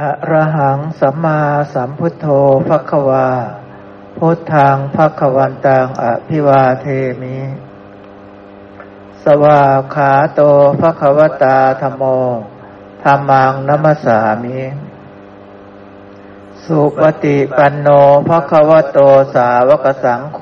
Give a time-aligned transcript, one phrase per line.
[0.00, 1.40] อะระหังสัมมา
[1.74, 2.26] สัมพุทโธ
[2.68, 3.28] ภควา
[4.18, 6.86] พุทธังภควันตังอภิวาเท
[7.20, 7.38] มิ
[9.22, 9.62] สวา
[9.94, 10.40] ขาโต
[10.80, 12.02] ภควตาธโม
[13.02, 14.60] ธรรมังนัมสามิ
[16.64, 17.88] สุปฏิปันโน
[18.28, 18.98] ภควโต
[19.34, 20.40] สาวกสังโฆ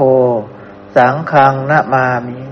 [0.96, 2.45] สังฆังนะมามิ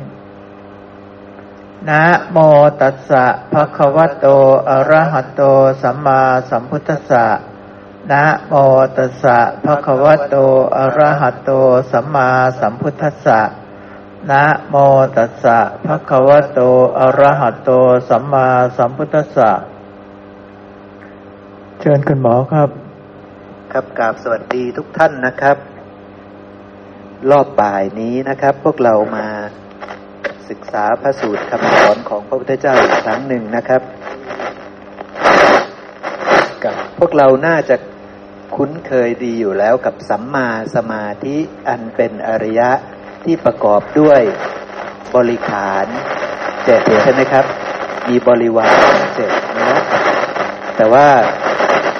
[1.90, 2.38] นะโม
[2.80, 4.26] ตัสสะภะคะวะโต
[4.70, 5.42] อะระหะโต
[5.82, 7.26] สัมมาสัมพุทธัสสะ
[8.12, 8.54] นะโม
[8.96, 10.36] ตัสสะภะคะวะโต
[10.76, 11.50] อะระหะโต
[11.92, 12.28] สัมมา
[12.60, 13.40] สัมพุทธัสสะ
[14.30, 14.74] นะโม
[15.16, 16.60] ตัสสะภะคะวะโต
[16.98, 17.70] อะระหะโต
[18.08, 19.50] สัมมาสัมพุทธัสสะ
[21.80, 22.68] เชิญคุณหมอครับ
[23.72, 25.56] ครับกราบสวัสดีทุกท่านนะครับ
[27.30, 29.26] รอบบ่ายนี้นะครับ พวกเรามา
[30.50, 33.82] ศึกษาพระสูตรคำสอนของพระพุทธเจ้าอีกครั้งหนึ่งนะครับ
[36.64, 37.76] กับพวกเราน่าจะ
[38.56, 41.36] คุ้นเคยดีอยู่แล้วกับสัมมาสมาธิ
[41.68, 42.70] อันเป็นอริยะ
[43.24, 44.20] ที่ประกอบด้วย
[45.14, 45.86] บริขาร
[46.64, 47.44] เจ็ดใช่ไหมครับ
[48.08, 48.76] มีบริวาร
[49.14, 49.80] เจ็ดนะ
[50.76, 51.08] แต่ว่า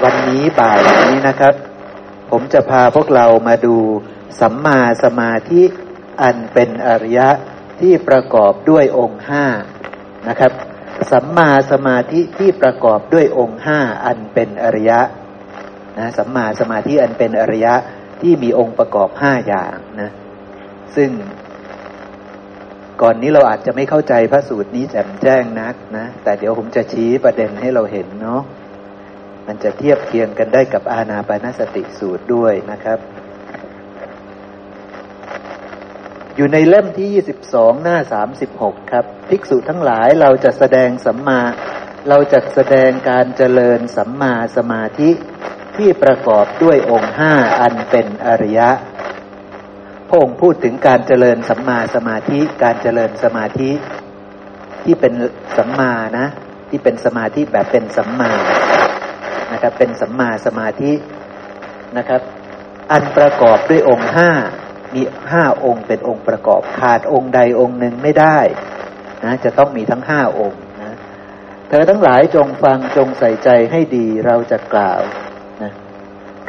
[0.03, 1.55] วันนี้บ่ายนี้นะครับ
[2.31, 3.77] ผมจะพาพวกเรามาดู
[4.41, 5.63] สัมมาสมาธิ
[6.23, 7.29] อันเป็นอริยะ
[7.81, 9.45] ที่ประกอบด้วยองค์ห้า
[10.29, 10.53] นะครับ
[11.13, 15.01] สัมมาสมาธิที่ประกอบด้วยองค์ห้าอันเป็นอริยะ
[15.99, 17.75] นะสัมมาสมาธิอันเป็นอริยะ
[18.21, 20.11] ที่มีองค์ประกอบห้าอย่างนะ
[20.97, 21.11] ซึ่ง
[23.03, 28.43] ก่อนนี้เราอาจจะไม่เข้าใจพระสูตรนี้แจ่มแจ้งนักนะ แต่เดี๋ยวผมจะชี้ประเด็นให้เราเห็นเนาะ
[29.47, 32.99] มันจะเทียบเคียงกันได้กับอาณาปณสติสูตรด้วยนะครับ
[36.37, 37.09] อยู่ในเล่มที่
[37.45, 37.99] 22 หน้า
[38.45, 41.41] 36 ครับ ภิกษุทั้งหลายเราจะแสดงสัมมา
[42.09, 45.11] เราจะแสดงการเจริญสัมมาสมาธิ
[45.77, 48.71] ที่ประกอบด้วยองค์ห้าอันเป็นอริยะ
[50.09, 53.71] พระองค์พูดถึงการเจริญสัมมาสมาธิ การเจริญสมาธิ
[54.85, 55.13] ที่เป็น
[55.57, 56.27] สัมมานะ
[56.69, 58.33] ที่เป็นสมาธิแบบเป็นสัมมา
[59.53, 60.93] นะครับเป็นสัมมาสมาธิ
[61.97, 62.21] นะครับ
[62.93, 64.31] อันประกอบด้วยองค์ห้า
[64.95, 68.39] มีห้าองค์เป็นองค์ประกอบ ขาดองค์ใดองค์หนึ่งไม่ได้
[69.25, 70.95] นะจะต้องมีทั้งห้าองค์นะ
[71.69, 75.01] เธอทั้งหลายจงฟังจงใส่ใจให้ดีเราจะกล่าว
[75.63, 75.73] นะ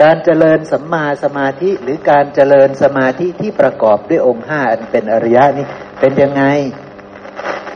[0.01, 5.65] การเจริญสัมมาสมาธิหรือการเจริญสมาธิที่ประกอบด้วยองค์ห้าอันเป็นอริยะนี่
[5.99, 6.43] เป็นยังไง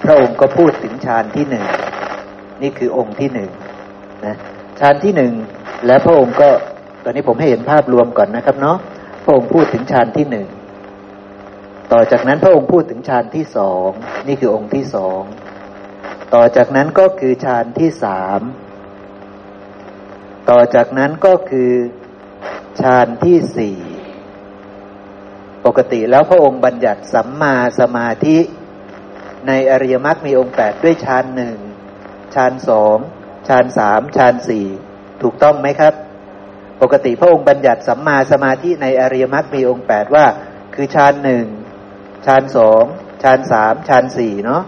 [0.03, 1.65] พระองค์ก็พูดถึงฌานที่หนึ่ง
[2.61, 3.49] นี่คือองค์ที่หนึ่ง
[4.25, 4.35] นะ
[4.79, 5.33] ฌานที่หนึ่ง
[5.85, 6.49] และพระองค์ก็
[7.03, 8.77] ตอนนี้ผมให้เห็นภาพรวมก่อนนะครับเนาะ
[9.23, 10.47] พระองค์พูดถึงฌานที่หนึ่ง
[11.91, 13.89] ต่อจากนั้นพระองค์พูดถึงฌานที่สอง
[14.27, 15.21] นี่คือองค์ที่สอง
[16.33, 18.41] ต่อจากนั้นก็คือฌานที่สาม
[20.49, 21.71] ต่อจากนั้นก็คือ
[22.81, 23.77] ฌานที่สี่
[25.65, 28.37] ปกติแล้วพระองค์บัญญัติสัมมาสมาธิ
[29.47, 31.57] ในอริยมรรคมีองค์แปดด้วยฌานหนึ่ง
[32.35, 32.97] ฌานสอง
[33.47, 34.67] ฌานสามฌานสี่
[35.21, 35.93] ถูกต้องไหมครับ
[36.81, 40.25] ปกติพระองค์บัญญัติสัมมาสมาธิในอริยมรรคมีองค์แปดว่า
[40.75, 41.45] คือฌานหนึ่ง
[42.25, 42.83] ฌานสอง
[43.23, 44.61] ฌานสามฌานสี่เนาะ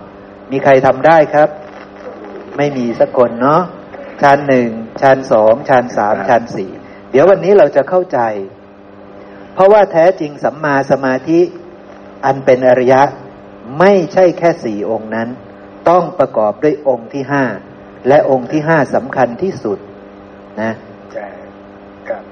[0.51, 1.49] มีใครทำได้ครับ
[2.57, 3.61] ไม่มีสักคนเนาะ
[4.21, 4.69] ฌานหนึ่ง
[5.01, 6.69] ฌานสองฌานสามฌานสี่
[7.11, 8.19] เดี๋ยววันนี้เราจะเข้าใจ
[9.53, 11.39] เพราะว่าแท้จริงสัมมาสมาธิ
[12.25, 13.01] อันเป็นอริยะ
[13.79, 15.29] ไม่ใช่แค่สี่องค์นั้น
[15.89, 17.43] ต้องประกอบด้วยองค์ที่ห้า
[18.07, 19.79] และองค์ที่ห้าสำคัญที่สุด
[20.61, 20.71] นะ
[21.13, 21.27] ใช่
[22.09, 22.23] ครับ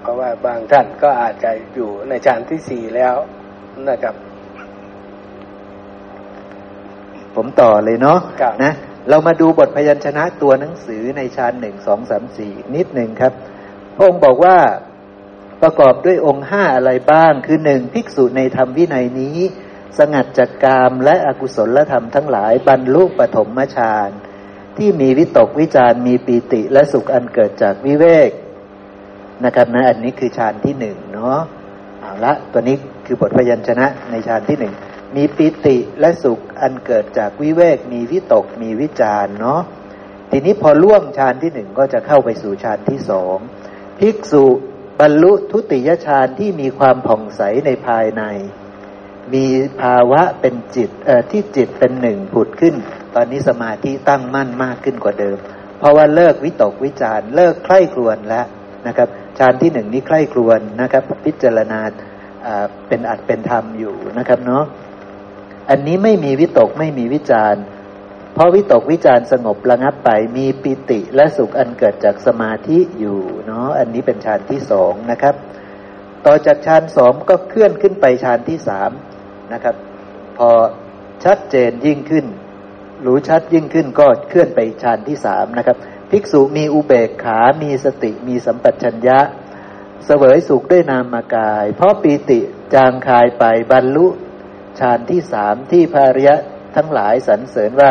[0.00, 3.14] เพราะว่าบางท่านก็อาจจะอยู่ในฌานที่สี่แล้ว
[3.90, 4.14] นะครับ
[7.34, 8.18] ผมต่อเลยเนาะ
[8.64, 8.72] นะ
[9.08, 13.32] เรามาดูบทพยัญชนะตัวหนังสือในชานหนึ่งสองสามสี่นิดหนึ่งครับ
[13.94, 14.56] พระองค์บอกว่า
[15.62, 19.38] ประกอบด้วยองค์ห้าอะไรบ้าง คือหนึ่งภิกษุในธรรมวินัยนี้
[19.98, 24.10] สงัดจากกามและอกุศลธรรมทั้งหลาย บรรลุปฐมฌาน
[24.76, 28.30] ที่มีวิตกวิจารมีปีติและสุขอันเกิดจากวิเวก
[29.44, 31.40] นะครับนะอันนี้คือฌานที่หนึ่งเนาะ
[32.00, 32.76] เอาละตัวนี้
[33.06, 34.74] คือบทพยัญชนะในฌานที่หนึ่ง
[35.16, 39.60] มีปิติและสุขอันเกิดจากวิเวกมีวิตกมีวิจารเนาะ
[40.30, 43.36] ทีนี้พอล่วงฌานที่หนึ่งก็จะเข้าไปสู่ฌานที่สอง
[43.98, 44.44] ภิกษุ
[45.00, 48.22] บรรลุทุติยฌานที่มีความผ่องใสในภายใน
[49.34, 49.46] มี
[49.82, 52.74] ภาวะเป็นจิตเอ่อที่จิตเป็นหนึ่งผุดขึ้น
[53.14, 55.36] ตอนนี้สมาธิตั้งมั่นมากขึ้นกว่าเดิม
[55.78, 58.46] เพราะว่าเลิกวิตกวิจารเลิกใคร่ครวญแล้ว
[58.86, 59.08] นะครับ
[59.38, 61.80] ฌานที่หนึ่งนี้ใคร่ครวญนะครับ พิจารณา
[62.88, 64.64] เป็นอัดเป็นธรรมอยู่นะครับเนาะ
[65.70, 67.54] อันนี้ไม่มีวิตกไม่มีวิจาร
[68.34, 75.34] เพราะวิตกวิจารสงบระงับไปมีปิติและสุขอันเกิดจากสมาธิอยู่เนาะอันนี้เป็นฌานที่สองนะครับ
[76.26, 78.90] ต่อจากฌานสองก็เคลื่อนขึ้นไปฌานที่สาม
[79.52, 79.76] นะครับ
[80.38, 80.50] พอ
[81.24, 82.26] ชัดเจนยิ่งขึ้น
[83.06, 85.76] รู้ชัดยิ่งขึ้นก็เคลื่อนไปฌานที่สามนะครับ
[86.10, 89.18] ภิกษุมีอุเบกขา มีสติมีสัมปชัญญะ
[90.04, 92.40] เสวยสุขด้วยนามกาย เพราะปีติ
[92.74, 94.06] จางคายไปบรรลุ
[94.80, 96.36] ฌานที่สามที่ภาริยะ
[96.76, 97.90] ทั้งหลายสรรเสริญว่า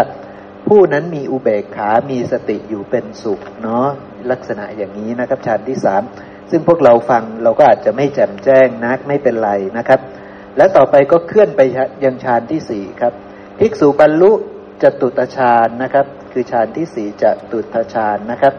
[0.68, 3.88] ผู้นั้นมีอุเบกขา มีสติอยู่เป็นสุขเนาะ
[4.32, 6.04] ลักษณะอย่างนี้นะครับฌานที่สาม
[6.52, 10.00] ซึ่งพวกเราฟังเราก็อาจจะไม่แจ่มแจ้งนักไม่เป็นไรนะครับ
[10.58, 11.62] แล้วต่อไปก็เคลื่อนไป
[12.04, 13.14] ยังฌานที่สี่ครับ
[13.60, 14.32] ภิกษุบรรลุ
[14.84, 18.54] จตุตฌานนะครับ คือฌานที่สี่จตุตฌานนะครับ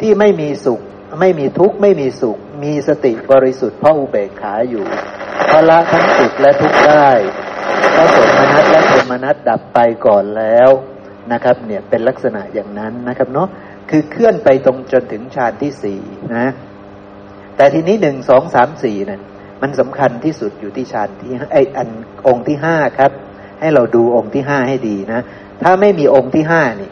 [0.00, 0.80] ที่ไม่มีสุข
[1.20, 4.86] ไม่มีทุกข์ไม่มีสุข มีสติบริสุทธิ์เพราะอุเบกขาอยู่
[5.46, 7.10] เพราะละทั้งสุขและทุกข์ได้
[7.92, 10.70] เพราะสมนัตและเทมนัตดับไปก่อนแล้ว
[11.32, 13.48] นะครับ เนี่ยเป็นลักษณะอย่างนั้นนะครับเนาะ
[13.90, 16.00] คือเคลื่อนไปตรงจนถึงฌานที่สี่
[16.36, 16.46] นะ
[17.56, 19.20] แต่ทีนี้หนึ่งสองสามสี่เนี่ย
[19.62, 21.88] มันสำคัญที่สุดอยู่ที่ฌานที่ไออัน
[22.26, 23.12] องค์ที่ห้าครับ
[23.60, 25.20] ให้เราดูองค์ที่ห้าให้ดีนะ
[25.62, 26.90] ถ้าไม่มีองค์ที่ห้านี่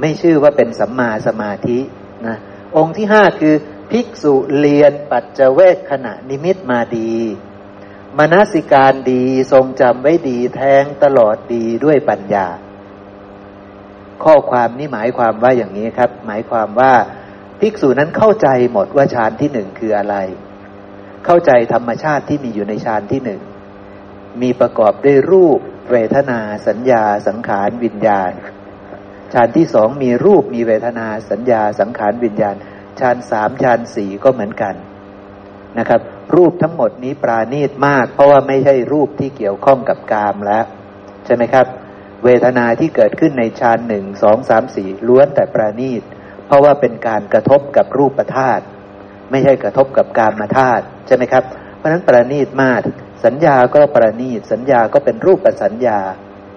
[0.00, 1.78] ไม่ชื่อว่าเป็นสัมมาสมาธิ
[2.26, 2.36] นะ
[2.76, 3.54] องค์ที่ห้าคือ
[3.98, 7.14] ภิกษุเรียนปัจเจเวกขณะนิมิตมาดี
[8.18, 12.46] มนสิการดีทรงจำไว้ดีแทงตลอดดีด้วยปัญญา
[14.24, 16.94] ข้อความนี้หมายความว่าอย่างนี้ครับ หมายความว่า
[17.60, 20.16] ภิกษุนั้นเข้าใจหมดว่าฌานที่หนึ่งคืออะไร
[21.24, 23.40] เข้าใจธรรมชาติที่มีอยู่ในฌานที่หนึ่ง
[24.42, 25.58] มีประกอบด้วยรูป
[25.90, 28.32] เวทนา สัญญา สังขารวิญญาณ
[29.32, 32.56] ฌานที่สองมีรูปมีเวทนา สัญญา สังขารวิญญาณ
[33.00, 34.74] ฌานสามฌานสี่ก็เหมือนกัน
[35.78, 36.00] นะครับ
[36.34, 40.64] รูปทั้งหมดนี้ปราณีตมาก เพราะว่าไม่ใช่รูปที่เกี่ยวข้องกับกามแล้ว
[41.24, 41.66] ใช่ไหมครับ
[42.24, 46.02] เวทนาที่เกิดขึ้นในฌานหนึ่งสองสามสี่ล้วนแต่ปราณีต
[46.46, 48.64] เพราะว่าเป็นการกระทบกับรูปธาตุ
[49.30, 51.44] ไม่ใช่กระทบกับกามธาตุใช่ไหมครับ
[51.76, 52.80] เพราะฉะนั้นประณีตมาก
[53.24, 55.98] สัญญาก็ประณีต สัญญาก็เป็นรูปสัญญา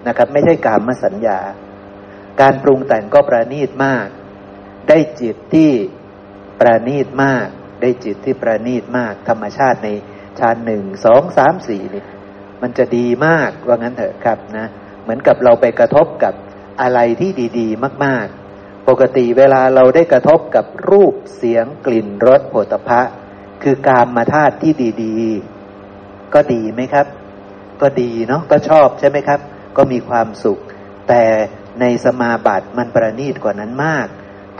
[0.06, 1.38] นะครับ ไม่ใช่กามสัญญา
[2.40, 4.06] การปรุงแต่งก็ประณีตมาก
[4.88, 5.70] ได้จิตที่
[6.60, 7.46] ประณีตมาก
[7.80, 9.88] ได้จิตที่ประณีตมาก ธรรมชาติใน
[10.38, 12.04] ฌานหนึ่งสองสามสี่นี่
[12.62, 14.66] มันจะดีมากว่างั้นเถอะครับนะ
[15.02, 16.34] เหมือนกับเราไปกระทบกับ
[16.80, 18.26] อะไรที่ดี ๆ มาก
[18.58, 23.02] ๆ ปกติเวลาเราได้กระทบกับรูปเสียงกลิ่นรสโผฏฐะ
[23.62, 24.72] คือการมาธาตุที่
[25.04, 25.18] ดี
[25.80, 27.06] ๆ ก็ดีไหมครับ
[27.82, 29.40] ก็ดีเนาะก็ชอบใช่ไหมครับ
[29.76, 30.58] ก็มีความสุข
[31.08, 31.22] แต่
[31.80, 34.06] ในสมาบัติมันประณีตกว่านั้นมาก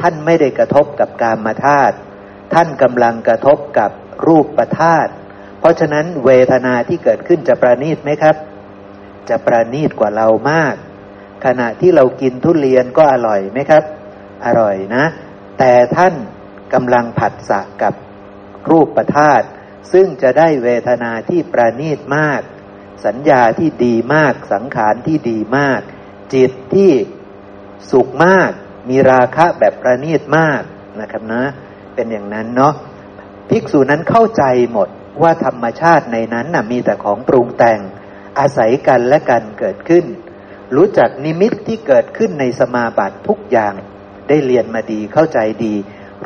[0.00, 1.96] ท่านไม่ได้กระทบกับการมาธาตุ
[2.54, 3.90] ท่านกำลังกระทบกับ
[4.26, 5.12] รูปประธาตุ
[5.60, 8.36] เพราะฉะนั้นเวทนาที่เกิดขึ้นจะประณีตไหมครับ
[9.28, 10.74] จะประณีตกว่าเรามาก
[11.44, 13.84] ขณะที่เรากินทุเรียนก็อร่อยไหมครับ
[14.46, 15.04] อร่อยนะ
[15.58, 16.14] แต่ท่าน
[16.74, 17.94] กำลังผัดสะกับ
[18.70, 19.46] รูปประธาตุ
[19.92, 22.40] ซึ่งจะได้เวทนาที่ประณีตมาก
[23.06, 25.80] สัญญาที่ดีมาก สังขารที่ดีมาก
[26.34, 26.92] จิตที่
[27.90, 28.50] สุขมาก
[28.88, 30.62] มีราคะแบบประณีตมาก
[31.00, 31.42] นะครับนะ
[31.94, 32.74] เป็นอย่างนั้นเนาะ
[33.50, 34.88] ภิกษุนั้นเข้าใจหมด
[35.22, 37.80] ว่าธรรมชาติในนั้นนะมีแต่ของปรุงแต่ง
[38.38, 40.04] อาศัยกันและกันเกิดขึ้น
[40.76, 43.74] รู้จักนิมิตที่เกิดขึ้นในสมาบัติทุกอย่าง
[44.28, 45.74] ได้เรียนมาดีเข้าใจดี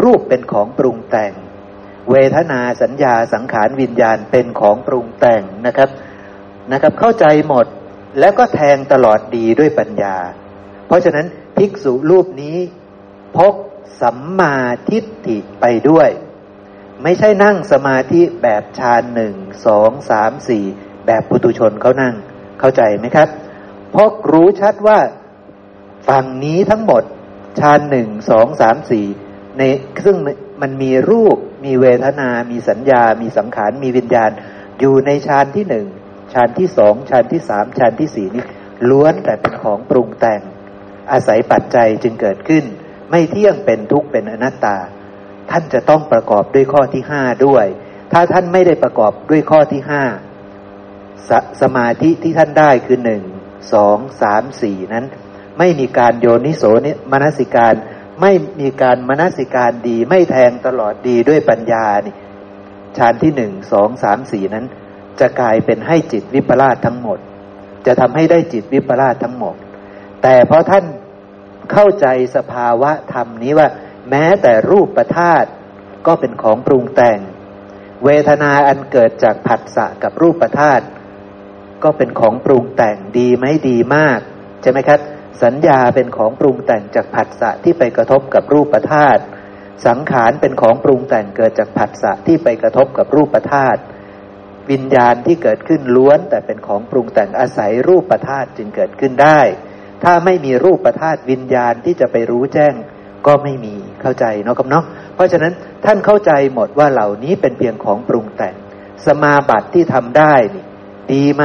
[0.02, 1.32] รูปเป็นของปรุงแต่ง
[2.10, 5.90] เวทนาสัญญาสังขารวิญญาณเป็นของปรุงแต่งนะครับ
[6.72, 7.66] นะครับ เข้าใจหมด
[8.20, 10.16] แล้วก็แทงตลอดดีด้วยปัญญา
[10.86, 11.26] เพราะฉะนั้น
[11.62, 12.58] ภิกษุรูปนี้
[13.36, 13.54] พก
[14.00, 14.56] สัมมา
[14.90, 16.08] ทิฏฐิไปด้วย
[17.02, 19.34] ไม่ใช่นั่งสมาธิแบบฌานหนึ่ง
[19.66, 20.64] สองสามสี่
[21.06, 22.14] แบบปุตุชนเขานั่ง
[22.60, 23.28] เข้าใจไหมครับ
[23.90, 24.98] เพราะรู้ชัดว่า
[26.08, 27.02] ฝั่งนี้ทั้งหมด
[27.60, 29.06] ฌานหนึ่งสองสามสี่
[29.58, 29.62] ใน
[30.04, 30.16] ซึ่ง
[30.62, 34.30] มันมีรูปมีเวทนา มีสัญญา มีสังขาร มีวิญญาณ
[34.80, 35.86] อยู่ในฌานที่หนึ่ง
[36.32, 38.44] ฌานที่สองฌานที่สามฌานที่สี่นี้
[38.88, 40.42] ล้วนแต่เป็นของปรุงแต่ง
[41.10, 42.64] อาศัยปัจจัยจึงเกิดขึ้น
[43.10, 44.76] ไม่เที่ยงเป็นทุกข์เป็นอนัตตา
[45.50, 47.66] ท่านจะต้องประกอบด้วยข้อที่ห้าด้วย
[48.12, 50.02] ถ้าท่านไม่ได้ประกอบด้วยข้อที่ห้า
[51.28, 51.30] ส
[51.60, 53.22] สมาธิที่ท่านได้คือหนึ่ง
[53.72, 55.04] สองสามสี่นั้น
[55.58, 57.74] ไม่มีการโยนิโสนิมนสิการ
[58.20, 62.14] ไม่มีการมนสิการดี ไม่แทงตลอดดีด้วยปัญญานี่
[62.96, 64.66] ฌานที่หนึ่งสองสามสี่นั้น
[65.20, 67.18] จะกลายเป็นให้จิตวิปลาสทั้งหมด
[67.86, 69.56] จะทำให้ได้จิตวิปลาสทั้งหมด
[70.22, 70.84] แต่เพราะท่าน
[71.72, 73.68] เข้าใจสภาวะธรรมนี้ว่า
[74.10, 75.44] แม้แต่รูปประธาต
[76.06, 77.18] ก็เป็นของปรุงแต่ง
[78.04, 80.80] เวทนาอันเกิดจากผัสสะกับรูปประธาต
[81.84, 84.20] ก็เป็นของปรุงแต่งดีไหมดีมาก
[84.62, 85.00] ใช่ไหมครับ
[85.42, 89.22] สัญญาเป็นของปรุงแต่งจากผัสสะที่ไปกระทบกับรูปธาตุ
[89.86, 93.80] สังขารเป็นของปรุงแต่งเกิดจากผัสสะที่ไปกระทบกับรูปธาตุ
[94.70, 99.40] วิญญาณที่เกิดขึ้นล้วนแต่เป็นของปรุงแต่งอาศัยรูปธาตุจึงเกิดขึ้นได้
[100.04, 102.74] ถ้าไม่มีรูปธาตวิญญาณที่จะไปรู้แจ้ง
[103.26, 105.52] ก็ไม่มีเข้าใจเนาะครับเนาะเพราะฉะนั้น
[105.84, 108.54] ท่านเข้าใจหมดว่าเหล่านี้เป็นเพียงของปรุงแต่ง
[109.06, 110.64] สมาบัติที่ทำได้นี่
[111.12, 111.44] ดีไหม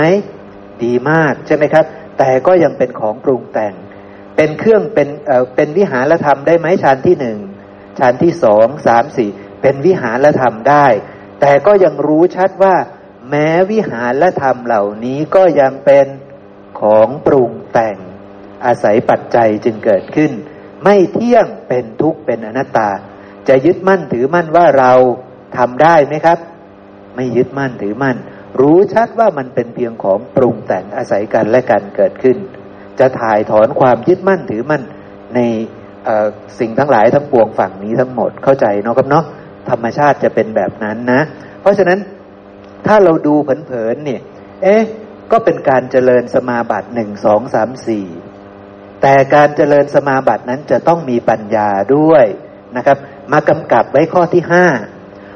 [0.84, 1.86] ดีมากใช่ไหมครับ
[2.18, 3.74] แต่ก็ยังเป็นของปรุงแต่ง
[4.36, 7.40] เป็นเครื่องเป็นเอ่อเป็นวิหารธรรมได้ไหมฌานที่หนึ่ง
[8.00, 9.30] ฌานที่สองสามสี่
[9.62, 10.88] เป็นวิหารธรรมได้
[11.42, 12.76] แต่ก็ยังรู้ชัดว่า
[13.30, 16.08] แม้วิหารธรรมเหล่านี้ก็ยังเป็น
[16.82, 17.98] ของปรุงแต่ง
[18.66, 20.32] อาศัยปัจจัยจึงเกิดขึ้น
[20.84, 22.90] ไม่เที่ยงเป็นทุกข์เป็นอนัตตา
[23.48, 24.92] จะยึดมั่นถือมั่นว่าเรา
[25.58, 26.40] ทำได้ไหมครับ
[27.16, 28.18] ไม่ยึดมั่นถือมั่น
[28.60, 32.38] รู้ชัดว่ามันเป็นเพียงของปรุงแต่งอาศัยกันและกันเกิดขึ้น
[33.00, 34.84] จะถ่ายถอนความยึดมั่นถือมั่น
[35.36, 35.40] ใน
[36.60, 39.26] สิ่งทั้งหลายทั้งปวงฝั่งนี้ทั้งหมดเข้าใจเนาะครับเนาะ
[39.70, 41.22] ธรรมชาติจะเป็นแบบนั้นนะ
[41.62, 42.00] เพราะฉะนั้น
[42.88, 44.22] ถ้าเราดูเผินๆเนี่ย
[44.64, 44.82] เอ๊ะ
[45.32, 48.06] ก็เป็นการเจริญสมาบัติหนึ่งสองสามสี่
[49.02, 52.26] แต่การเจริญสมาบัตินั้นจะต้องมีปัญญาด้วย
[52.78, 52.98] นะครับ
[53.32, 54.66] มากำกับไว้ข้อที่ห้า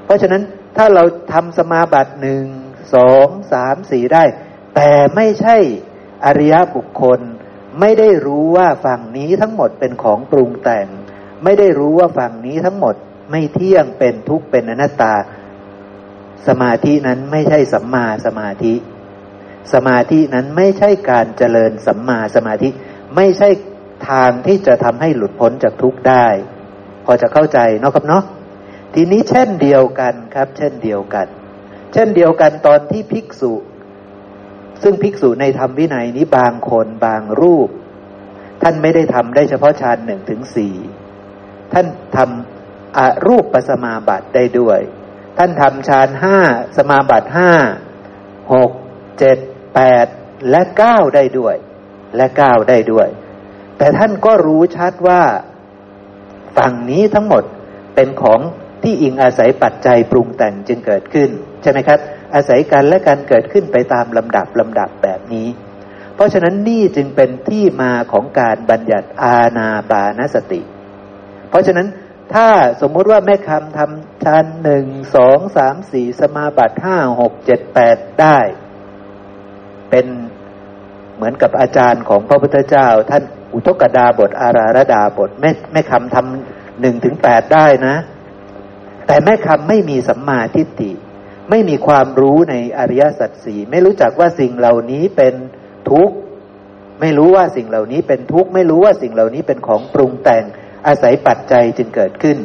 [0.05, 0.41] เพราะฉะนั้น
[0.77, 1.03] ถ้าเรา
[1.33, 2.45] ทำสมาบัติหนึ่ง
[2.95, 4.23] สองสามสี่ได้
[4.75, 5.57] แต่ไม่ใช่
[6.25, 7.19] อริยบุคคล
[7.79, 10.87] ไม่ได้รู้ว่าฝั่งนี้ทั้งหมดเป็นของปรุงแต่ง
[11.43, 12.95] ไม่ได้รู้ว่าฝั่งนี้ทั้งหมด
[13.31, 15.15] ไม่เที่ยงเป็นทุกข์เป็นอนัตตา
[16.47, 18.73] สมาธินั้นไม่ใช่สัมมาสมาธิ
[19.73, 22.69] สมาธินั้นไม่ใช่การเจริญสัมมาสมาธิ
[23.15, 23.49] ไม่ใช่
[24.09, 26.27] ทางที่จะทำให้หลุดพ้นจากทุกข์ได้
[27.05, 28.23] พอจะเข้าใจเนาะครับเนาะ
[28.93, 31.27] ทีนี้เช่นเดียวกันครับ เช่นเดียวกัน
[31.93, 33.53] เช่นเดียวกันตอนที่ภิกษุ
[34.83, 37.69] ซึ่งภิกษุในธรรมวินัยนี้บางคนบางรูป
[38.61, 40.75] ท่านไม่ได้ทำได้เฉพาะฌานหนึ่งถึงสี่
[41.73, 44.79] ท่านทำอรูปปัสมาบัติได้ด้วย
[45.37, 46.37] ท่านทำฌานห้า
[46.77, 47.51] สมาบัติห้า
[48.53, 48.71] หก
[49.19, 49.37] เจ็ด
[49.75, 50.05] แปด
[50.49, 51.55] และเก้าได้ด้วย
[52.15, 53.07] และก้าวได้ด้วย
[53.77, 55.21] แต่ท่านก็รู้ชัดว่า
[56.57, 57.43] ฝั่งนี้ทั้งหมด
[57.95, 58.39] เป็นของ
[58.83, 61.29] ที่อิงอาศัยปัจจัยปรุงแต่งจึงเกิดขึ้น
[61.61, 61.99] ใช่ไหมครับ
[62.35, 65.47] อาศัยกันและการเกิดขึ้นไปตามลำดับลำดับแบบนี้
[66.15, 70.61] เพราะฉะนั้นนี่จึงเป็นที่มาของการบัญญัติอาณาปานสติ
[71.49, 71.87] เพราะฉะนั้น
[72.33, 72.49] ถ้า
[72.81, 78.39] สมมุติว่าแม่คำทำชั้นหนึ่งสองสามสี่สมาบัติห้าหกเจ็ดแปดได้
[79.89, 80.07] เป็น
[81.21, 83.23] เหมือนกับอาจารย์ของพระพุทธเจ้า ท่าน
[83.53, 87.95] อุทกดาบทอาราระดาบทแม่แม่คำทำหนึ่งถึงแปดได้นะ
[89.07, 90.91] แต่แม่คำไม่มีสัมมาทิฏฐิ
[91.49, 95.33] ไม่มีความรู้ในอริยสัจสี่ไม่รู้จักว่าสิ่งเหล่านี้เป็น
[95.91, 96.15] ทุกข์
[97.01, 100.43] ไม่รู้ว่าสิ่งเหล่านี้เป็นทุกข์ไม่รู้ว่าสิ่งเหล่านี้เป็นของปรุงแต่ง
[100.87, 102.37] อาศัยปัจจัยจึงเกิดขึ้น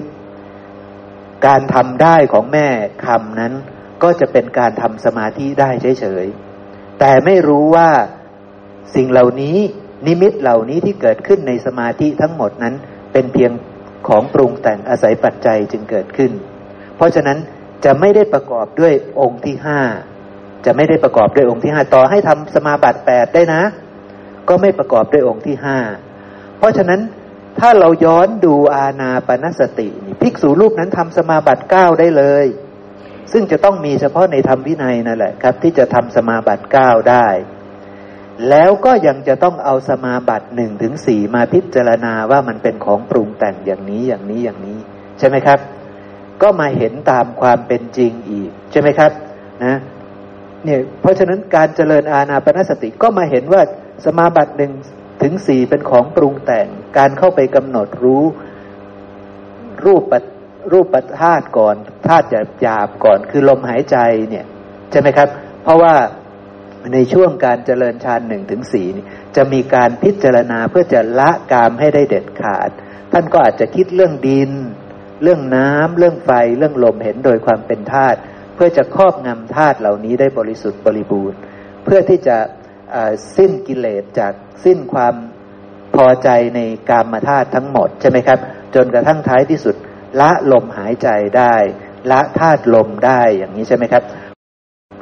[1.47, 2.68] การทำได้ของแม่
[3.06, 3.52] คำนั้น
[4.02, 7.90] ก็จะเป็นการทำสมาธิได้เฉยๆแต่ไม่รู้ว่า
[8.95, 9.57] สิ่งเหล่านี้
[10.07, 12.75] นิมิตเหล่านี้ที่เกิดขึ้นในสมาธิทั้งหมดนั้น
[13.12, 13.52] เป็นเพียง
[14.09, 16.33] ของปรุงแต่งอาศัยปัจจัยจึงเกิดขึ้น
[16.97, 17.38] เพราะฉะนั้น
[17.85, 19.81] จะไม่ได้ประกอบด้วยองค์ที่ห้า
[20.66, 23.62] จะไม่ได้ประกอบด้วยองค์ที่ห้าต่อให้ทำสมาบัติแปดได้นะ
[24.49, 25.78] ก็ไม่ประกอบด้วยองค์ที่ห้า
[26.59, 27.00] เพราะฉะนั้น
[27.61, 29.88] ถ้าเราย้อนดูอาณาปณสติ
[30.23, 32.47] ภิกษุรูปนั้นทำสมาบัติเก้าได้เลย
[33.33, 37.26] ซึ่งจะต้องมีเฉพาะในธรรมวินัยนั่นแหละครับ ที่จะทำสมาบัติเก้าได้
[38.50, 44.78] แล้วก็ยังจะต้องเอาสมาบัติหนึ่งถึงสี่มาพิจารณาว่ามันเป็นของปรุงแต่งอย่างนี้อย่างนี้อย่างนี้
[45.19, 45.59] ใช่ไหมครับ
[46.43, 49.11] ก็มาเห็นตามความเป็นจริงอีก ใช่ไหมครับ
[49.64, 49.76] นะ
[50.64, 53.62] เนี่ยเพราะฉะนั้นการเจริญอาณาปณสติก็มาเห็นว่า
[54.05, 54.73] สมาบัติหนึ่ง
[55.23, 56.66] ถึงสี่เป็นของปรุงแต่ง
[56.99, 58.25] การเข้าไปกำหนดรู้
[59.85, 60.02] รูป
[60.73, 61.76] รูปธาตุก่อน
[62.07, 62.26] ธาตุ
[62.61, 63.97] หยาบก่อน คือลมหายใจ
[64.31, 64.47] เนี่ย
[64.90, 65.28] ใช่ไหมครับ
[65.62, 65.95] เพราะว่า
[66.93, 68.87] ในช่วงการเจริญฌานหนึ่งถึงสี่
[69.37, 72.71] จะมีการพิจารณาเพื่อจะละกามให้ได้เด็ดขาด
[73.12, 74.50] ท่านก็อาจจะคิดเรื่องดิน
[75.23, 78.19] เรื่องน้ำเรื่องไฟ เรื่องลมเห็นโดยความเป็นธาตุ
[78.55, 81.38] เพื่อจะครอบงำธาตุเหล่านี้ได้บริสุทธิ์บริบูรณ์
[81.85, 82.37] เพื่อที่จะ
[83.37, 84.33] สิ้นกิเลสจาก
[84.64, 85.14] สิ้นความ
[85.95, 88.38] พอใจในกามธาตุทั้งหมดใช่ไหมครับ
[88.75, 89.75] จนกระทั่งท้ายที่สุด
[90.21, 91.57] ละลมหายใจได้
[92.11, 94.02] ละธาตุลมได้อย่างนี้ใช่ไหมครับ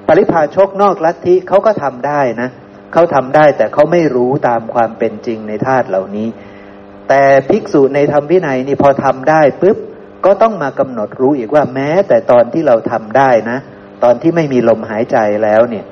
[0.09, 2.51] ปริพาชกนอกลัทธิเขาก็ทำได้นะ
[2.93, 6.29] เขาทำได้แต่เขาไม่รู้ตามความเป็นจริงในธาตุเหล่านี้
[7.09, 9.79] แต่ภิกษุในธรรมวินัยนี่พอทำได้ปุ๊บ
[10.25, 13.59] ก็ต้องมากำหนดรู้อีกว่าแม้ แต่ตอนที่เราทำได้นะ
[14.05, 15.85] ตอนที่ไม่มีลมหายใจแล้วเนี่ย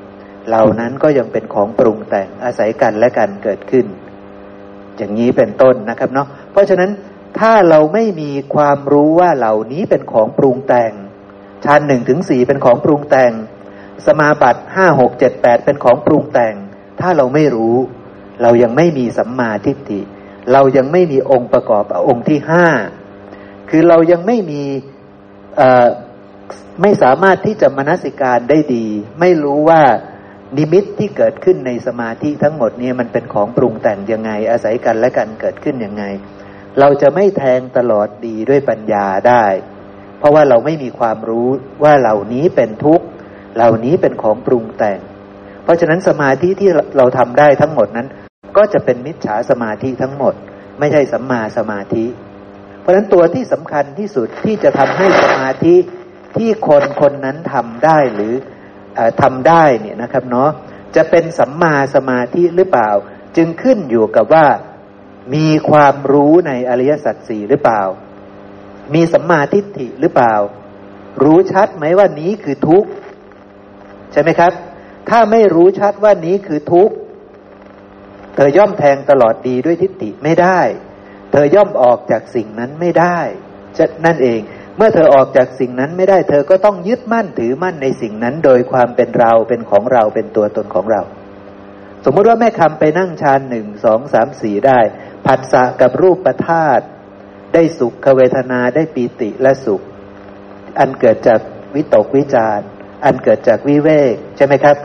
[0.49, 3.87] เหล่านั้นก็ยังเป็นของปรุงแต่งอาศัยกันและกันเกิดขึ้น
[4.97, 6.91] อย่างนี้เป็นต้นนะครับเนาะเพราะฉะนั้น
[7.39, 10.93] ถ้าเราไม่มีความรู้ว่าเหล่านี้เป็นของปรุงแต่ง
[11.65, 13.33] ฌานหนึ่งถึงสี่เป็นของปรุงแต่ง
[14.07, 16.55] สมาบัติห้าหกเจ็ดแปดเป็นของปรุงแต่ง
[17.01, 17.77] ถ้าเราไม่รู้
[18.43, 20.01] เรายังไม่มีสัมมาทิฏฐิ
[20.53, 22.67] เรายังไม่มีองค์ประกอบองค์ที่ห้า
[23.71, 24.63] คือเรายังไม่มี
[26.83, 28.87] ไม่สามารถที่จะมนสิการได้ดี
[29.21, 29.83] ไม่รู้ว่า
[30.57, 36.05] นิมิตที่เกิดขึ้นในสมาธิทั้งหมดนี้มันเป็นของปรุงแต่งยังไง อาศัยกันและกันเกิดขึ้นยังไง
[36.79, 39.45] เราจะไม่แทงตลอดดีด้วยปัญญาได้
[40.19, 41.49] เพราะว่าเราไม่มีความรู้
[41.83, 43.07] ว่าเหล่านี้เป็นทุกข์
[43.55, 44.99] เหล่านี้เป็นของปรุงแต่ง
[45.65, 48.09] เพราะฉะนั้นสมาธิที่เราทำได้ทั้งหมดนั้น
[48.57, 50.35] ก็จะเป็นมิจฉาสมาธิทั้งหมด
[50.79, 52.05] ไม่ใช่สัมมาสมาธิ
[52.81, 55.77] เพราะฉะนั้นตัวที่สำคัญที่สุดที่จะทำให้สมาธิ
[56.37, 58.35] ที่คนคนนั้นทำได้หรือ
[59.23, 60.51] ทำได้เนี่ยนะครับเนาะ
[60.97, 62.91] จะเป็นสัมมาสมาธิหรือเปล่า
[63.37, 64.47] จึงขึ้นอยู่กับว่า
[65.35, 67.83] มีความรู้ในอริยสัจสี่หรือเปล่า
[68.95, 70.35] มีสัมมาทิฏฐิหรือเปล่า
[71.23, 72.89] รู้ชัดไหมว่านี้คือทุกข์
[74.13, 74.53] ใช่ไหมครับ
[75.09, 76.95] ถ้าไม่รู้ชัดว่านี้คือทุกข์
[78.35, 80.61] เธอย่อมแทงตลอดดีด้วยทิฏฐิไม่ได้
[81.33, 83.19] เธอย่อมออกจากสิ่งนั้นไม่ได้
[83.79, 84.41] จะนั่นเอง
[84.77, 91.03] เมื่อเธอออกจากสิ่งนั้นไม่ได้ เธอก็ต้องยึดมั่นถือมั่นในสิ่งนั้น โดยความเป็นเราเป็นของเราเป็นตัวตนของเรา
[92.05, 94.81] สมมติว่าแม่คำไปนั่งฌานหนึ่งสองสามสี่ได้
[95.27, 96.81] ผัสสะกับรูปประธาต
[97.55, 99.83] ได้สุขเวทนาได้ปีติและสุข
[100.79, 101.41] อันเกิดจาก
[101.75, 102.61] วิตกวิจาร
[103.05, 104.77] อันเกิดจากวิเวกใช่ไหมครับ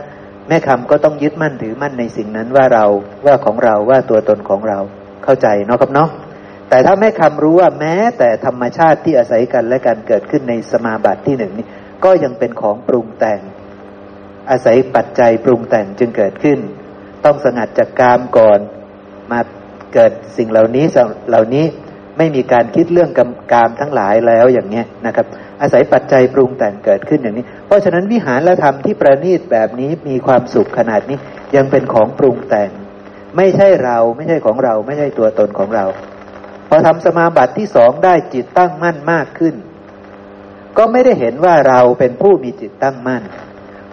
[0.48, 2.84] แม่คำก็ต้องยึดมั่นถือมั่นในสิ่งนั้นว่าเรา
[3.26, 4.78] ว่าของเราว่าตัวตนของเรา
[5.24, 6.10] เข้าใจเนาะครับเนาะ
[6.68, 11.66] แต่ถ้าแม่คำรู้ว่าแม้แต่ธรรมชาติที่อาศัยกันและกันเกิดขึ้นในสมาบัติที่หนึ่งนี้
[12.04, 13.40] ก็ยังเป็นของปรุงแต่ง
[14.50, 16.58] อาศัยปัจจัยปรุงแต่งจึงเกิดขึ้น
[17.24, 18.60] ต้องสงัดจากกามก่อน
[19.30, 19.40] มา
[19.94, 20.84] เกิดสิ่งเหล่านี้
[21.28, 21.64] เหล่านี้
[22.18, 23.10] ไม่มีการคิดเรื่อง
[23.52, 25.26] กามทั้งหลายแล้วอย่างเนี้ยนะครับ
[25.60, 31.18] อาศัยปัจจัยปรุงแต่งเกิดขึ้นอย่างนี้ เพราะฉะนั้นวิหารและธรรมที่ประณีตแบบนี้มีความสุขขนาดนี้
[31.56, 32.70] ยังเป็นของปรุงแต่ง
[33.36, 35.86] ไม่ใช่เราไม่ใช่ของเรา ไม่ใช่ตัวตนของเรา
[36.68, 39.54] พอทำสมาบัติที่สองได้จิตตั้งมั่นมากขึ้น
[40.78, 43.22] ก็ไม่ได้เห็นว่าเราเป็นผู้มีจิตตั้งมั่น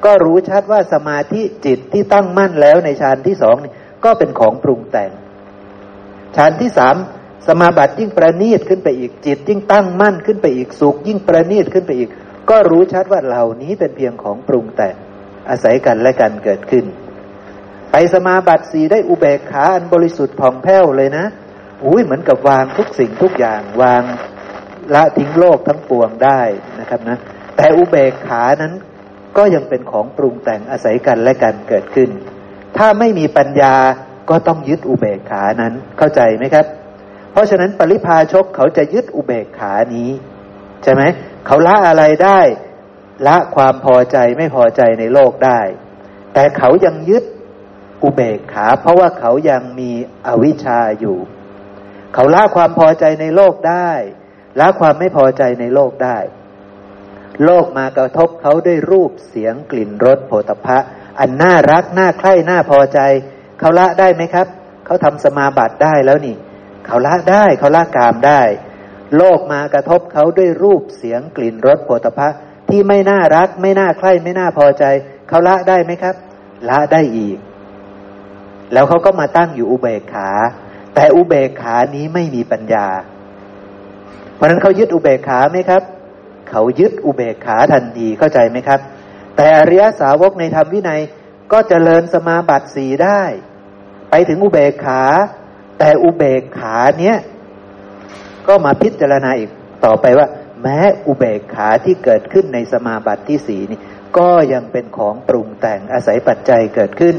[0.06, 3.73] ก็รู้ชัดว่าสมาธิจิตที่ตั้งมั่นแล้วในฌานที่สองนี่
[4.06, 5.12] ก็เป็นของปรุงแต่ง
[6.36, 6.95] ฌานที่สาม
[7.47, 12.10] สมาบัติยิ่งประณีตขึ้นไปอีกจิต ยิ่งตั้งมั่นขึ้นไปอีกสุข ยิ่งประณีตขึ้นไปอีก
[12.49, 14.95] ก็รู้ชัดว่าเหล่านี้เป็นเพียงของปรุงแต่ง
[15.49, 16.86] อาศัยกันและกันเกิดขึ้น
[17.91, 21.25] ไปสมาบัติสีได้อุเบกขาอันบริสุทธิ์ผ่องแผ้วเลยนะ
[21.86, 24.03] อุ้ยเหมือนกับวางทุกสิ่งทุกอย่างวาง
[24.93, 26.41] ละทิ้งโลกทั้งปวงได้
[26.79, 27.17] นะครับนะ
[27.58, 28.73] แต่อุเบกขานั้น
[29.38, 32.10] ก็ยังเป็นของปรุงแต่งอาศัยกันและกันเกิดขึ้น
[32.77, 33.75] ถ้าไม่มีปัญญา
[34.29, 36.65] ก็ต้องยึดอุเบกขานั้นเข้าใจไหมครับ
[37.36, 40.10] เพราะฉะนั้นปริพาชกเขาจะยึดอุเบกขานี้
[40.84, 41.04] ใช่ไหม
[41.45, 42.39] เขาละอะไรได้
[43.28, 45.62] ละความพอใจไม่พอใจในโลกได้
[46.34, 47.24] แต่เขายังยึด
[48.04, 49.91] อุเบกขา เพราะว่าเขายังมี
[50.28, 51.17] อวิชชาอยู่
[52.13, 53.91] เขาละความพอใจในโลกได้
[54.60, 56.17] ละความไม่พอใจในโลกได้
[57.45, 60.80] โลกมากระทบเขาด้วยรูปเสียงกลิ่นรสโผฏฐะ
[61.19, 63.00] อันน่ารักน่าใคร่น่าพอใจ
[63.60, 64.48] เขาละได้ไหมครับ
[64.86, 66.36] เขาทำสมาบัติได้แล้วนี่
[66.86, 68.41] เขาละได้เขาละกามได้
[69.17, 72.30] โลกมากระทบเขาด้วยรูปเสียงกลิ่นรสโผฏฐะ
[72.69, 74.84] ที่ไม่น่ารัก ไม่น่าใคร่ไม่น่าพอใจ
[75.28, 76.15] เขาละได้ไหมครับ
[76.69, 77.38] ละได้อีก
[78.74, 80.30] แล้วเขาก็มาตั้งอยู่อุเบกขา
[80.95, 82.88] แต่อุเบกขานี้ไม่มีปัญญา
[84.36, 85.84] เพราะนั้นเขายึดอุเบกขาไหมครับ
[86.50, 88.80] เขายึดอุเบกขาทันทีเข้าใจไหมครับ
[89.38, 91.02] แต่อริยสาวกในธรรมวินัย
[91.52, 93.21] ก็เจริญสมาบัติสีได้
[94.10, 95.04] ไปถึงอุเบกขา
[95.79, 97.17] แต่อุเบกขาเนี้ย
[98.47, 99.49] ก็มาพิจารณาอีก
[99.85, 100.27] ต่อไปว่า
[100.61, 103.79] แม้อุเบกขาที่เกิดขึ้นในสมาบัติที่สีนี่
[104.17, 107.15] ก็ยังเป็นของปรุงแต่งอาศัยปัจจัยเกิดขึ้น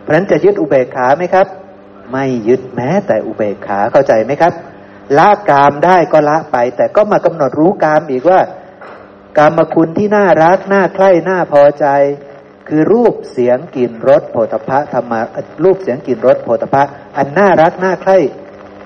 [0.00, 1.46] เพราะฉะนั้นจะยึดอุเบกขาไหมครับ
[2.12, 4.52] ไม่ยึดแม้แต่อุเบกขาเข้าใจไหมครับ
[5.18, 8.40] ละกามได้ก็ละไป แต่ก็มากำหนดรู้กามอีกว่า
[9.38, 11.86] กามคุณที่น่ารักน่าใคร่น่าพอใจ
[12.68, 15.20] คือรูปเสียงกลิ่นรสโผฏฐะธรรมา
[15.64, 16.82] รูปเสียงกลิ่นรสโผฏฐะ
[17.16, 18.18] อันน่ารักน่าใคร่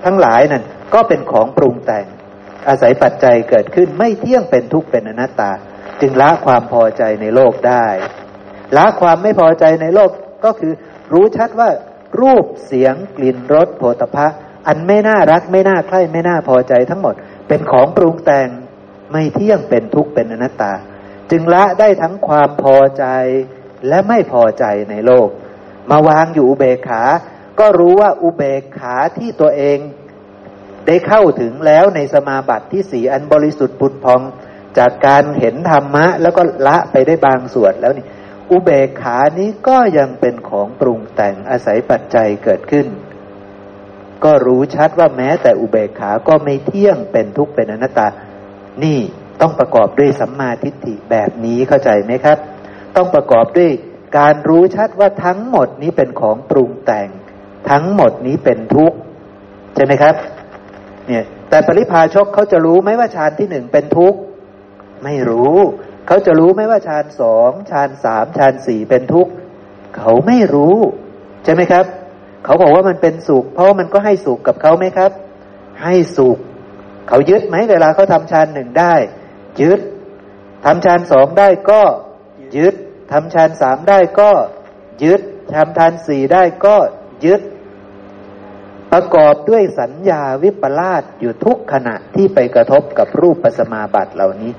[0.05, 0.65] ทั้งหลายนั่น
[0.95, 2.07] ก็เป็นของปรุงแต่ง
[2.69, 5.53] อาศัยปัจจัยเกิดขึ้นไม่เที่ยงเป็นทุกข์เป็นอนัตตา
[6.01, 7.87] จึงละความพอใจในโลกได้
[8.77, 10.11] ละความไม่พอใจในโลก
[10.45, 10.73] ก็คือ
[11.13, 11.71] รู้ชัดว่า
[12.21, 14.27] รูปเสียงกลิ่นรสโผฏฐะ
[14.67, 17.15] อันไม่น่ารักไม่น่าใคร่ไม่น่าพอใจทั้งหมด
[17.49, 18.49] เป็นของปรุงแต่ง
[19.13, 20.73] ไม่เที่ยงเป็นทุกข์เป็นอนัตตา
[21.31, 23.05] จึงละได้ทั้งความพอใจ
[23.89, 25.29] และไม่พอใจในโลก
[25.91, 27.03] มาวางอยู่อุเบกขา
[27.61, 29.79] ก็รู้ว่าอุเบกขาที่ตัวเอง
[30.87, 34.21] ได้เข้าถึงแล้วในสมาบัติที่สีอันบริสุทธิ์ปุดพอง
[34.79, 38.07] จากการเห็นธรรมะ แล้วก็ละไปได้บางส่วนแล้วนี่
[38.51, 42.87] อุเบกขานี้ก็ยังเป็นของปรุงแต่งอาศัยปัจจัยเกิดขึ้น
[44.25, 48.09] ก็รู้ชัดว่าแม้แต่อุเบกขาก็ไม่เที่ยงเป็นทุกข์เป็นอนัตตา
[48.85, 48.99] นี่
[49.41, 52.39] ต้องประกอบด้วยสัมมาทิฏฐิแบบนี้เข้าใจไหมครับ
[52.99, 53.71] ต้องประกอบด้วย
[54.19, 57.09] การรู้ชัดว่าทั้งหมดนี้เป็นของปรุงแต่ง
[57.71, 58.97] ทั้งหมดนี้เป็นทุกข์
[59.75, 60.15] ใช่ไหมครับ
[61.09, 64.19] เนี่ย แต่ปริพาชกเขาจะรู้ไหมว่าฌานที่หนึ่งเป็นทุกข์
[65.05, 65.57] ไม่รู้
[66.07, 69.31] เขาจะรู้ไหมว่าฌานสองฌานสามฌานสี่เป็นทุกข์
[69.97, 70.77] เขาไม่รู้
[71.45, 71.85] ใช่ไหมครับ
[72.45, 75.11] เขาบอกว่ามันเป็นสุข เพราะมันก็ให้สุขกับเขาไหมครับ
[75.83, 76.39] ให้สุข
[77.09, 78.95] เขายึดไหมเวลาเขาทำฌานหนึ่งได้
[79.61, 79.81] ยึด
[80.65, 81.83] ทำฌานสองได้ก็
[82.57, 82.75] ยึด
[83.11, 84.31] ทำฌานสามได้ก็
[85.05, 85.21] ยึด
[85.55, 86.77] ทำฌานสี่ได้ก็
[87.25, 87.41] ยึด
[88.93, 94.53] ประกอบด้วยสัญญาวิปลาสอยู่ทุกขณะที่ไปกระทบกับรูปปัสมาบัติเหล่านี้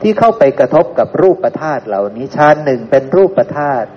[0.00, 3.88] ที่เข้าไปกระทบกับรูปประธาตุเหล่านี้ฌานหนึ่งเป็นรูปประธาตุ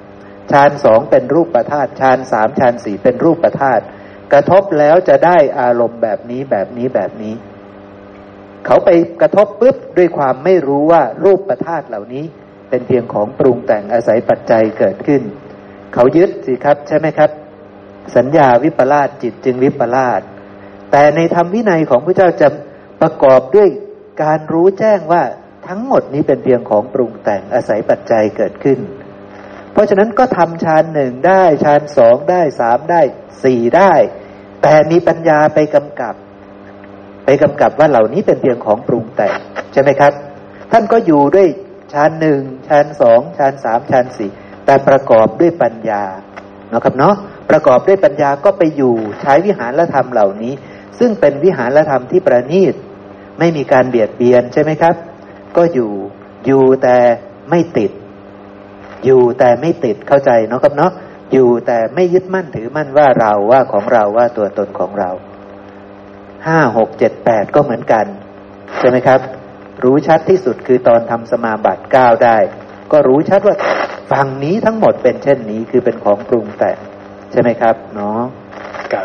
[0.51, 3.83] ฌานสองเป็นรูปประธาตุฌานสามฌานสี่เป็นรูปประธาตุ
[4.33, 7.35] กระทบแล้วจะได้อารมณ์แบบนี้แบบนี้แบบนี้
[8.65, 8.89] เขาไป
[9.21, 12.25] กระทบปุ๊บด้วยความไม่รู้ว่ารูปประธาตุเหล่านี้
[12.71, 15.21] เป็นเพียงของปรุงแต่งอาศัยปัจจัยเกิดขึ้น
[15.93, 17.29] เขายึดสิครับใช่ไหมครับ
[18.15, 20.21] สัญญาวิปลาสจิตจึงวิปลาส
[20.91, 22.47] แต่ในธรรมวินัยของพระเจ้าจะ
[23.01, 23.69] ประกอบด้วย
[24.23, 25.23] การรู้แจ้งว่า
[25.67, 28.79] ทั้งหมดนี้เป็นเพียงของปรุงแต่งอาศัยปัจจัยเกิดขึ้น
[29.71, 33.01] เพราะฉะนั้นก็ทำฌานหนึ่งได้ฌานสองได้สามได้
[33.43, 33.93] สี่ได้
[34.63, 36.15] แต่มีปัญญาไปกำกับ
[37.25, 39.37] ไปกำกับว่าเหล่านี้เป็นเพียงของปรุงแต่ง
[39.73, 40.13] ใช่ไหมครับ
[40.71, 41.47] ท่านก็อยู่ด้วย
[41.93, 44.31] ชั้นหนึ่งชั้นสองชั้นสามชั้นสี่
[44.65, 46.03] แต่ประกอบด้วยปัญญา
[46.69, 47.15] เนาะครับเนาะ
[47.49, 50.53] ประกอบด้วยปัญญาก็ไปอยู่ใช้วิหารธรรมเหล่านี้
[50.99, 52.75] ซึ่งเป็นวิหารธรรมที่ประณีต
[53.39, 54.95] ไม่มีการเบียดเบียนใช่ไหมครับ
[55.57, 55.91] ก็อยู่
[56.45, 56.97] อยู่แต่
[57.49, 57.91] ไม่ติด
[59.05, 60.91] อยู่แต่ไม่ติดเข้าใจเนาะครับเนาะ
[61.31, 65.09] อยู่แต่ไม่ยึดมั่นถือมั่นว่าเราว่าของเราว่าตัวตนของเรา
[66.47, 68.05] ห้าหกเจ็ดแปดก็เหมือนกัน
[68.77, 69.19] ใช่ไหมครับ
[69.83, 72.37] รู้ชัดที่สุดคือตอนทำสมาบัติเก้าได้
[72.91, 73.55] ก็รู้ชัดว่า
[74.11, 76.77] ฝั่งนี้ทั้งหมดเป็นเช่นนี้คือเป็นของปรุงแต่ง
[77.31, 78.19] ใช่ไหมครับเนาะ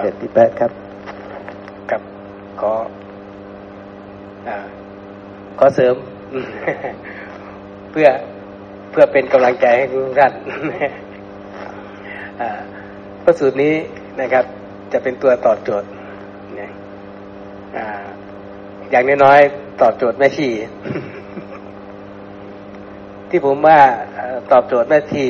[0.03, 0.71] เจ็ดที่แปดครับ
[1.91, 2.01] กับ
[2.61, 2.73] ขอ
[4.49, 4.51] อ
[5.59, 5.95] ขอเสริม
[7.91, 8.09] เพื่อ
[8.91, 10.33] เพื่อเป็นกำลังใจให้ทุกท่าน
[13.23, 13.75] พระสูตรนี้
[14.21, 14.45] นะครับ
[14.93, 15.89] จะเป็นตัวตอบโจทย์
[18.91, 20.49] อย่างน้อยๆตอบโจทย์แม่ชี
[23.31, 23.79] ที่ผมว่า
[24.53, 25.25] ตอบโจทย์แม่ชี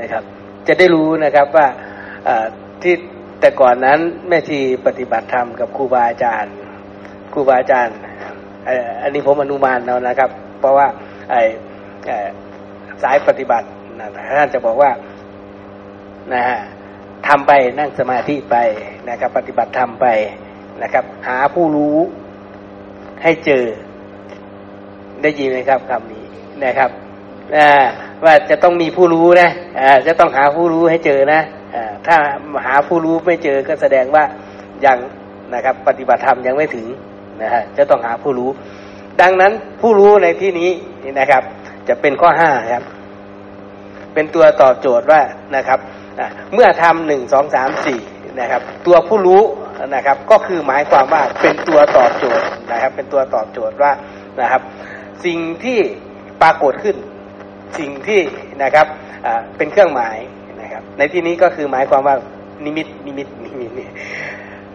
[0.00, 0.22] นะครับ
[0.66, 1.66] จะได้รู้นะครับว่า
[2.82, 2.94] ที่
[3.40, 3.98] แต่ก่อนนั้น
[4.28, 6.54] แม่ชีปฏิบัติธรรมกับครูบาอาจารย์
[7.32, 7.96] ครูบาอาจารย์
[9.02, 10.86] อันนี้ผมอนุมานแล้วนะครับ เพราะว่า
[11.30, 11.40] ไอ้
[13.02, 13.66] สายปฏิบัติ
[14.38, 14.90] ท่านจะบอกว่า
[16.34, 16.58] นะฮะ
[17.28, 18.56] ทำไปนั่งสมาธิไป
[19.08, 20.06] นะครับ ปฏิบัติธรรมไป
[20.82, 21.96] นะครับ หาผู้รู้
[23.22, 23.64] ให้เจอ
[25.22, 26.24] ได้ยินไหมครับคำนี้
[26.64, 26.90] นะครับ
[28.24, 29.48] ว่าจะต้องมีผู้รู้นะ
[30.06, 31.40] จะต้องหาผู้รู้ให้เจอนะ
[32.06, 32.16] ถ้า
[32.66, 34.24] หาผู้รู้ไม่เจอก็แสดงว่า
[34.84, 34.98] ยัง
[35.54, 36.86] นะครับ ปฏิบัติธรรมยังไม่ถึง
[37.42, 38.50] นะฮะจะต้องหาผู้รู้
[39.20, 40.70] ดังนั้นผู้รู้ในที่นี้
[41.20, 41.42] นะครับ
[41.88, 42.84] จะเป็นข้อห้าครับ
[44.14, 45.20] เป็นตัวตอบโจทย์ว่า
[45.56, 45.78] นะครับ
[46.54, 48.00] เมื่อทำหนึ่งสองสามสี่
[48.40, 49.40] นะครับ ตัวผู้รู้
[49.94, 53.92] นะครับ ก็คือหมายความว่าเป็นตัวตอบโจทย์นะครับ เป็นตัวตอบโจทย์ว่า
[54.40, 54.62] นะครับ
[55.24, 55.78] สิ่งที่
[56.42, 56.96] ปรากฏขึ้น
[57.78, 58.20] สิ่งที่
[58.62, 58.86] นะครับ
[59.56, 60.16] เป็นเครื่องหมาย
[60.60, 62.16] นะครับ ในที่นี้ก็คือหมายความว่า
[62.64, 63.88] นิมิตนิมิตนิมิตนี่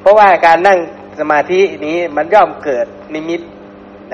[0.02, 0.80] เพราะว่าการนั่ง
[1.20, 3.42] สมาธินี้มันย่อมเกิดนิมิต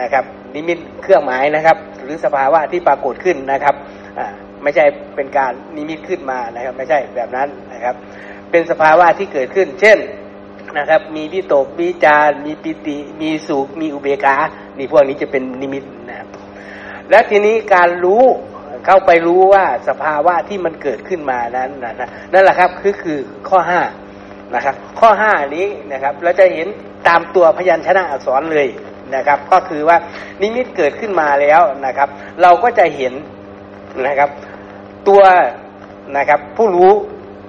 [0.02, 0.26] นะครับ
[0.56, 3.76] นิมิตเครื่องหมายนะครับ หรือสภาวะที่ปรากฏขึ้นนะครับ
[4.64, 7.96] ไม่ใช่เป็นการนิมิตขึ้นมานะครับ ไม่ใช่แบบนั้นนะครับ
[8.52, 9.98] เป็นสภาวะที่เกิดขึ้น เช่น
[10.78, 14.36] นะครับ มีวิตกมีจารมีปิติ มีสุข มีอุเบกา
[14.78, 16.28] นี่พวกนี้จะเป็นนิมิตนะครับ
[17.10, 18.23] และทีนี้การรู้
[18.86, 23.82] เข้าไปรู้ว่าสภาวะที่มันเกิดขึ้นมานั้นนะนั่นแหละครับคือคือข้อห้า
[24.56, 26.67] นะครับ ข้อห้านี้นะครับเราจะเห็น
[27.08, 28.67] ตามตัวพยัญชนะอักษรเลย
[29.15, 29.97] นะครับ ก็คือว่า
[30.41, 32.10] นิมิตเกิดขึ้นมาแล้วนะครับ
[32.41, 33.13] เราก็จะเห็น
[34.08, 34.30] นะครับ
[35.08, 35.21] ตัว
[36.17, 36.91] นะครับ ผู้รู้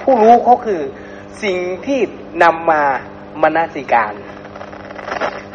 [0.02, 0.80] ผู้รู้เขาคือ
[1.42, 2.00] สิ่งที่
[2.42, 2.82] นำมา
[3.42, 4.14] มนสิการ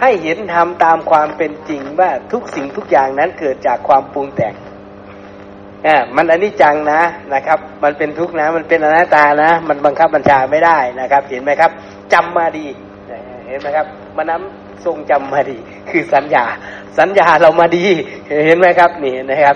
[0.01, 4.53] ให้เห็นธรรมตามความเป็นจริงว่าทุกสิ่งทุกอย่างนั้นเกิดจากความปรุงแต่ง
[5.85, 7.01] อ่ามันอนิจจังนะ
[7.33, 11.71] นะครับ มันเป็นทุกข์นะ มันเป็นอนัตตานะ มันบังคับบัญชาไม่ได้นะครับ เห็นไหมครับ
[12.13, 12.67] จำมาดี
[13.47, 13.87] เห็นไหมครับ
[14.17, 15.57] มันน้ำทรงจำมาดี
[15.89, 16.45] คือสัญญา
[16.99, 17.85] สัญญาเรามาดี
[18.45, 19.55] เห็นไหมครับนี่นะครับ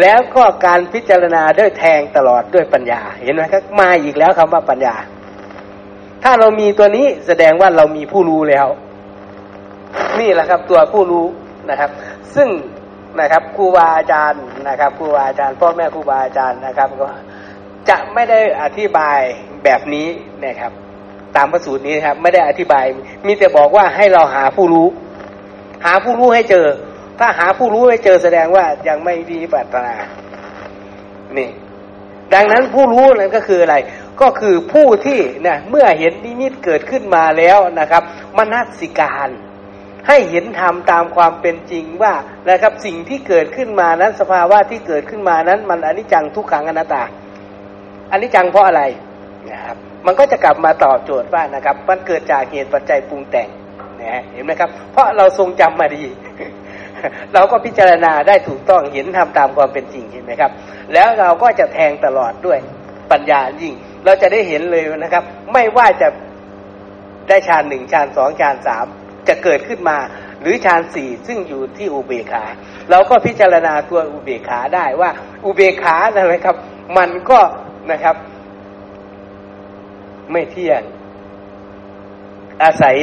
[0.00, 4.94] แล้วก็การพิจารณาด้วยแทงตลอดด้วยปัญญา เห็นไหมครับ มาอีกแล้วคำว่าปัญญา
[6.22, 8.66] ถ้าเรามีตัวนี้แสดงว่าเรามีผู้รู้แล้ว
[10.20, 11.26] นี่แหละครับตัวผู้รู้
[11.70, 11.90] นะครับ
[12.34, 12.48] ซึ่ง
[13.20, 17.08] นะครับครูบาอาจารย์นะครับครูบาอาจารย์พ่อแม่ครูบาอาจารย์นะครับ ก็
[17.88, 19.20] จะไม่ได้อธิบาย
[19.64, 20.08] แบบนี้
[20.44, 20.72] นะครับ
[21.36, 22.84] ตามพระสูตรนี้ครับ ไม่ได้อธิบาย
[23.26, 24.88] มีแต่บอกว่าให้เราหาผู้รู้
[25.84, 26.66] หาผู้รู้ให้เจอ
[27.18, 29.94] ถ้าหาผู้รู้ให้เจอแสดงว่ายังไม่ดีปัตนา
[31.38, 31.50] นี่
[32.34, 33.76] ดังนั้นผู้รู้นั้นก็คืออะไร
[34.20, 38.02] ก็คือผู้ที่เนี่ยเมื่อเห็นนิมิตเกิดขึ้นมาแล้วนะครับ
[38.38, 39.28] มนัสิการ
[40.08, 42.14] ให้เห็นธรรมตามความเป็นจริงว่า
[42.50, 47.02] นะครับสิ่งที่เกิดขึ้นมานั้นสภาวะที่เกิดขึ้นมานั้น มันอนิจจังทุกขังอนัตตา
[48.12, 48.82] อนิจจังเพราะอะไร
[49.50, 53.48] นะครับมันก็จะกลับมาตอบโจทย์ว่านะครับ มันเกิดจากเหตุปัจจัยปรุงแต่ง
[54.00, 56.04] นะเห็นไหมครับ เพราะเราทรงจำมาดี
[57.34, 60.52] เราก็พิจารณาได้ถูกต้องเห็นทำตามความเป็นจริงเห็นไหมครับ
[60.94, 62.58] แล้วเราก็จะแทงตลอดด้วย
[63.10, 66.08] ปัญญายิ่ง เราจะได้เห็นเลยนะครับ ไม่ว่าจะ
[67.28, 68.86] ได้ฌานหนึ่งฌานสองฌานสาม
[69.28, 69.98] จะเกิดขึ้นมา
[70.42, 72.44] หรือฌานสี่ซึ่งอยู่ที่อุเบกขา
[72.90, 75.10] เราก็พิจารณาตัวอุเบกขาได้ว่า
[75.44, 76.56] อุเบกขานะครับ
[76.98, 77.40] มันก็
[77.90, 78.16] นะครับ
[80.32, 80.82] ไม่เที่ยง
[82.62, 82.96] อาศัย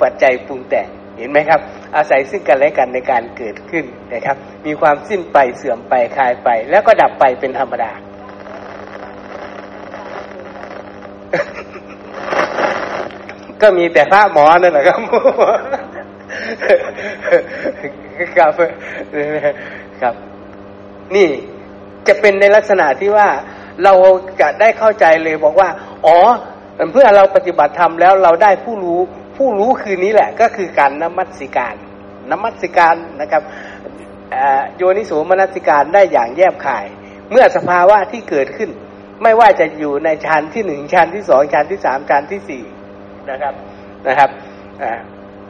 [0.00, 1.60] ปัจจัยปรุงแต่ง เห็นไหมครับ
[1.96, 7.92] อาศัยซึ่งกันและกันในการเกิดขึ้นนะครับ มีความสิ้นไปเสื่อมไปคลายไป แล้วก็ดับไปเป็นธรรมดา
[13.62, 15.00] ก็มีแต่พระหมอนั่นแหละครับ
[18.36, 18.52] ครับ
[20.02, 20.14] ครับ
[21.14, 21.28] นี่
[22.08, 23.28] จะเป็นในลักษณะที่ว่า
[23.84, 23.94] เรา
[24.40, 25.68] จะได้เข้าใจเลยบอกว่า
[26.06, 26.16] อ๋อ
[26.92, 29.00] เพื่อเราปฏิบัติธรรมแล้วเราได้ผู้รู้
[29.38, 31.74] ผู้รู้คือนี้แหละก็คือการนมัสการ
[32.30, 33.42] นมัสการนะครับ
[34.76, 36.86] โยนิโสมนัสิการได้อย่างแยบขาย
[37.30, 38.70] เมื่อสภาวะที่เกิดขึ้น
[39.22, 42.62] ไม่ว่าจะอยู่ในชั้นที่หนึ่งชั้นที่สองชั้นที่สามชั้นที่สี่
[43.30, 43.54] นะครับ
[44.08, 44.30] นะครับ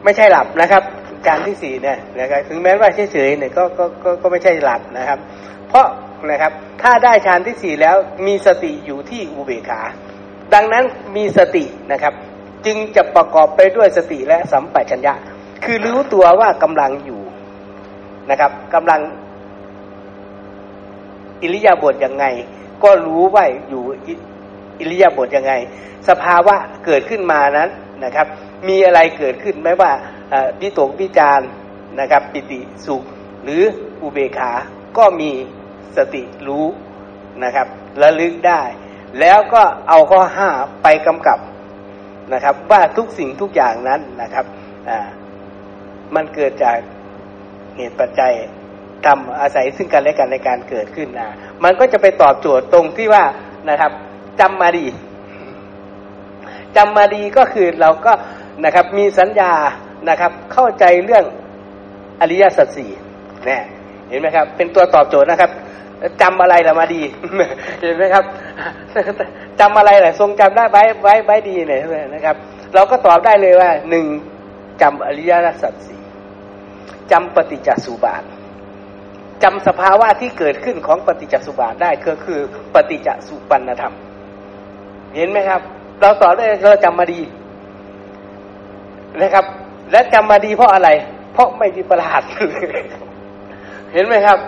[0.05, 0.83] ไม่ใช่หลับนะครับ
[1.29, 5.19] การที่สี่เนี่ยนะครับถึงแม้ว่าเฉยๆเนี่ยก็ก็ก็ก็ไม่ใช่หลับนะครับ
[5.69, 5.87] เพราะ
[6.31, 7.97] นะครับถ้าได้ฌานที่สี่แล้ว
[8.27, 9.81] มีสติอยู่ที่อุเบกขา
[10.55, 10.85] ดังนั้น
[11.17, 12.15] มีสตินะครับ
[12.67, 15.15] จึงจะประกอบไปด้วยสติและสัมปชัญญะ
[15.65, 17.23] คือรู้ตัวว่ากำลังอยู่
[18.31, 19.01] นะครับกำลัง
[21.43, 22.25] อิริยาบถยังไง
[22.85, 23.85] ก็รู้ว่าอยู่
[24.81, 25.53] อิริยาบถยังไง
[26.09, 27.71] สภาวะเกิดขึ้นมานั้น
[28.05, 28.27] นะครับ
[28.69, 29.93] มีอะไรเกิดขึ้นไม่ว่า
[30.61, 31.41] พิตกพิจาร
[32.01, 33.03] นะครับ ปิติสุข
[33.45, 33.63] หรือ
[34.03, 34.53] อุเบกขา
[34.99, 35.31] ก็มี
[35.97, 36.67] สติรู้
[37.45, 37.67] นะครับ
[38.03, 38.63] ระลึกได้
[39.21, 40.49] แล้วก็เอาข้อห้า
[40.83, 41.39] ไปกำกับ
[42.35, 44.45] นะครับ ว่าทุกสิ่งทุกอย่างนั้นนะครับ
[44.89, 44.99] อ่า
[46.15, 46.77] มันเกิดจาก
[47.77, 48.33] เหตุปัจจัย
[49.07, 51.29] ทำอาศัยซึ่งกันและกันในการเกิดขึ้นนะ
[51.65, 53.25] มันก็จะไปตอบโจทย์ตรงที่ว่า
[53.71, 53.93] นะครับ
[54.41, 54.87] จำมาดี
[56.77, 58.13] จำมาดีก็คือเราก็
[58.65, 59.53] นะครับมีสัญญา
[60.09, 61.25] นะครับ เข้าใจเรื่อง
[62.21, 62.91] อริยสัจสี่
[63.47, 63.63] เนี่ย
[64.09, 65.51] เห็นไหมครับ เป็นตัวตอบโจทย์นะครับ
[66.23, 67.03] จำอะไรละมาดี
[67.81, 68.25] เห็นไหมครับ
[69.61, 72.37] จำอะไรแหละทรงจำได้ไว้ไว้ไว้ดีเนี่ยนะครับ
[72.75, 74.07] เราก็ตอบได้เลยว่าหนึ่ง
[74.83, 75.33] จำอริย
[75.63, 76.03] สัจสี่
[77.13, 78.23] จำปฏิจจสุบาท
[79.43, 82.41] จำสภาวะที่เกิดขึ้นของปฏิจจสุบาทได้ก็คือ
[82.75, 83.95] ปฏิจจสุปันธรรม
[85.17, 85.61] เห็นไหมครับ
[86.01, 87.21] เราตอบได้เราจำมาดี
[89.21, 89.45] นะครับ
[89.91, 90.89] และจำมาดีเพราะอะไร
[91.33, 92.23] เพราะไม่มีประหลาด
[93.93, 94.39] เห็นไหมครับ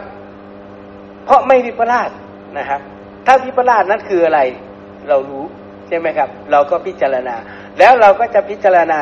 [1.30, 2.10] เพราะไม่มีปลาด
[2.58, 2.80] นะครับ
[3.26, 4.40] ถ้ามีปลาดนั้นคืออะไร
[5.08, 5.44] เรารู้
[5.88, 7.36] ใช่ไหมครับ เราก็พิจารณา
[7.78, 8.98] แล้วเราก็จะพิจารณา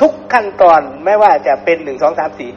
[0.00, 2.50] ทุกขั้นตอนไม่ว่าจะเป็นหนึ่งสองสามสี่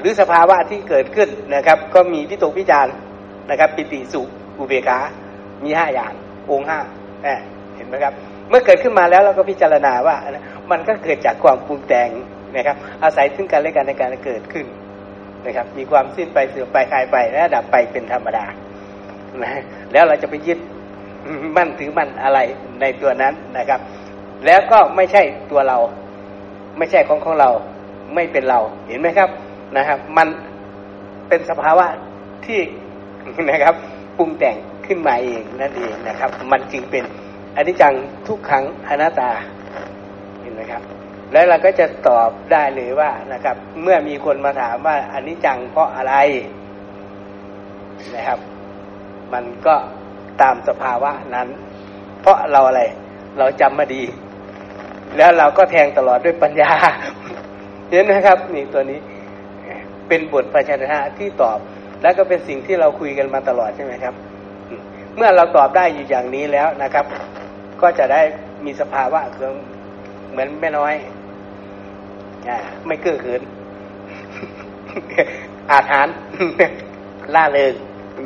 [0.00, 2.86] หรือสภาวะที่เกิดขึ้นนะครับ ก็มีพิตกพิจาร
[3.50, 4.22] นะครับปิติสุ
[4.58, 4.98] อุเบกา
[5.64, 6.12] มีห้าอย่าง
[6.50, 6.78] องค์ห้า
[7.76, 8.12] เห็นไหมครับ
[8.48, 10.16] เมื่อเกิดขึ้นมาแล้วเราก็พิจารณาว่า
[10.70, 12.10] มันก็เกิดจากความปรุงแต่ง
[12.56, 14.66] นะครับ อาศัยซึ่งกันและกันในการเกิดขึ้น
[15.48, 18.44] นะครับ มีความสิ้นไปเสื่อมไปคลายไปและดับไปเป็นธรรมดา
[19.42, 20.58] นะแล้วเราจะไปยึด
[21.56, 22.38] มั่นถือมั่นอะไร
[22.80, 23.80] ในตัวนั้นนะครับ
[24.46, 25.78] แล้วก็ไม่ใช่ตัวเรา
[26.78, 27.50] ไม่ใช่ของของเรา
[28.14, 29.30] ไม่เป็นเราเห็นไหมครับ
[29.76, 30.28] นะครับ มัน
[31.28, 31.86] เป็นสภาวะ
[32.46, 32.60] ที่
[33.50, 33.74] นะครับ
[34.18, 34.56] ปรุงแต่ง
[34.86, 37.04] ขึ้นมาเองนั่นเองนะครับ มันจึงเป็น
[37.56, 37.94] อนิจจัง
[38.28, 39.30] ทุกครั้งอนัตตา
[40.40, 40.82] เห็นไหมครับ
[41.32, 46.14] แล้วเราก็จะตอบได้เลยว่านะครับ เมื่อมีคนมาถามว่าอันิจจังเพราะอะไร
[48.14, 48.38] นะครับ
[49.32, 49.74] มันก็
[50.42, 51.48] ตามสภาวะนั้น
[52.20, 52.82] เพราะเราอะไร
[53.38, 54.02] เราจำมาดี
[55.16, 56.70] แล้วเราก็แทงตลอดด้วยปัญญา
[57.90, 58.98] เห็นไหมครับ นี่ตัวนี้
[60.08, 61.58] เป็นบทปัญญาที่ตอบ
[62.02, 64.14] แล้วก็เป็นสิ่งที่เราคุยกันมาตลอดใช่ไหมครับ
[65.16, 67.04] เมื่อเราตอบได้อยู่อย่างนี้แล้วนะครับ
[67.80, 68.20] ก็จะได้
[68.64, 69.54] มีสภาวะเครื่อง
[70.30, 70.94] เหมือนแม่น้อย
[72.86, 73.42] ไม่เกื้อเขิน
[75.70, 76.08] อาถาน
[77.34, 77.74] ล่าเริง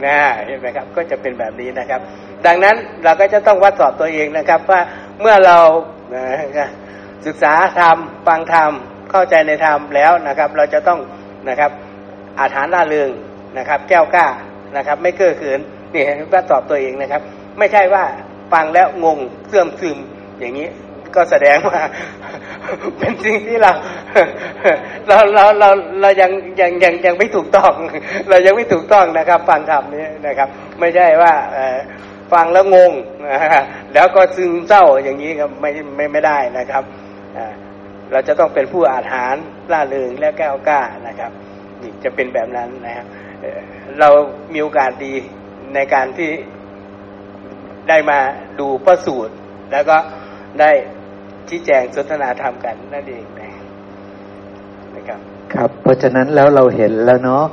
[0.05, 2.01] นะเห็นไหมครับ ก็จะเป็นแบบนี้นะครับ
[2.47, 4.81] ดังนั้นเราก็จะต้องวัดสอบตัวเองนะครับ ว่า
[5.21, 5.59] เมื่อเรา
[7.27, 7.97] ศึกษาธรรม
[8.27, 8.71] ฟังธรรม
[9.11, 10.99] เข้าใจในธรรมแล้วนะครับ เราจะต้อง
[11.49, 11.71] นะครับ
[12.39, 13.11] อาถานล่าเริง
[13.59, 14.27] นะครับ แก้วกล้า
[14.77, 15.61] นะครับ ไม่เกื้อเขิน
[15.95, 17.23] นี่วัดสอบตัวเองนะครับ
[17.59, 18.05] ไม่ใช่ว่า
[18.53, 19.99] ฟังแล้วงงเสื่อมซึม
[20.41, 20.69] อย่างนี้
[21.17, 21.81] ก็แสดงว่า
[22.99, 23.73] เป็นสิ่งที่เรา
[25.09, 25.71] เราเราเรา
[26.01, 27.73] เรายังยังยังยังไม่ถูกต้อง
[28.29, 30.49] เรายังไม่ถูกต้องนะครับ ฟังธรรมนี้นะครับ
[30.81, 31.33] ไม่ใช่ว่า
[32.33, 32.93] ฟังแล้วงง
[33.95, 36.85] แล้วก็ซึมเศร้าอย่างนี้ก็ไม่ไม่ไม่ได้นะครับ
[38.13, 39.35] เราจะต้องเป็นผู้อาถรร
[39.73, 41.31] ล่าเริงและแก้วกล้านะครับ
[41.83, 43.07] นี่จะเป็นแบบนั้นนะครับ
[44.01, 44.09] เรา
[44.53, 45.15] มีโอกาสดี
[45.75, 46.31] ในการที่
[47.89, 48.19] ได้มา
[48.61, 49.35] ดูพระสูตร
[49.73, 49.97] แล้วก็
[50.61, 50.71] ได้
[51.49, 53.25] ชี้แจงสนทนาธรรมกันนั่นเอง
[54.95, 55.21] นะครับ
[55.55, 57.45] ครับ เพราะฉะนั้นแล้วเราเห็นแล้วเนาะ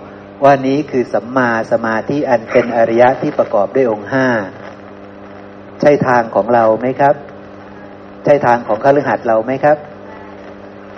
[0.44, 4.28] ว่านี้คือสัมมาสมาธิอันเป็นอริยะที่ประกอบด้วยองค์ห้า
[5.82, 7.16] ใช่ทางของเราไหมครับ
[8.26, 9.78] ใช่ทางของคฤหัสถ์เราไหมครับ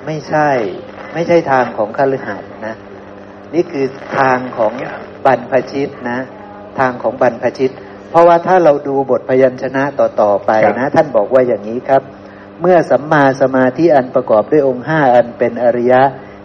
[0.06, 0.50] ไม่ใช่
[1.14, 2.76] ไม่ใช่ทางของคฤหัสถ์นะ
[3.54, 3.86] นี่คือ
[4.18, 4.74] ทางของ
[5.26, 6.20] บรรพชิตนะ
[6.80, 7.74] ทางของบรรพชิต
[8.10, 12.02] เพราะว่าถ้าเราดูบทพยัญชนะต่อๆไปนะ ท่านบอกว่าอย่างนี้ครับ
[12.62, 16.02] เมื่อสัมมาสมาธิอันประกอบด้วยองค์ห้าอันเป็นอริยะ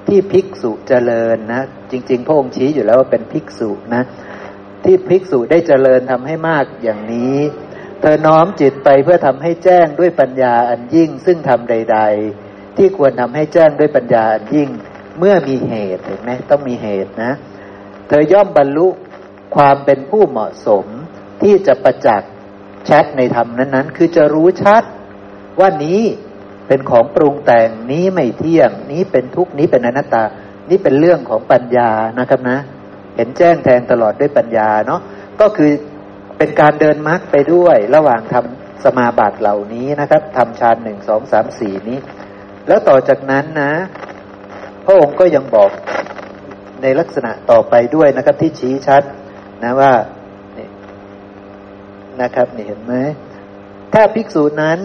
[0.06, 4.02] ที่ภิกษุเจริญนะ จริง ๆ พระองค์ชี้อยู่แล้วว่าเป็นภิกษุนะ
[4.84, 7.36] ที่ภิกษุได้เจริญทำให้มากอย่างนี้
[8.00, 11.98] เธอน้อมจิตไปเพื่อทำให้แจ้งด้วยปัญญาอันยิ่ง ซึ่งทำใด
[12.38, 14.68] ๆ ที่ควรทำให้แจ้งด้วยปัญญาอันยิ่ง
[15.18, 17.32] เมื่อมีเหตุเห็นไหมต้องมีเหตุนะ
[18.08, 18.86] เธอย่อมบรรลุ
[19.56, 20.86] ความเป็นผู้เหมาะสม
[21.42, 22.30] ที่จะประจักษ์
[22.88, 24.82] ชัดในธรรมนั้นๆ คือจะรู้ชัด
[25.60, 26.00] ว่านี้
[26.68, 30.24] เป็นของปรุงแต่งนี้ไม่เที่ยง นี้เป็นทุกนี้เป็นอนัตตา
[30.70, 32.58] นี่เป็นเรื่องของปัญญานะครับนะ
[33.16, 35.00] เห็นแจ้งแทงตลอดด้วยปัญญาเนาะ
[35.40, 35.70] ก็คือ
[36.38, 41.98] เป็นการเดินมรรคไปด้วยระหว่างทำสมาบัติเหล่านี้นะครับทำฌานหนึ่งสองสามสี่นี้
[42.68, 43.72] แล้วต่อจากนั้นนะ
[44.84, 45.70] พระองค์ก็ยังบอก
[46.82, 49.02] ในลักษณะต่อไปด้วยนะครับที่ชี้ชัด
[49.62, 49.92] นะว่า
[50.58, 50.68] นี่
[52.22, 52.94] นะครับนี่เห็นไหม
[53.94, 54.78] ถ้าภิกษุนั้น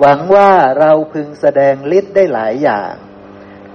[0.00, 2.92] หวังว่าเราพึงแสดงฤทธิ์ได้หลายอย่าง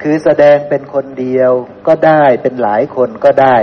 [0.01, 1.51] คือแสดงเป็นคนเดียว
[1.87, 3.57] ก็ได้เป็นหลายคนก็ได้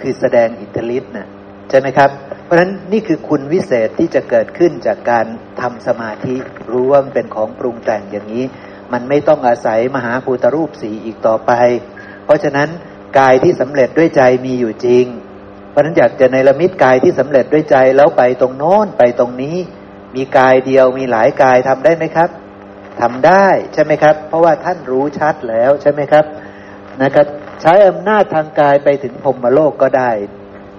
[0.00, 1.28] คือแสดงอิทธิฤทธิ์นะ
[1.68, 2.10] ใช่ไหมครับ
[2.44, 5.26] เพราะฉะนั้นนี่คือคุณวิเศษที่จะเกิดขึ้นจากการ
[5.60, 6.36] ทำสมาธิ
[6.70, 8.44] รู้ว่ามันเป็นของปรุงแต่งอย่างนี้
[8.92, 11.52] มันไม่ต้องอาศัยมหาภูตรูปสีอีกต่อไป
[12.24, 12.68] เพราะฉะนั้น
[13.18, 15.04] กายที่สำเร็จด้วยใจมีอยู่จริง
[15.70, 19.56] เพราะฉะนั้นอยากจะในละมิตกายที่สำเร็จด้วยใจแล้วไปตรงโน้นไปตรงนี้
[20.16, 22.30] มีกายเดียวมีหลายกายทำได้ไหมครับ
[23.00, 26.24] ทำได้ใช่ไหมครับ เพราะว่าท่านรู้ชัดแล้วใช่ไหมครับ
[27.02, 27.26] นะครับ
[27.62, 30.10] ใช้อำนาจทางกายไปถึงพรมโลกก็ได้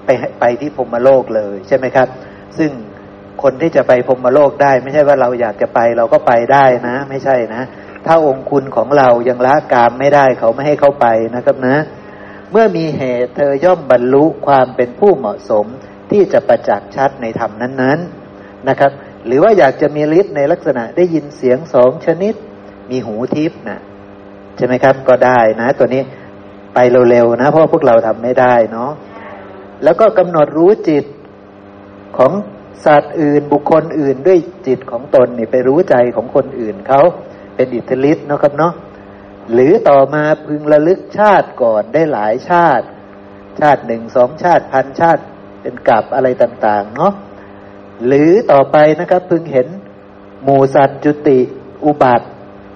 [0.06, 2.08] ไปไปที่พรมโลกเลยใช่ไหมครับ
[2.58, 2.72] ซึ่ง
[3.44, 7.62] คนที่จะไปพรมโลกได้ ไม่ใช่ว่าเราอยากจะไปเราก็ไปได้นะ ไม่ใช่นะ
[8.06, 11.78] ถ้าองคุณของเรายังละกามไม่ได้เขาไม่ให้เขาไปนะครับนะ
[12.52, 15.66] เมื่อมีเหตุเธอย่อมบรรลุความเป็นผู้เหมาะสม
[16.12, 18.00] ที่จะประจักษ์ชัดในธรรมนั้น
[18.34, 18.92] ๆนะครับ
[19.26, 22.34] หรือว่าอยากจะมีฤทธิ์ในลักษณะได้ยินเสียงสองชนิด
[22.90, 23.80] มีหูทิพนะ
[24.58, 26.04] ใช่ไหมครับ ก็ได้นะ ตัวนี้
[26.74, 28.92] ไปเร็วๆนะ เพราะพวกเราทำไม่ได้เนาะ
[29.84, 31.06] แล้วก็กำหนดรู้จิต
[32.18, 32.32] ของ
[32.86, 37.02] สัตว์อื่นบุคคลอื่นด้วยจิตของตนนี่ไปรู้ใจของคนอื่นเขา
[37.56, 38.74] เป็นอิทธิฤทธิ์นะครับเนาะ
[39.54, 42.86] หรือต่อมาพึงระลึกชาติก่อนได้หลายชาติ
[43.60, 45.24] ชาติหนึ่งสองชาติพันชาติ
[45.62, 47.14] เป็นกับอะไรต่าง ๆ เนาะ
[48.06, 49.68] หรือต่อไปนะครับพึงเห็น
[50.44, 51.40] หมูสัตว์จุติ
[51.86, 52.28] อุบัติ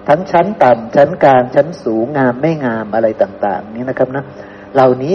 [0.08, 4.24] ทั้งชั้นต่ำชั้นกลางชั้นสูงงามไม่งามอะไรต่าง ๆ นี้นะครับนะ
[4.74, 5.14] เหล่านี้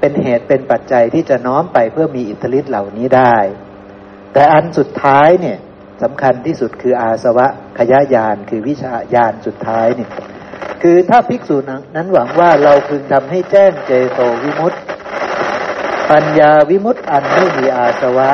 [0.00, 3.36] เป็นเหตุเป็นปัจจัยที่จะน้อมไปเพื่อมีอิทธิฤทธิ์เหล่านี้ได้
[4.32, 5.58] แต่อันสุดท้ายเนี่ย
[6.02, 7.46] สำคัญที่สุดคืออาสวะ
[7.78, 10.10] ขยายานคือวิชาญาณสุดท้ายเนี่ย
[10.82, 11.56] คือถ้าภิกษุ
[11.96, 14.78] นั้นหวังว่าเราพึงทำให้แจ้งเจโตวิมุตติ
[16.10, 18.30] ปัญญาวิมุตติอันไม่มีอาสวะ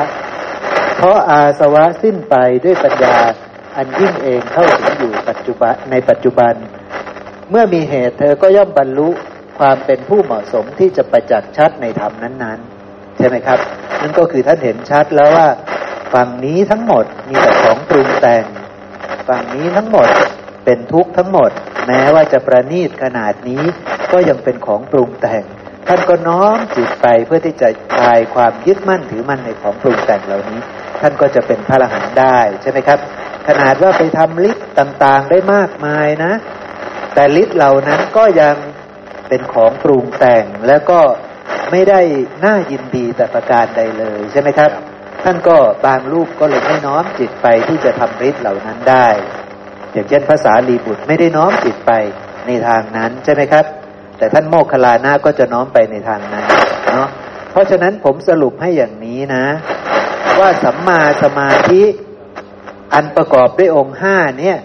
[1.03, 2.35] เพราะอาสวะสิ้นไป
[2.65, 3.17] ด้วยปัญญา
[3.75, 6.53] อันยิ่งเองเข้าถึงอยู่ปัจจุบันในปัจจุบัน
[7.49, 9.09] เมื่อมีเหตุเธอก็ย่อมบรรลุ
[9.59, 13.59] ความเป็นผู้เหมาะสมที่จะประจักษ์ชัดในธรรมนั้นๆทช่ไหมครับ
[14.01, 15.47] นั่นก็คือท่านเห็นชัดแล้วว่า
[16.13, 18.45] ฝั่งนี้ทั้งหมดมีแต่ของปรุงแต่ง
[19.29, 20.07] ฝั่งนี้ทั้งหมด
[20.65, 21.51] เป็นทุกข์ทั้งหมด
[21.87, 23.63] แม้ว่าจะประณีตขนาดนี้
[24.11, 25.43] ก็ยังเป็นของปรุงแต่ง
[25.87, 30.59] ท่านก็น้อมจิตไปเพื่อที่จะคลายความยึดมั่นถือมั่นในของปรุงแต่งเหล่านี้
[31.01, 32.99] ท่านก็จะเป็นพระอรหันต์ได้ใช่ไหมครับ
[33.47, 36.33] ขนาดว่าไปทำฤทธิ์ต่างๆได้มากมายนะ
[37.13, 38.55] แต่ฤทธิ์เหล่านั้นก็ยัง
[39.27, 40.99] เป็นของปรุงแต่งแล้วก็
[41.71, 42.01] ไม่ได้
[42.45, 44.71] น่ายินดีแต่ประการใดเลยใช่ไหมครับ
[45.23, 49.07] ท่านก็บางรูปก็เลยไม่น้อมจิตไปที่จะทำฤทธิ์เหล่านั้นได้
[49.93, 51.91] อย่างเช่นภาษาลีบุตรไม่ได้น้อมจิตไป
[52.47, 53.65] ในทางนั้นใช่ไหมครับ
[54.17, 56.45] แต่ท่านโมคคลานาก็จะน้อมไปในทางนั้น
[56.91, 57.07] เนาะ
[57.51, 59.45] เพราะฉะนั้นผมสรุปให้อย่างนี้นะ
[60.41, 61.83] ว่าสัมมาสมาธิ
[62.93, 64.57] อันประกอบด้วยองค์ห้าเนี่ย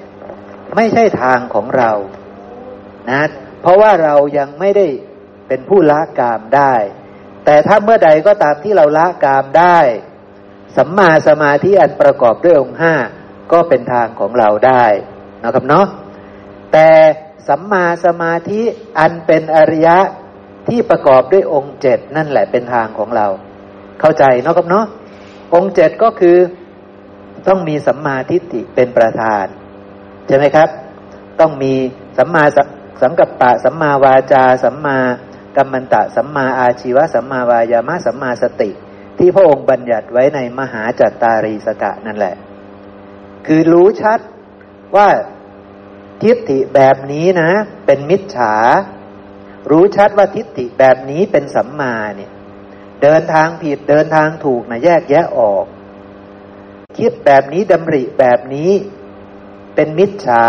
[0.74, 1.90] ไม่ใช่ทางของเรา
[3.10, 3.22] นะ
[3.60, 4.86] เพราะว่าเรายังไม่ได้
[5.48, 6.74] เป็นผู้ละกามได้
[7.44, 9.78] แต่ถ้าเมื่อใดก็ตามที่เราละกามได้
[10.76, 12.94] สัมมาสมาธิอันประกอบด้วยองค์ห้า
[13.52, 14.84] ก็เป็นทางของเราได้
[15.42, 15.86] นะครับเนาะ
[16.72, 16.88] แต่
[17.48, 18.62] สัมมาสมาธิ
[18.98, 19.98] อันเป็นอริยะ
[20.68, 23.26] ที่ประกอบด้วยองค์เจ็ดนั่นแหละเป็นทางของเรา
[24.00, 24.86] เข้าใจเนาะครับเนาะ
[25.55, 26.36] องค์เจ็ดก็คือ
[27.49, 29.44] ต้องมีสัมมาทิฏฐิเป็นประธาน
[30.26, 30.68] ใช่ไหมครับ
[31.40, 31.72] ต้องมี
[32.18, 32.44] สัมมา
[33.03, 34.99] สังกัปปะ สัมมาวาจา สัมมา
[35.57, 38.70] กัมมันตะ สัมมาอาชีวะ สัมมาวายามะ สัมมาสติ
[39.18, 42.34] ที่พระองค์บัญญัติไว้ในมหาจัตตารีสกะนั่นแหละ
[43.47, 44.20] คือรู้ชัด
[44.97, 45.09] ว่า
[46.22, 47.51] ทิฏฐิแบบนี้นะ
[47.86, 48.55] เป็นมิจฉา
[49.70, 52.30] รู้ชัดว่าทิฏฐิแบบนี้เป็นสัมมาเนี่ย
[53.03, 55.64] เดินทางผิดเดินทางถูกนะแยกแยะออก
[56.99, 58.72] คิดแบบนี้ดำริแบบนี้
[59.74, 60.47] เป็นมิจฉา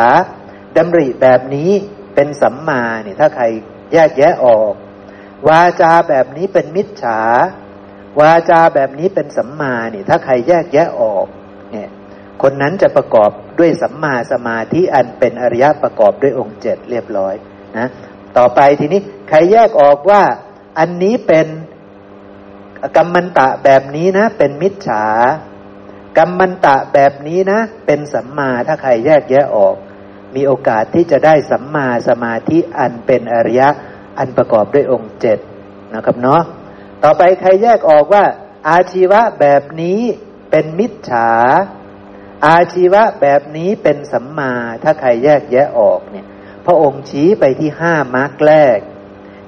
[0.77, 1.71] ดำริแบบนี้
[2.15, 3.45] เป็นสัมมาเนี่ยถ้าใคร
[3.93, 4.73] แยกแยะออก
[5.47, 7.19] วาจาแบบนี้เป็นมิจฉา
[8.19, 11.25] วาจาแบบนี้เป็นสัมมาเนี่ยถ้าใครแยกแยะออก
[11.71, 11.89] เนี่ย
[12.41, 13.29] คนนั้นจะประกอบ
[13.59, 17.33] ด้วยสัมมาสมาธิอันเป็นอริยะประกอบด้วยองค์เจ็ดเรียบร้อย
[17.77, 17.87] นะ
[18.37, 20.23] ต่อไปทีนี้ใครแยกออกว่า
[20.79, 21.47] อันนี้เป็น
[22.97, 25.05] กรรมันตะแบบนี้นะ เป็นมิจฉา
[26.17, 29.75] กรรมันตะแบบนี้นะ เป็นสัมมาถ้าใครแยกแยะออก
[30.35, 33.69] มีโอกาสที่จะได้สัมมาสมาธิอันเป็นอริยะ
[34.17, 35.39] อันประกอบด้วยองค์เจ็ด
[35.93, 36.43] นะครับเนาะ
[37.03, 38.23] ต่อไปใครแยกออกว่า
[38.69, 40.01] อาชีวะแบบนี้
[40.51, 41.29] เป็นมิจฉา
[42.47, 44.53] อาชีวะแบบนี้เป็นสัมมา
[44.83, 46.25] ถ้าใครแยกแยะออกเนี่ย
[46.65, 48.79] พระองค์ชี้ไปที่ห้ามรรคแรก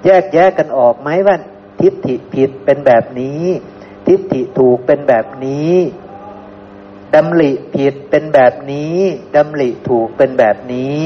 [0.05, 1.35] แยกแยะกันออกไหมว่า
[1.81, 3.43] ทิฏฐิผิดเป็นแบบนี้
[4.07, 5.73] ทิฏฐิถูกเป็นแบบนี้
[7.13, 8.97] ดำริผิดเป็นแบบนี้
[9.35, 11.01] ดำริถูกเป็นแบบนี้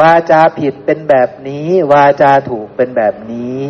[0.00, 3.60] วาจาผิดเป็นแบบนี้ วาจาถูกเป็นแบบนี้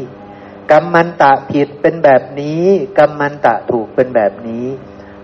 [0.71, 2.65] กรรมันตะผิดเป็นแบบนี้
[2.99, 4.67] กรรมันตะถูกเป็นแบบนี้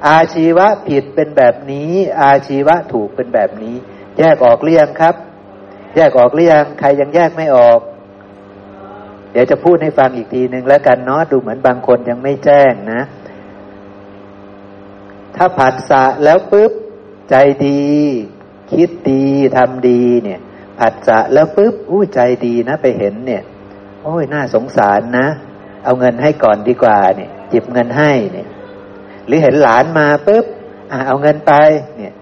[0.06, 3.76] อาชีวะผิดเป็นแบบนี้ อาชีวะถูกเป็นแบบนี้
[4.18, 5.14] แยกออกเรียงครับ
[5.96, 7.80] แยกออกเรียงใครยังแยกไม่ออก
[9.34, 13.00] เดี๋ยวจะพูดให้ฟังอีกทีหนึ่งแล้วกันเนาะดูเหมือนบางคนยังไม่แจ้งนะ
[15.36, 16.72] ถ้าผัสสะแล้วปุ๊บ
[17.30, 17.34] ใจ
[17.66, 17.84] ดี
[18.72, 19.24] คิดดี
[19.56, 20.40] ทำดีเนี่ย
[20.78, 23.42] ผัสสะแล้วปุ๊บอู้ใจดีนะไปเห็นเนี่ย
[24.02, 25.26] โอ้ยน่าสงสารนะ
[25.84, 28.48] เอาเงินให้ก่อนดีกว่าเนี่ยจิบเงินให้เนี่ย
[29.26, 30.44] หรือเห็นหลานมาปุ๊บ
[30.90, 31.52] อ่าเอาเงินไป
[31.96, 32.12] เนี่ย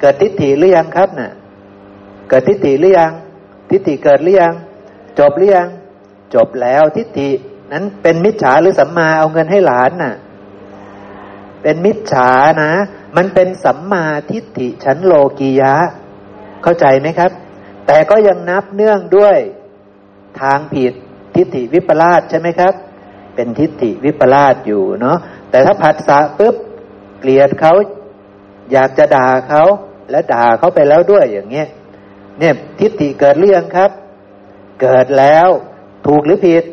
[0.00, 1.30] เกิดทิฏฐิหรือยังครับน่ะ
[2.28, 3.12] เกิดทิฏฐิหรือยัง
[3.70, 4.54] ทิฏฐิเกิดหรือยัง
[5.18, 5.68] จบหรือยัง
[6.34, 7.30] จบแล้วทิฏฐิ
[7.72, 10.14] นั้นเป็นมิจฉาหรือสัมมาเอาเงินให้หลานน่ะ
[11.62, 12.30] เป็นมิจฉา
[12.62, 12.72] นะ
[13.16, 15.74] มันเป็นสัมมาทิฏฐิชั้นโลกียะ
[16.62, 17.30] เข้าใจไหมครับ
[17.86, 19.36] แต่ก็ยังนับเนื่องด้วย
[20.40, 20.92] ทางผิด
[21.34, 22.74] ทิฏฐิวิปลาสใช่ไหมครับ
[23.34, 25.18] เป็นทิฏฐิวิปลาสอยู่เนาะ
[25.50, 26.54] แต่ถ้าผัสสะปุ๊บ
[27.20, 27.72] เกลียดเขา
[28.72, 29.62] อยากจะด่าเขา
[30.10, 31.68] และด่าเขาไปแล้วด้วยอย่างเงี้ย
[32.38, 33.85] เนี่ยทิฏฐิเกิดเรื่องครับ
[34.80, 35.48] เกิดแล้ว
[36.06, 36.64] ถูกหรือผิด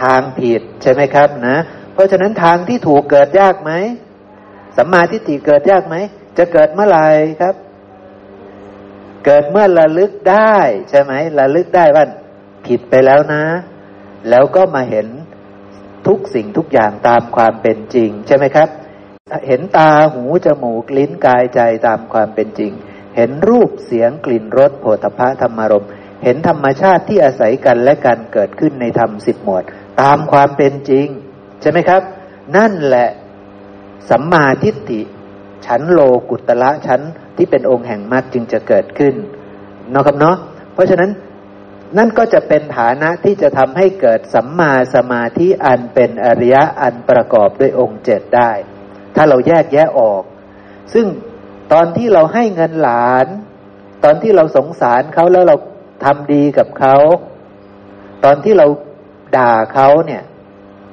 [0.00, 1.56] ทางผิดใช่ไหมครับนะ
[1.92, 3.72] เพราะฉะนั้นทางที่ถูกเกิดยากไหม
[4.76, 5.96] สัมมาทิฏฐิเกิดยากไหม
[6.38, 7.06] จะเกิดเมื่อไหร่
[7.40, 7.54] ครับ
[9.24, 10.56] เกิดเมื่อระลึกได้
[10.90, 12.04] ใช่ไหมระลึกได้ว่า
[12.66, 13.44] ผิดไปแล้วนะ
[14.30, 15.06] แล้วก็มาเห็น
[16.06, 18.68] ทุกสิ่งทุกอย่างตามความเป็นจริง ใช่ไหมครับ
[19.46, 22.72] เห็นตาหูจมูกลิ้นกายใจตามความเป็นจริง
[23.16, 25.86] เห็นรูปเสียงกลิ่นรสโผฏฐะธรรมารม
[26.22, 29.64] เห็นธรรมชาติที่อาศัยกันและกันเกิดขึ้นในธรรมสิบหมวด
[30.02, 31.06] ตามความเป็นจริง
[31.60, 32.02] ใช่ไหมครับ
[32.56, 33.08] นั่นแหละ
[34.10, 35.00] สัมมาทิฏฐิ
[35.66, 36.00] ชั้นโล
[36.30, 37.00] กุตละชั้น
[37.36, 39.14] ที่เป็นองค์แห่งมรรคจึงจะเกิดขึ้น
[39.94, 40.36] นะครับเนาะ
[40.74, 41.10] เพราะฉะนั้น
[41.98, 48.50] นั่นก็จะเป็นฐานะที่จะทำให้เกิดสัมมาสมาธิอันเป็นอริยะอันประกอบด้วยองค์เจ็ดได้
[49.14, 50.22] ถ้าเราแยกแยะออก
[50.94, 51.06] ซึ่ง
[51.72, 53.26] ตอนที่เราให้เงินหลาน
[54.04, 55.56] ตอนที่เราสงสารเขาแล้วเรา
[56.04, 56.96] ทำดีกับเขา
[58.24, 58.66] ตอนที่เรา
[59.36, 60.22] ด่าเขาเนี่ย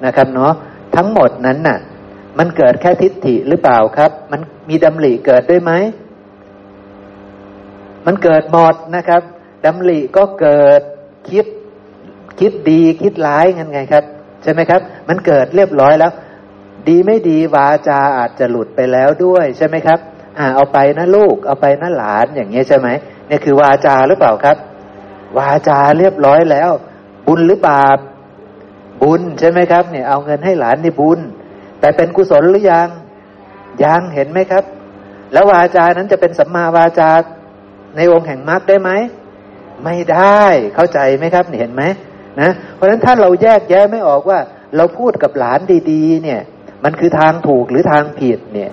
[0.05, 0.53] นะครับเนาะ
[0.95, 1.79] ทั้งหมดนั้นน่ะ
[2.37, 5.71] มันเกิดแค่ทิฏฐิหรือเปล่าครับ มันมีดำริเกิดด้วยไหม
[8.05, 9.21] มันเกิดหมดนะครับ
[9.65, 10.81] ดำริก็เกิด
[11.29, 11.45] คิด
[12.39, 14.03] คิดดีคิดร้ายงันไงครับ
[14.43, 16.11] ใช่ไหมครับ มันเกิดเรียบร้อยแล้ว
[16.87, 19.99] ดีไม่ดีวาจาอาจจะหลุดไปแล้วด้วยใช่ไหมครับ
[20.37, 22.87] อ่าเอาไปนะลูก เอาไปนะหลานอย่างเงี้ยใช่ไหม
[23.27, 24.57] เนี่ยคือวาจาหรือเปล่าครับ
[25.37, 26.71] วาจาเรียบร้อยแล้ว
[27.27, 27.97] บุญหรือบาป
[29.03, 31.19] บุญใช่ไหมครับเนี่ยเอาเงินให้หลานนี่บุญ
[31.79, 32.87] แต่เป็นกุศลหรือยัง
[33.83, 34.63] ยังเห็นไหมครับ
[35.33, 37.09] แล้ววาจานั้นจะเป็นสัมมาวาจา
[37.95, 38.91] ในองค์แห่งมรรคได้ไหม
[39.83, 40.43] ไม่ได้
[40.75, 41.83] เข้าใจไหมครับเห็นไหม
[42.41, 44.39] นะเพราะฉะนั้นถ้าเราแยกแยะไม่ออกว่า
[44.75, 45.59] เราพูดกับหลาน
[45.91, 46.41] ดีๆ เนี่ย
[46.83, 48.71] มันคือทางถูกหรือทางผิดเนี่ย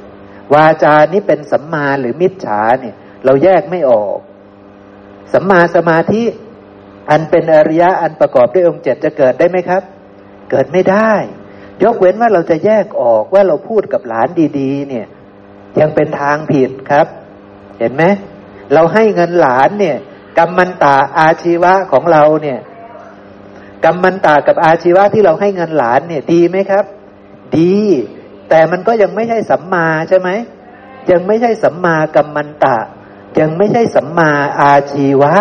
[0.55, 2.95] วาจานี้เป็นสัมมาหรือมิจฉาเนี่ย
[3.25, 4.17] เราแยกไม่ออก
[5.33, 6.23] สัมมาสมาธิ
[7.11, 9.83] อันเป็นอริยะอันประกอบด้วยองค์เจ็ดจะเกิดได้ไหมครับ
[10.51, 11.13] เกิดไม่ได้
[11.83, 14.29] ยกเว้นว่าเราจะแยกออกว่าเราพูดกับหลาน
[14.59, 15.07] ดีๆ เนี่ย
[15.81, 17.07] ยังเป็นทางผิดครับ
[17.79, 18.05] เห็นไหม
[18.73, 19.97] เราให้เงินหลานเนี่ย
[20.39, 22.59] กรรมันตาอาชีวะของเราเนี่ย
[23.85, 26.85] กรรมันตากับอาชีวะที่เราให้เงินหลานเนี่ย ดีไหมครับ
[27.59, 27.77] ดี
[28.49, 30.31] แต่มันก็ยังไม่ใช่สัมมาใช่ไหม
[31.11, 32.77] ยังไม่ใช่สัมมากรรมันตา
[33.41, 34.31] ยังไม่ใช่สัมมา
[34.61, 35.35] อาชีวะ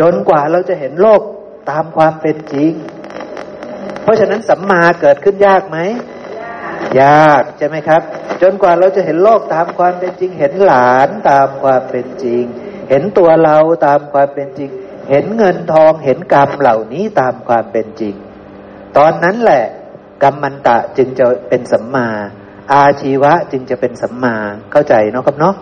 [0.00, 1.22] จนกว่าเราจะเห็นโลก
[1.70, 2.72] ตามความเป็นจริง
[4.02, 5.78] เพราะฉะนั้นสัมมาเกิดขึ้นยากไหม
[7.02, 8.02] ยากใช่ไหมครับ
[8.42, 12.44] จนกว่าเราจะเห็นโลกตามความเป็นจริง เห็นหลานตามความเป็นจริง
[12.90, 14.70] เห็นตัวเราตามความเป็นจริง
[15.10, 18.14] เห็นเงินทองเห็นกรรมเหล่านี้ตามความเป็นจริง
[18.96, 19.64] ตอนนั้นแหละ
[20.22, 22.08] กรรมมันตะจึงจะเป็นสัมมา
[22.72, 24.36] อาชีวะจึงจะเป็นสัมมา
[24.72, 25.54] เข้าใจเนาะครับเนาะ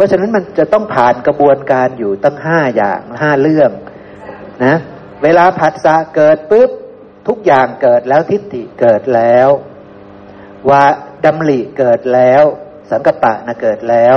[0.00, 3.70] ราะฉะนั้นมันจะต้องผ่านกระบวนการอยู่ตั้งห้าอย่างห้าเรื่อง
[4.64, 4.76] นะ
[5.22, 6.70] เวลาผัสสะเกิดปุ๊บ
[7.28, 9.48] ทุกอย่างเกิดแล้วทิฏฐิเกิดแล้ว
[10.70, 10.84] วา
[11.24, 12.42] ดำริเกิดแล้ว
[12.90, 14.16] สังกปะนะเกิดแล้ว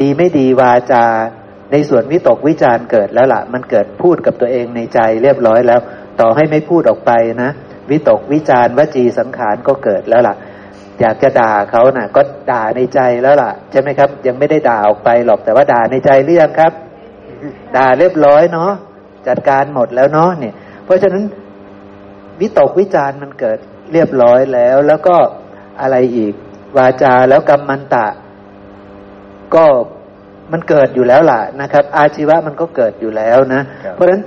[0.00, 1.06] ดีไม่ดีวาจา
[1.72, 5.80] ในส่วนวิตกวิจารเกิดแล้วละ่ะ มันเกิดพูดกับตัวเองในใจเรียบร้อยแล้ว
[6.20, 7.12] ต่อให้ไม่พูดออกไป
[7.42, 7.50] นะ
[7.90, 10.36] วิตกวิจารวจีสังขารก็เกิดแล้วละ่ะ
[11.00, 16.72] อยากจะด่าเขานะ่ะ ก็ด่าในใจแล้วล่ะใช่ไหมครับ ยังไม่ได้ด่าออกไปหรอกแต่ว่าด่าในใจเรื่องครับ
[17.76, 18.72] ด่าเรียบร้อยเนาะ
[19.28, 21.24] จัดการหมดแล้วเนาะเนี่ย เพราะฉะนั้น
[22.40, 23.58] วิตกวิจารมันเกิด
[23.92, 25.16] เรียบร้อยแล้ว แล้วก็
[25.80, 26.34] อะไรอีก
[26.76, 28.06] วาจาแล้วกรรมมันตะ
[29.54, 29.64] ก็
[30.52, 33.62] มันเกิดอยู่แล้วล่ะนะครับ อาชีวะมันก็เกิดอยู่แล้วนะ
[33.94, 34.22] เพราะฉะนั้น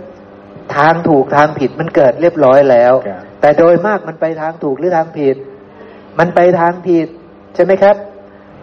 [0.76, 2.94] ทางถูกทางผิดมันเกิดเรียบร้อยแล้ว
[3.42, 5.36] แต่โดยมากมันไปทางถูกหรือทางผิด
[6.20, 7.08] มันไปทางผิด
[7.56, 7.96] ใช่ไหมครับ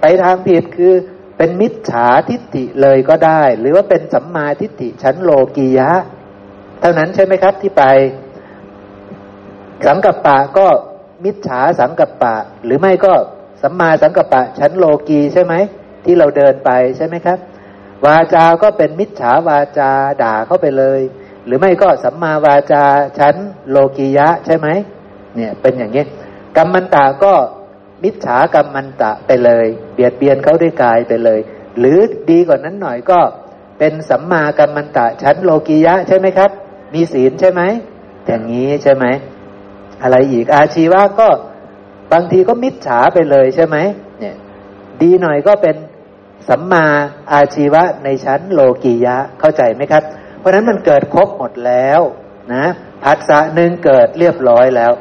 [0.00, 0.92] ไปทางผิดคือ
[1.36, 5.90] เป็นมิจฉาทิฏฐิเลยก็ได้ หรือว่าเป็นสัมมาทิฏฐิชั้นโลกียะ
[6.80, 7.84] เท่านั้นใช่ไหมครับที่ไป
[9.86, 10.66] สังกัปปะก็
[11.24, 12.34] มิจฉาสังกัปปะ
[12.64, 13.12] หรือไม่ก็
[13.62, 15.54] สัมมาสังกัปปะชั้นโลกีใช่ไหม
[16.04, 17.38] ที่เราเดินไปใช่ไหมครับ
[18.04, 19.90] วาจา ก็เป็นมิจฉาวาจา
[20.22, 21.00] ด่าเข้าไปเลย
[21.46, 22.84] หรือไม่ก็สัมมาวาจา
[23.18, 23.34] ชั้น
[23.70, 24.68] โลกียะใช่ไหม
[25.36, 26.04] เนี่ยเป็นอย่างนี้
[26.58, 27.34] กรรมันตาก็
[28.02, 31.40] มิจฉากรรมันตะไปเลย เบียดเบียนเขาด้วยกายไปเลย
[31.78, 31.98] หรือ
[32.30, 33.20] ดีกว่านั้นหน่อยก็
[33.78, 36.50] เป็นสัมมากรรมันตะชั้นโลกียะใช่ไหมครับ
[36.94, 37.62] มีศีลใช่ไหม
[38.26, 39.04] อย่างนี้ใช่ไหม
[40.02, 41.28] อะไรอีกอาชีวะก็
[42.12, 43.76] บางทีก็มิจฉาไปเลยใช่ไหม
[44.20, 44.36] เนี่ย
[45.02, 45.76] ดีหน่อยก็เป็น
[46.48, 46.86] สัมมา
[47.32, 50.02] อาชีวะในชั้นโลกียะเข้าใจไหมครับ
[50.38, 52.00] เพราะฉะนั้นมันเกิดครบหมดแล้ว
[52.54, 52.64] นะ
[53.04, 54.92] ผัสสะหนึ่งเกิดเรียบร้อยแล้ว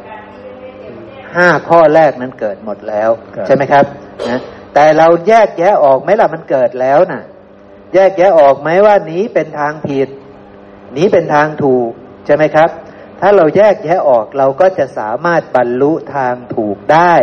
[1.37, 3.09] ห้าข้อแรกนั้นเกิดหมดแล้ว
[3.47, 3.85] ใช่ไหมครับ
[4.29, 4.39] นะ
[4.73, 7.23] แต่เราแยกแยะออกไหมล่ะมันเกิดแล้วนะ่ะ
[7.93, 10.07] แยกแยะออกไหมว่านี้เป็นทางผิด
[10.97, 11.89] นี้เป็นทางถูก
[12.25, 12.69] ใช่ไหมครับ
[13.21, 17.13] ถ้าเราแยกแยะออกเราก็จะสามารถบรรลุทางถูกได้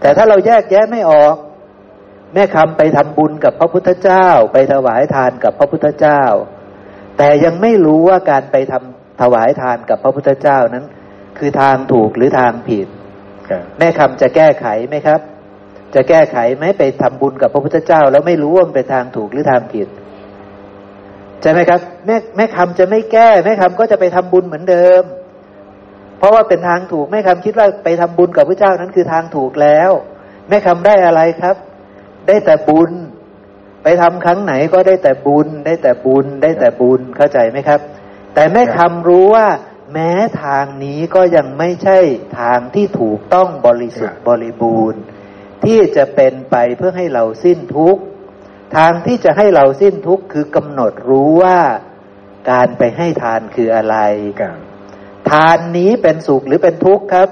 [0.00, 1.34] แต่ถ้าเราแยกแยะไม่ออก
[2.34, 6.22] แม่คำไปทำบุญกับพระพุทธเจ้า ไปถวายทานกับพระพุทธเจ้า
[7.18, 10.84] แต่ยังไม่รู้ว่าการไปทำถวายทานกับพระพุทธเจ้านั้น
[11.38, 12.86] คือทางถูกหรือทางผิด
[13.78, 15.20] แม่คำจะแก้ไขไหมครับ
[15.94, 19.88] จะแก้ไขไหมไปทำบุญกับพระพุทธเจ้า แล้วไม่รู้ว่ามันเป็นทางถูกหรือทางผิด
[21.42, 25.02] ใช่ไหมครับ แม่แม่คำจะไม่แก้ แม่คำก็จะไปทำบุญเหมือนเดิม
[26.18, 29.90] เพราะว่าเป็นทางถูกแม่คำคิดว่าไปทำบุญกับพระเจ้านั้นคือทางถูกแล้ว
[30.48, 31.56] แม่คำได้อะไรครับ
[32.26, 32.90] ได้แต่บุญ
[33.82, 37.80] ไปทำครั้งไหนก็ได้แต่บุญ ได้แต่บุญ ได้แต่บุญเข้าใจไหมครับ
[38.34, 39.46] แต่แม่คำรู้ว่า
[39.92, 40.12] แม้
[40.42, 41.98] ทางนี้ก็ยังไม่ใช่
[42.40, 45.00] ทางที่ถูกต้องบริสุทธิ์บริบูรณ์
[45.64, 48.02] ที่จะเป็นไปเพื่อให้เราสิ้นทุกข์
[48.76, 51.58] ทางที่จะให้เราสิ้นทุกข์คือกำหนดรู้ว่า
[52.50, 53.96] การไปให้ทานคืออะไร
[54.40, 54.56] ครับ
[55.30, 57.28] ทานนี้เป็นสุขหรือเป็นทุกข์ครับ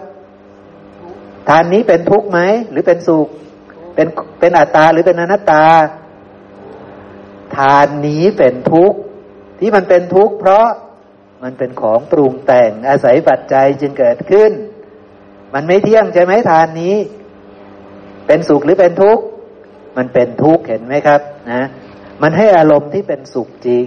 [1.49, 2.41] ทานนี้เป็นทุกข์ไหม
[2.71, 3.29] หรือเป็นสุข
[3.95, 4.09] เป็น
[4.41, 5.65] เป็นอัตตาหรือเป็นอนัตตา
[7.57, 8.99] ทานนี้เป็นทุกข์
[9.59, 10.67] ที่มันเป็นทุกข์เพราะ
[11.43, 14.53] มันเป็นของปรุงแต่งอาศัยปัจจัยจึงเกิดขึ้น
[15.55, 16.97] มันไม่เที่ยงใช่ไหมทานนี้
[18.26, 19.24] เป็นสุขหรือเป็นทุกข์
[19.97, 21.20] มันเป็นทุกข์เห็นไหมครับ
[21.51, 21.62] นะ
[22.22, 23.86] มันให้อารมณ์ที่เป็นสุขจริง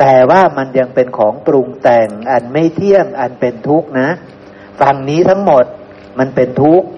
[0.00, 4.08] แต่ว่ามันยังเป็นของปรุงแต่ง อันไม่เที่ยงอันเป็นทุกข์นะ
[4.80, 5.64] ฝั่งนี้ทั้งหมด
[6.18, 6.88] มันเป็นทุกข์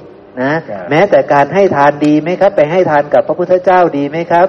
[0.42, 4.48] นะครับแม้แต่การให้ทานดีไหมครับ ไปให้ทานกับพระพุทธเจ้าดีไหมครับ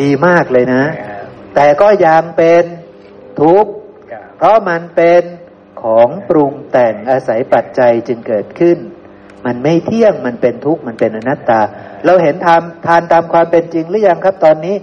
[0.00, 1.24] ดีมากเลยนะครับ
[1.54, 2.64] แต่ก็ยังเป็น
[3.40, 3.87] ทุกข์ครับ
[4.38, 5.22] เพราะมันเป็น
[5.82, 8.78] ของปรุงแต่งอาศัยปัจจัยจึงเกิดขึ้น
[9.46, 11.60] มันไม่เที่ยงมันเป็นทุกข์มันเป็นอนัตตา
[12.04, 14.76] เราเห็นทานทานตามความเป็นจริงหรือยังครับตอนนี้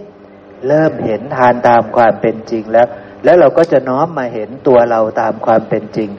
[0.68, 2.88] เริ่มเห็นทานตามความเป็นจริงแล้ว
[3.24, 6.10] แล้วเราก็จะน้อมมาเห็นตัวเราตามความเป็นจริง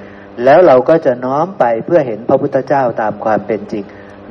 [0.45, 3.85] แล้วเราก็จะน้อมไปเพื่อเห็นพระพุทธเจ้าตามความเป็นจริง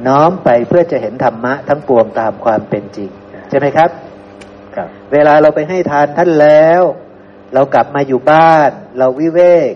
[0.07, 3.09] น้อมไปเพื่อจะเห็นธรรมะทั้งปวงตามความเป็นจริง
[3.49, 3.89] ใช่ไหมครับ
[4.75, 6.81] ครับ เวลาเราไปให้ทานท่านแล้ว
[7.55, 9.71] เรากลับมาอยู่บ้าน เราวิเวก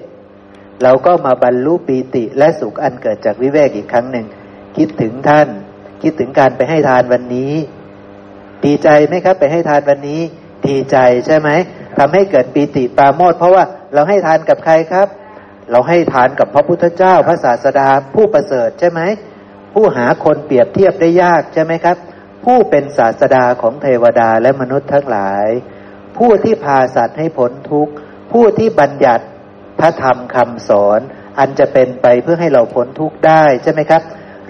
[0.84, 4.26] เราก็มาบรรลุปีติและสุขอันเกิดจากวิเวกอีกครั้งหนึ่ง
[4.78, 5.48] คิดถึงท่าน
[6.02, 7.54] คิดถึงการไปให้ทานวันนี้
[8.66, 10.22] ดีใจไหมครับ ไปให้ทานวันนี้
[10.68, 11.50] ดีใจใช่ไหม
[11.98, 13.64] ทำให้เกิดปีติปาโมทเพราะว่า
[13.94, 15.08] เราให้ทานกับใครครับ
[15.72, 19.02] เราให้ทานกับพระพุทธเจ้าพระศาสดาผู้ประเสริฐใช่ไหม
[19.74, 21.98] ผู้หาคนเปรียบเทียบได้ยากใช่ไหมครับ
[22.46, 25.48] ผู้เป็นศาสดาของเทวดาและมนุษย์ทั้งหลาย
[26.20, 27.94] ผู้ที่พาสัตว์ให้พ้นทุกข์
[28.32, 29.26] ผู้ที่บัญญัติ
[29.80, 31.00] พระธรรมคำสอน
[31.40, 34.02] อันจะเป็นไปเพื่อให้เราพ้นทุกข์ได้ใช่ไหมครับ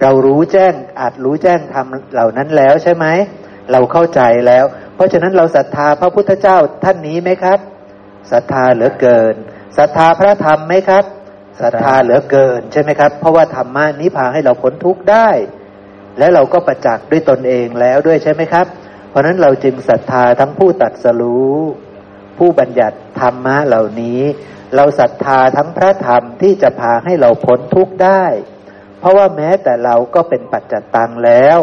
[0.02, 3.06] เรารู้แจ้งอาจรู้แจ้งธรรมเหล่านั้นแล้วใช่ไหม
[3.72, 4.66] เราเข้าใจแล้ว
[4.96, 7.60] เพราะฉะนั้นเราศรัทธาพระพุทธเจ้าท่านนี้ไหมครับ
[8.32, 9.36] ศรัทธาเหลือเกิน
[9.78, 11.04] ศรัทธาพระธรรมไหมครับ
[11.62, 15.30] ศรัทธาเหลือเกินใช่ไหมครับ เพราะว่าธรรมะนี้พาให้เราพ้นทุกข์ได้
[16.20, 18.66] แล้วเราก็ประจักษ์ด้วยตนเองแล้วด้วยใช่ไหมครับ
[19.10, 21.56] เพราะนั้นเราจึงศรัทธาทั้งผู้ตัดสรู้
[22.38, 24.22] ผู้บัญญัติธรรมะเหล่านี้
[24.76, 28.26] เราศรัทธาทั้งพระธรรมที่จะพาให้เราพ้นทุกข์ได้
[29.00, 31.60] เพราะว่าแม้แต่เราก็เป็นปัจจตตังแล้ว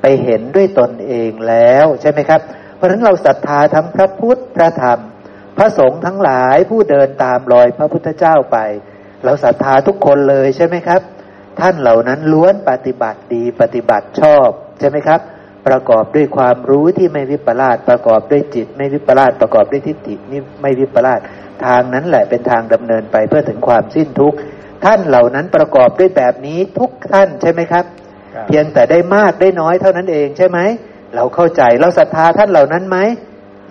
[0.00, 2.40] ไปเห็นด้วยตนเองแล้วใช่ไหมครับ
[2.76, 5.00] เพราะฉะนั้นเราศรัทธาทั้งพระพุทธพระธรรม
[5.56, 8.58] พระสงฆ์ทั้งหลายผู้เดินตามรอยพระพุทธเจ้าไป
[9.24, 11.00] เราศรัทธาทุกคนเลยใช่ไหมครับ
[11.60, 14.48] ท่านเหล่านั้นล้วนปฏิบัติดีปฏิบัติชอบ
[14.80, 15.20] ใช่ไหมครับ
[15.66, 21.20] ประกอบด้วยความรู้ที่ไม่วิปลาสประกอบด้วยจิต ไม่วิปลาสประกอบด้วยทิฏฐินี่ไม่วิปลาส
[21.64, 24.36] ทางนั้นแหละเป็นทางดำเนินไปเพื่อถึงความสิ้นทุกข์
[24.84, 27.84] ท่านเหล่านั้นประกอบด้วยแบบนี้ทุกท่านใช่ไหมครับ
[28.34, 30.58] ครับ เพียงแต่ได้มากได้น้อยเท่านั้นเองใช่ไหม
[31.14, 32.98] เราเข้าใจเราศรัทธาท่านเหล่านั้นไหม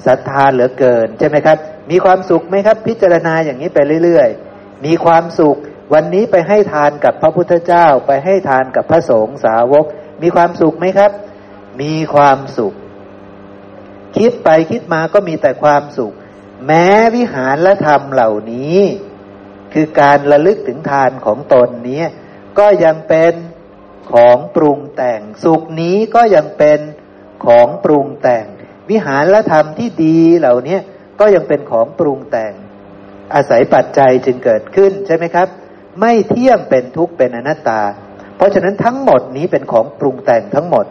[0.07, 1.57] ศรัทธาเหลือเกินใช่ไหมครับ
[1.91, 5.57] มีความสุขไหมครับ พิจารณาอย่างนี้ไปเรื่อยๆ มีความสุข
[5.93, 9.85] วันนี้ไปให้ทานกับพระพุทธเจ้า ไปให้ทานกับพระสงฆ์สาวก
[10.21, 11.11] มีความสุขไหมครับ
[11.81, 12.73] มีความสุข
[14.17, 16.13] คิดไปคิดมาก็มีแต่ความสุข
[16.65, 18.79] แม้วิหารและธรรมเหล่านี้
[19.73, 22.03] คือการระลึกถึงทานของตนนี้
[22.59, 23.33] ก็ยังเป็น
[24.13, 26.79] ของปรุงแต่ง สุขนี้ก็ยังเป็น
[27.45, 28.45] ของปรุงแต่ง
[28.89, 30.77] วิหารและธรรมที่ดีเหล่านี้
[31.19, 32.53] ก็ยังเป็นของปรุงแต่ง
[33.33, 35.47] อาศัยปัจจัยจึงเกิดขึ้นใช่ไหมครับ
[35.99, 37.81] ไม่เที่ยงเป็นทุกข์เป็นอนัตตา
[38.35, 40.85] เพราะฉะนั้นทั้งหมดนี้เป็นของปรุงแต่งทั้งหมด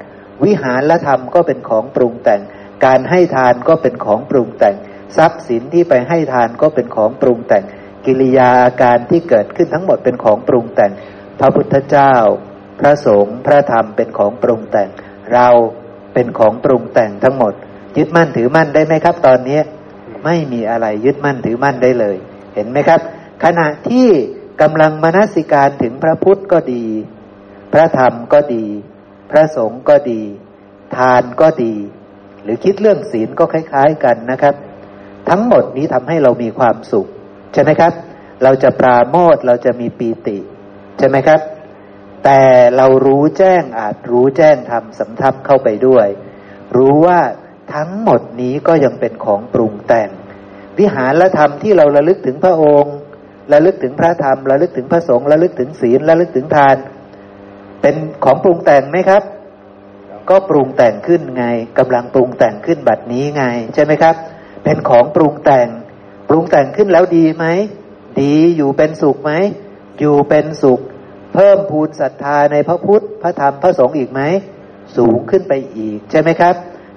[0.45, 2.41] วิหารและธรรมก็เป็นของปรุงแต่ง
[2.85, 4.77] การให้ทานก็เป็นของปรุงแต่ง
[5.17, 7.65] ทรัพย์สินที่ไปให้ทานก็เป็นของปรุงแต่ง
[8.07, 10.93] กิริยาอาการที่เกิดขึ้นทั้งหมดเป็นของปรุงแต่ง
[11.39, 12.15] พระพุทธเจ้า
[12.81, 14.89] พระสงฆ์พระธรรมเป็นของปรุงแต่ง
[15.33, 15.49] เรา
[16.15, 17.53] เป็นของปรุงแต่งทั้งหมด
[17.97, 19.61] ยึดมั่นถือมั่นได้ไหมครับ ตอนนี้
[20.25, 22.17] ไม่มีอะไรยึดมั่นถือมั่นได้เลย
[22.55, 23.01] เห็นไหมครับ
[23.45, 24.09] ขณะที่
[24.61, 26.85] กำลังมนสิการถึงพระพุทธก็ดี
[27.73, 28.65] พระธรรมก็ดี
[29.31, 30.23] พระสงฆ์ก็ดี
[30.97, 31.75] ทานก็ดี
[32.43, 34.55] หรือคิดเรื่องศีลก็คล้าย ๆกันนะครับ
[35.29, 37.07] ทั้งหมดนี้ทำให้เรามีความสุข
[37.53, 37.93] ใช่ไหมครับ
[38.43, 40.39] เราจะปราโมทเราจะมีปีติ
[40.99, 41.41] ใช่ไหมครับ
[42.25, 42.43] แต่
[42.77, 46.07] เรารู้แจ้งอาจรู้แจ้งทำสำทับเข้าไปด้วย
[46.77, 47.21] รู้ว่า
[47.75, 50.11] ทั้งหมดนี้ก็ยังเป็นของปรุงแต่ง
[50.79, 52.97] วิหารธรรมที่เราระลึกถึงพระองค์
[53.53, 56.77] ระลึกถึงพระธรรมระลึกถึงพระสงฆ์ระลึกถึงศีลระลึกถึงทาน
[57.83, 59.23] เป็นของปรุงแต่งไหมครับ
[60.31, 61.45] ก็ปรุงแต่งขึ้นไง
[61.79, 64.15] กำลังปรุงแต่งขึ้นบัดนี้ไง ใช่ไหมครับ
[64.65, 65.69] เป็นของปรุงแต่ง
[66.29, 67.47] ปรุงแต่งขึ้นแล้วดีไหม
[68.21, 69.33] ดีอยู่เป็นสุขไหม
[69.99, 70.81] อยู่เป็นสุข
[71.35, 74.21] เพิ่มพูนศรัทธาในพระพุทธพระธรรมพระสงฆ์อีกไหม
[74.97, 76.55] สูงขึ้นไปอีก ใช่ไหมครับ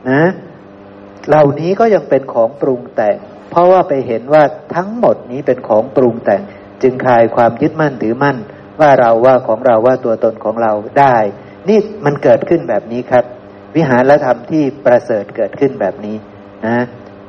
[0.09, 0.23] นะ
[1.27, 3.17] เหล่านี้ก็ยังเป็นของปรุงแต่ง
[3.51, 4.43] เพราะว่าไปเห็นว่า
[4.75, 6.41] ทั้งหมดนี้เป็นของปรุงแต่ง
[6.81, 8.37] จึงคลายความยึดมั่นถือมั่น
[8.81, 11.17] ว่าเราว่าของเราว่าตัวตนของเราได้
[11.69, 13.25] นี่มันเกิดขึ้นแบบนี้ครับ
[13.75, 16.15] วิหารธรรมที่ประเสริฐเกิดขึ้นแบบนี้
[16.65, 16.77] นะ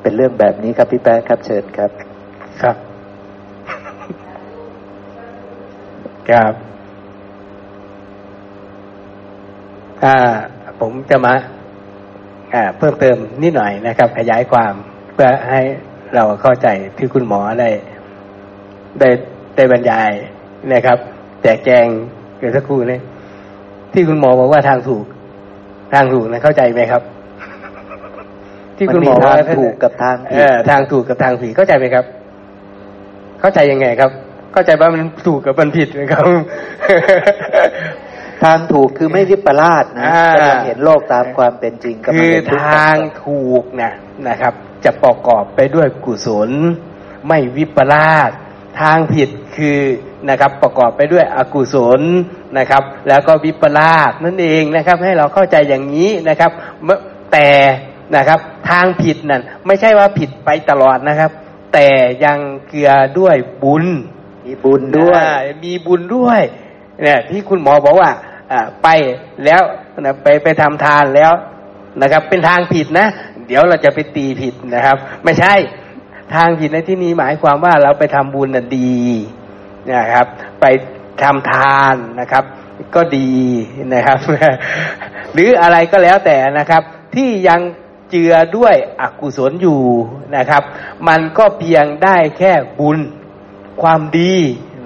[0.01, 1.91] เป็นเรื่องแบบนี้ครับพี่แป๊ะครับเชิญครับ
[2.61, 2.75] ครับ
[6.29, 6.53] ครับ
[10.03, 10.15] อ่า
[10.79, 11.33] ผมจะมา
[12.53, 14.73] อ่าเพิ่มเติมนิดหน่อยนะครับ ขยายความ
[15.13, 15.61] เพื่อให้
[16.15, 17.69] เราเข้าใจที่คุณหมอได้
[18.99, 19.09] ได้
[19.55, 20.11] ได้บรรยาย
[20.73, 20.97] นะครับ
[21.43, 21.85] แจกแจง
[22.39, 22.99] เกิดสักครู่นี้
[23.93, 25.05] ที่คุณหมอบอกว่าทางถูก
[25.93, 27.01] ทางถูกนะเข้าใจไหมครับ
[28.77, 32.05] ที่คุณหมอมันมีว่าทางถูกกับทางผิดเออทางถูกกับทางผิดเข้าใจไหมครับ
[33.39, 34.11] เข้าใจยังไงครับ
[34.53, 36.23] เข้าใจว่ามันถูกกับมันผิดไหมครับ
[38.43, 43.91] ทางถูกคือไม่วิปลาสนะอ่ากำลังเห็นโลกตามความเป็นจริงกำลังคือเห็นทุกข์ทางถูกนะ
[44.27, 44.53] นะครับ
[44.85, 46.49] จะประกอบไปด้วยกุศล
[47.27, 48.29] ไม่วิปลาส
[48.81, 49.79] ทางผิดคือ
[50.29, 52.01] นะครับ ประกอบไปด้วยอกุศล
[52.57, 56.51] นะครับ แล้วก็วิปลาสนั่นเองนะครับ ให้เราเข้าใจอย่างนี้นะครับ
[56.83, 56.97] เมื่อ
[57.31, 57.49] แต่
[58.15, 61.31] นะครับ ทางผิดนั่นไม่ใช่ว่าผิดไปตลอดนะครับ
[61.73, 61.87] แต่
[62.25, 63.85] ยังเกลือด้วยบุญ
[64.45, 66.41] มีบุญด้วยอ่ามีบุญด้วย
[67.03, 68.09] เนี่ยที่คุณหมอบอกว่า
[68.51, 68.87] อ่าไป
[69.45, 69.61] แล้ว
[69.99, 71.33] นะไปไปทำทานแล้ว
[72.01, 73.07] นะครับ เป็นทางผิดนะ
[73.47, 75.53] เดี๋ยวเราจะไปตีผิดนะครับ ไม่ใช่
[76.35, 78.97] ทางผิดในที่นี้หมายความว่าเราไปทำบุญน่ะดี
[79.91, 80.27] นะครับ
[80.61, 80.65] ไป
[81.23, 82.43] ทำทานนะครับ
[82.95, 83.31] ก็ดี
[83.93, 84.19] นะครับ
[85.33, 86.83] หรืออะไรก็แล้วแต่นะครับ
[87.15, 87.61] ที่ยัง
[88.09, 89.81] เจือด้วยอกุศลอยู่
[90.35, 90.63] นะครับ
[91.07, 92.97] มันก็เพียงได้แค่บุญ
[93.81, 94.35] ความดี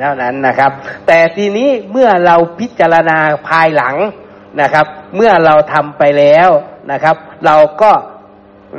[0.02, 0.72] เท่านั้นนะครับ
[1.08, 3.18] แต่ทีนี้เมื่อเราพิจารณา
[3.48, 3.96] ภายหลัง
[4.62, 4.86] นะครับ
[5.16, 6.50] เมื่อเราทำไปแล้ว
[6.92, 7.92] นะครับ เราก็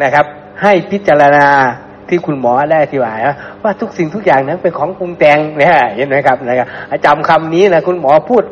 [0.02, 0.26] นะครับ
[0.62, 1.48] ให้พิจารณา
[2.10, 6.68] ที่คุณหมอได้อธิบายว่าว่าทุกสิ่งทุกอย่างนั้นเป็นของปรุงแต่งเนี่ยเห็นไหมครับนะครับ
[7.04, 8.44] จำคำนี้นะคุณหมอพูด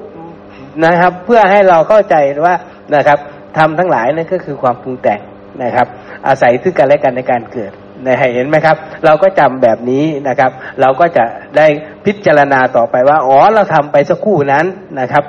[0.84, 2.14] นะครับ เพื่อให้เราเข้าใจ
[2.46, 2.54] ว่า
[2.94, 3.18] นะครับ
[3.58, 5.20] ทำทั้งหลายนั่นก็คือความปรุงแต่ง
[5.62, 5.86] นะครับ
[6.26, 7.72] อาศัยซึ่งกันและกันในการเกิด
[8.06, 10.50] นะเห็นไหมครับ เราก็จำแบบนี้นะครับ
[10.80, 11.24] เราก็จะ
[11.56, 11.66] ได้
[12.04, 14.66] พิจารณาต่อไปว่าอ๋อเราทำไปสักครู่นั้น
[15.00, 15.24] นะครับ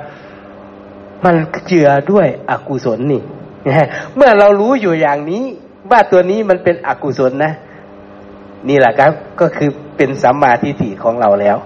[1.24, 1.34] มัน
[1.66, 3.22] เจือด้วยอกุศลนี่
[4.16, 5.42] เมื่อเรารู้อยู่อย่างนี้
[5.90, 7.52] ว่าตัวนี้มันเป็นอกุศลนะ
[8.68, 11.56] นี่แหละครับก็คือเป็นสัมมาทิฏฐิของเราแล้ว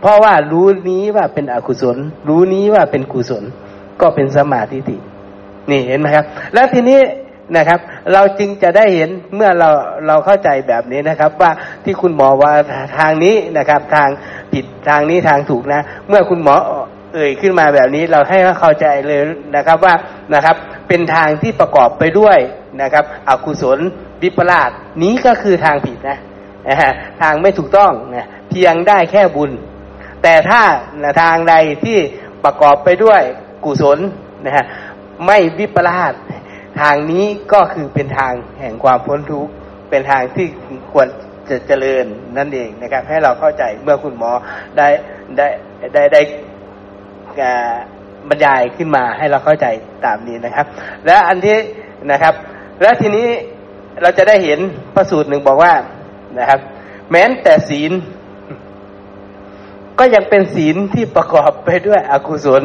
[0.00, 1.96] เพราะว่ารู้นี้ว่าเป็นอกุศล
[2.28, 3.44] รู้นี้ว่าเป็นกุศล
[4.00, 4.96] ก็เป็นสัมมาทิฏฐิ
[5.70, 6.24] นี่เห็นไหมครับ
[6.54, 7.00] แล้วทีนี้
[7.56, 7.80] นะครับ
[8.12, 9.68] เราจึงจะได้เห็นเมื่อเรา
[10.06, 11.50] เราเข้าใจแบบนี้นะครับ ว่า
[11.84, 12.52] ที่คุณหมอว่า
[12.98, 14.08] ทางนี้นะครับ ทาง
[14.52, 16.54] ผิดทางนี้ทางถูกนะ เมื่อคุณหมอ
[17.14, 19.20] เอ่ยขึ้นมาแบบนี้เราให้เข้าใจเลย
[19.56, 19.94] นะครับว่า
[20.34, 20.56] นะครับ
[20.88, 22.38] เป็นทางที่ประกอบไปด้วย
[22.82, 23.78] นะครับ อกุศล
[24.22, 24.70] วิปลาส
[25.02, 26.18] นี้ก็คือทางผิดนะ
[27.22, 29.50] ทางไม่ถูกต้องนะเพียงได้แค่บุญ
[30.22, 30.62] แต่ถ้า
[31.22, 31.54] ทางใด
[31.84, 31.98] ที่
[32.44, 33.22] ประกอบไปด้วย
[33.64, 33.98] กุศล
[34.44, 34.64] นะฮะ
[35.26, 36.12] ไม่วิปลาส
[36.80, 39.52] ทางนี้ก็คือเป็นทางแห่งความพ้นทุกข์
[39.90, 40.46] เป็นทางที่
[40.92, 41.06] ควร
[41.48, 42.04] จะเจริญ
[42.36, 44.30] นั่นเองนะครับ ให้เราเข้าใจเมื่อคุณหมอ
[44.76, 44.86] ได้
[45.36, 45.46] ได้
[45.94, 46.20] ได้ได้
[48.28, 49.66] บรรยายขึ้นมาให้เราเข้าใจ
[50.04, 50.66] ตามนี้นะครับ
[51.06, 51.58] และอันที่
[52.12, 52.34] นะครับ
[52.80, 53.28] และทีนี้
[54.02, 54.60] เราจะได้เห็น
[54.94, 55.72] พระสูตรหนึ่งบอกว่า
[56.38, 56.60] นะครับ
[57.10, 57.92] แม้นแต่ศีล
[59.98, 62.62] ก็ยังเป็นศีลที่ประกอบไปด้วยอกุศล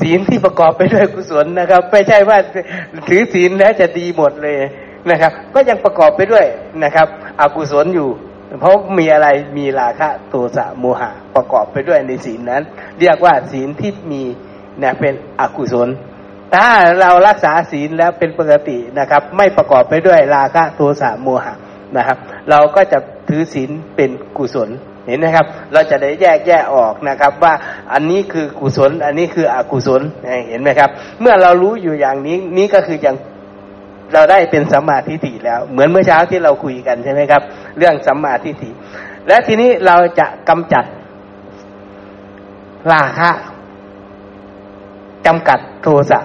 [0.00, 2.38] ศีลที่ประกอบไปด้วยกุศลนะครับ ไม่ใช่ว่า
[3.08, 4.58] ถือศีลแล้วจะดีหมดเลย
[5.10, 6.46] นะครับ ก็ยังประกอบไปด้วย
[6.84, 7.08] นะครับ
[7.40, 8.08] อกุศลอยู่
[8.60, 12.62] เพราะมีอะไรมีราคะโทสะโมหะประกอบไปด้วยในศีลนั้น
[13.00, 14.22] เรียกว่าศีลที่มี
[14.82, 15.88] นี่ยเป็นอกุศล
[16.54, 16.68] ถ้า
[17.00, 21.54] เรารักษาศีลแล้วเป็นปกตินะครับ ไม่ประกอบไปด้วยราคะโทสะโมหะ
[21.96, 22.18] นะครับ
[22.50, 24.70] เราก็จะถือศีลเป็นกุศล
[25.06, 27.54] เห็นไหมครับ เราจะได้แยกแยกออกนะครับ ว่า
[27.92, 30.02] อันนี้คือกุศล อันนี้คืออกุศล
[30.48, 30.90] เห็นไหมครับ
[31.20, 33.16] เมื่อเรารู้อยู่อย่างนี้นี้ก็คืออย่าง
[34.12, 37.42] เราได้เป็นสัมมาทิฏฐิแล้ว เหมือนเมื่อเช้าที่เราคุยกันใช่ไหมครับ
[37.78, 38.70] เรื่องสัมมาทิฏฐิ
[39.28, 40.84] และทีนี้เราจะกำจัด
[42.92, 43.30] ราคะ
[45.26, 46.20] จำกัดโทสะ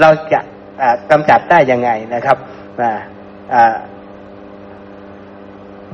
[0.00, 0.40] เราจะ
[1.10, 2.36] กำจัดได้ยังไงนะครับ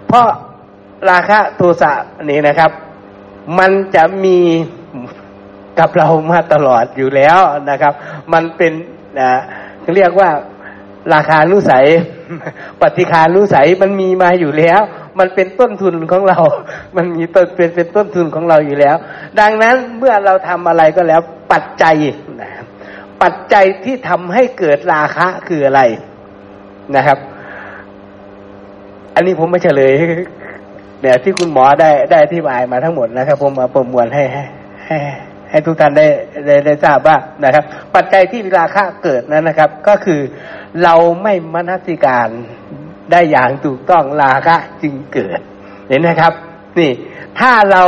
[0.06, 0.26] เพราะ
[1.10, 1.92] ราคะโทสะ
[2.30, 2.70] นี่นะครับ
[3.58, 4.38] มันจะมี
[5.78, 7.38] กับเรามาตลอดอยู่แล้ว
[7.70, 7.92] นะครับ
[8.32, 8.72] มันเป็น
[9.94, 10.30] เรียกว่า
[11.14, 11.86] ราคานุสัย
[12.80, 14.80] ปฏิคานุสัยมันมีมาอยู่แล้ว
[15.18, 16.38] มันเป็นต้นทุนของเรา
[16.96, 18.96] มันมีต้นเป็นเป็นต้นทุนของเราอยู่แล้ว
[19.40, 21.20] ดังนั้นเมื่อเราทำอะไรก็แล้ว
[21.52, 21.96] ปัจจัย
[23.22, 25.82] ปัจจัยที่ทำให้เกิดราคะคืออะไร
[26.96, 27.18] นะครับ
[29.14, 29.92] อันนี้ผมไม่เฉลย
[31.00, 34.44] เนี่ยที่คุณหมอได้ได้อธิบายมาทั้งหมดนะครับ ผมมาประมวลให้ให้
[34.86, 34.98] ให้
[35.50, 36.06] ให้ทุกท่านได้
[36.46, 37.64] ได้ได้ทราบว่านะครับ
[37.94, 40.20] ปัจจัยที่ราคะเกิดนั้นนะครับ ก็คือ
[40.82, 42.28] เราไม่มนสิการ
[43.12, 45.40] ได้อย่างถูกต้องราคะจึงเกิด
[45.88, 46.32] เห็นไหมครับ
[46.78, 46.92] นี่
[47.40, 47.82] ถ้าเรา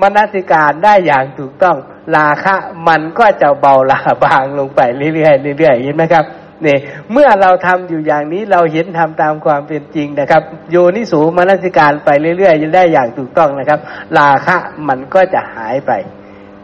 [0.00, 1.76] มนสิการได้อย่างถูกต้อง
[2.16, 2.54] ราคะ
[2.88, 4.80] มันก็จะเบาลาบางลงไป
[5.14, 6.24] เรื่อยๆเรื่อยๆเห็นไหมครับ
[6.66, 6.76] นี่
[7.12, 13.80] เมื่อเราทำอยู่อย่างนี้เราเห็นทำตามความเป็นจริงนะครับ โยนิสูมนสิการไปเรื่อยๆจะได้อย่างถูกต้องนะครับ
[14.18, 14.56] ราคะ
[14.88, 15.92] มันก็จะหายไป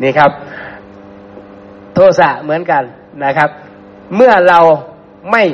[0.02, 0.30] นี่ครับ
[1.94, 2.82] โทสะเหมือนกัน
[3.24, 3.50] นะครับ
[4.16, 4.60] เมื่อเรา
[5.30, 5.44] ไม่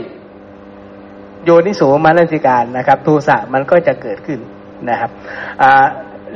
[1.44, 4.40] โยนิสูมนสิการนะครับ โทสะมันก็จะเกิดขึ้น
[4.88, 5.10] นะครับ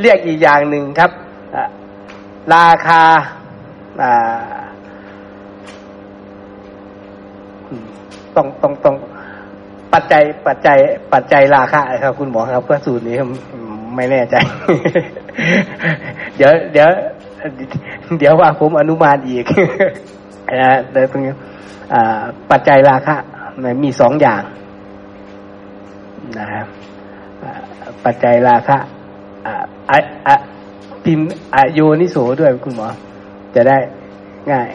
[0.00, 1.10] เรียกอีกอย่างหนึ่งครับ
[2.54, 3.02] ราคา
[8.34, 8.96] ต้องต้องต้อง
[9.92, 10.78] ปัจจัย ปัจจัย
[11.12, 13.16] ปัจจัยราคาครับ คุณหมอครับเพื่อสูตรนี้
[13.96, 14.36] ไม่แน่ใจ
[16.36, 16.88] เดี๋ยว เดี๋ยว
[18.18, 19.44] เดี๋ยวว่าผมอนุมานอีก
[20.62, 21.32] นะเดี๋ยวตรงนี้
[22.50, 23.16] ปัจจัยราคา
[23.84, 24.42] มีสองอย่าง
[26.38, 26.66] นะครับ
[28.04, 28.76] ปัจจัยราคา
[29.46, 30.36] อ่า
[31.04, 32.86] พิมพ์อโยนิโสด้วยคุณหมอ
[33.54, 33.78] จะได้
[34.52, 34.68] ง่าย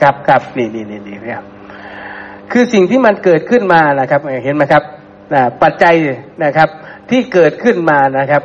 [0.00, 1.44] ครับครับนี่นี่นี่นี่ครับ
[2.50, 4.82] คือสิ่งที่มันเกิดขึ้นมานะครับ เห็นไหมครับ
[5.34, 5.94] นะปัจจัย
[6.44, 6.68] นะครับ
[7.10, 8.42] ที่เกิดขึ้นมานะครับ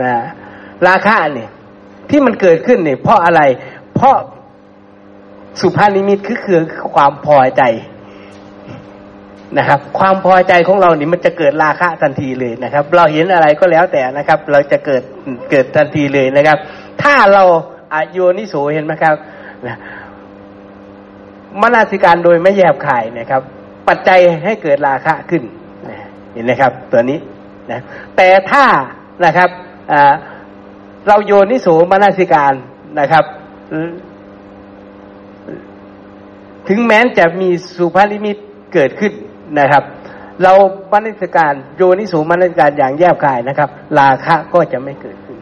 [0.00, 0.12] นะ
[0.88, 1.50] ราคาเนี่ย
[2.10, 3.42] ที่มันเกิดขึ้นเนี่ยเพราะอะไร
[3.94, 4.16] เพราะ
[5.60, 6.60] สุภานิมิตคือคือ
[6.94, 7.62] ความพอใจ
[9.58, 15.02] นะครับ ความพอใจของเรานี่มันจะเกิดราคะทันทีเลยนะครับ เราเห็นอะไรก็แล้วแต่นะครับ เราจะเกิด
[15.50, 16.58] เกิดทันทีเลยนะครับ
[17.02, 17.42] ถ้าเรา
[17.94, 19.14] อายุนิโสเห็นไหมครับ
[21.62, 23.42] มนาสิการโดยไม่แยบขายนะครับ
[23.88, 25.42] ปัจจัยให้เกิดราคะขึ้น
[26.32, 27.18] เห็นไหมครับ ตัวนี้
[27.70, 27.80] นะ
[28.16, 28.64] แต่ถ้า
[29.24, 29.50] นะครับ
[31.08, 32.54] เราโยนิโสมนาสิการ
[33.00, 33.24] นะครับ
[36.68, 38.36] ถึงแม้จะมีสุภาลิมิต
[38.74, 39.12] เกิดขึ้น
[39.58, 39.82] นะครับ
[40.42, 40.52] เรา
[40.92, 43.68] มนาสิการโยนิโสมนาสิการอย่างแยบขายนะครับ
[43.98, 45.38] ราคะก็จะไม่เกิดขึ้น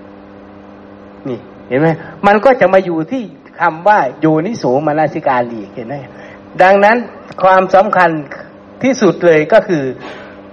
[1.29, 1.39] นี่
[1.69, 1.89] เห็นไหม
[2.27, 3.23] มันก็จะมาอยู่ที่
[3.61, 5.95] คำว่าโยนิโสมนสิการอีกเห็นไหม
[6.63, 6.97] ดังนั้น
[7.43, 8.11] ความสำคัญ
[8.83, 9.85] ที่สุดเลยก็คือ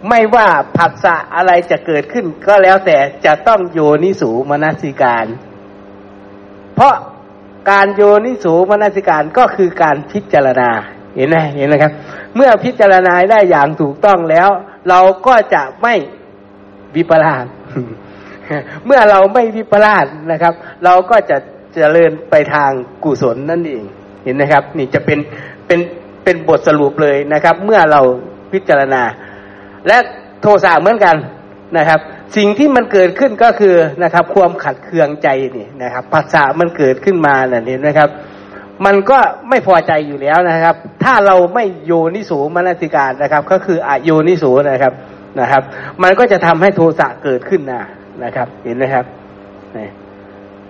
[0.09, 0.47] ไม่ว่า
[0.77, 5.25] ผัสสะอะไรจะเกิดขึ้น ก็แล้วแต่จะต้องโยนิสูมนสิการ
[6.75, 6.95] เพราะ
[7.71, 10.71] การโยนิสูมนสิการก็คือการพิจารณา
[11.15, 11.91] เห็นไหมเห็นไหมครับ
[12.35, 14.49] เมื่อพิจารณาได้อย่างถูกต้องแล้ว
[14.89, 15.93] เราก็จะไม่
[16.95, 17.45] วิปลาส
[18.85, 20.53] เมื่อเราไม่วิปลาสนะครับ
[20.85, 21.41] เราก็จะจ
[21.75, 22.71] เจริญไปทาง
[23.03, 23.83] กุศลนั่นเอง
[24.23, 25.19] เห็นนะครับ นี่จะเป็น
[25.67, 25.79] เป็น
[26.23, 28.01] เป็นบทสรุปเลยนะครับ เมื่อเรา
[28.53, 29.03] พิจารณา
[29.87, 29.97] และ
[30.41, 31.15] โทสะเหมือนกัน
[31.77, 31.99] นะครับ
[32.37, 37.35] สิ่งที่มันเกิดขึ้นก็คือนะครับ ความขัดเคืองใจนี่นะครับภาษามันเกิดขึ้นมา
[37.67, 38.09] เห็นไหมครับ
[38.85, 39.19] มันก็
[39.49, 44.93] ไม่พอใจอยู่แล้วนะครับ ถ้าเราไม่โยนิสูมนสิการนะครับ ก็คืออโยนิสูนะครับ
[45.39, 45.63] นะครับ
[46.03, 47.83] มันก็จะทำให้โทสะเกิดขึ้นนะ
[48.23, 49.05] นะครับ เห็นไหมครับ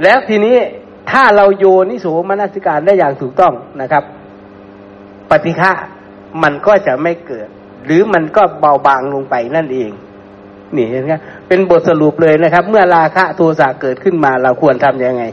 [0.04, 0.56] แล้วทีนี้
[1.12, 4.04] ถ้าเราโยนิสูมนสิการได้อย่างถูกต้องนะครับ
[5.30, 5.72] ปฏิฆะ
[6.44, 7.48] มันก็จะไม่เกิด
[7.86, 9.92] หรือมันก็เบาบางลงไปนั่นเอง
[10.76, 11.14] นี่เห็นไหม
[11.48, 15.24] เป็นบทสรุปเลยนะครับ เมื่อราคะโทสะเกิดขึ้นมาเราควรทํำยังไง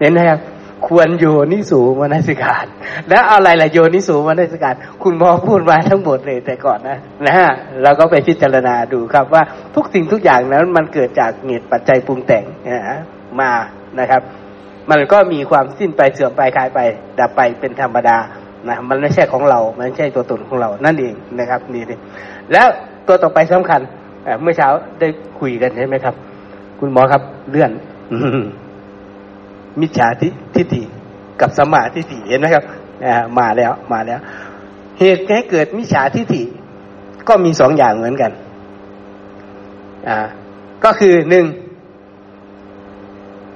[0.00, 0.38] เห็นไหมครับ
[0.86, 2.66] ควรโยนิสูมนสิการ
[3.08, 7.50] แล้วอะไรล่ะโยนิสูมนสิการ คุณหมอพูดมาทั้งหมดเลยแต่ก่อนนะนะฮะ
[7.82, 9.42] เราก็ไปพิจารณาดูครับว่า
[9.74, 12.98] ทุกสิ่งทุกอย่างนั้นมันเกิดจากเหตุปัจจัยปรุงแต่งนะ
[13.40, 13.52] มา
[14.00, 14.22] นะครับ
[14.90, 16.78] มันก็มีความสิ้นไปเสื่อมไปคลายไป
[17.18, 18.18] ดับไปเป็นธรรมดา
[18.68, 21.98] นะมันไม่ใช่ของเรา มันไม่ใช่ตัวตนของเรานั่นเองนะครับนี่เลย
[22.52, 22.66] แล้ว
[23.06, 23.80] ตัวต่อไปสำคัญ
[24.42, 24.68] เมื่อเช้า
[25.00, 25.08] ได้
[25.40, 26.14] คุยกันใช่ไหมครับ
[26.80, 27.70] คุณหมอครับเลื่อน
[29.80, 30.82] มิจฉาทิทิฏฐิ
[31.40, 32.64] กับสมาทิฏฐิเห็นไหมครับ
[33.38, 34.20] มาแล้วมาแล้ว
[34.98, 36.42] เหตุให้เกิดมิจฉาทิฏฐิ
[37.28, 38.32] ก็มีสองอย่างเหมือนกัน
[40.08, 40.18] อ่า
[40.84, 41.46] ก็คือหนึ่ง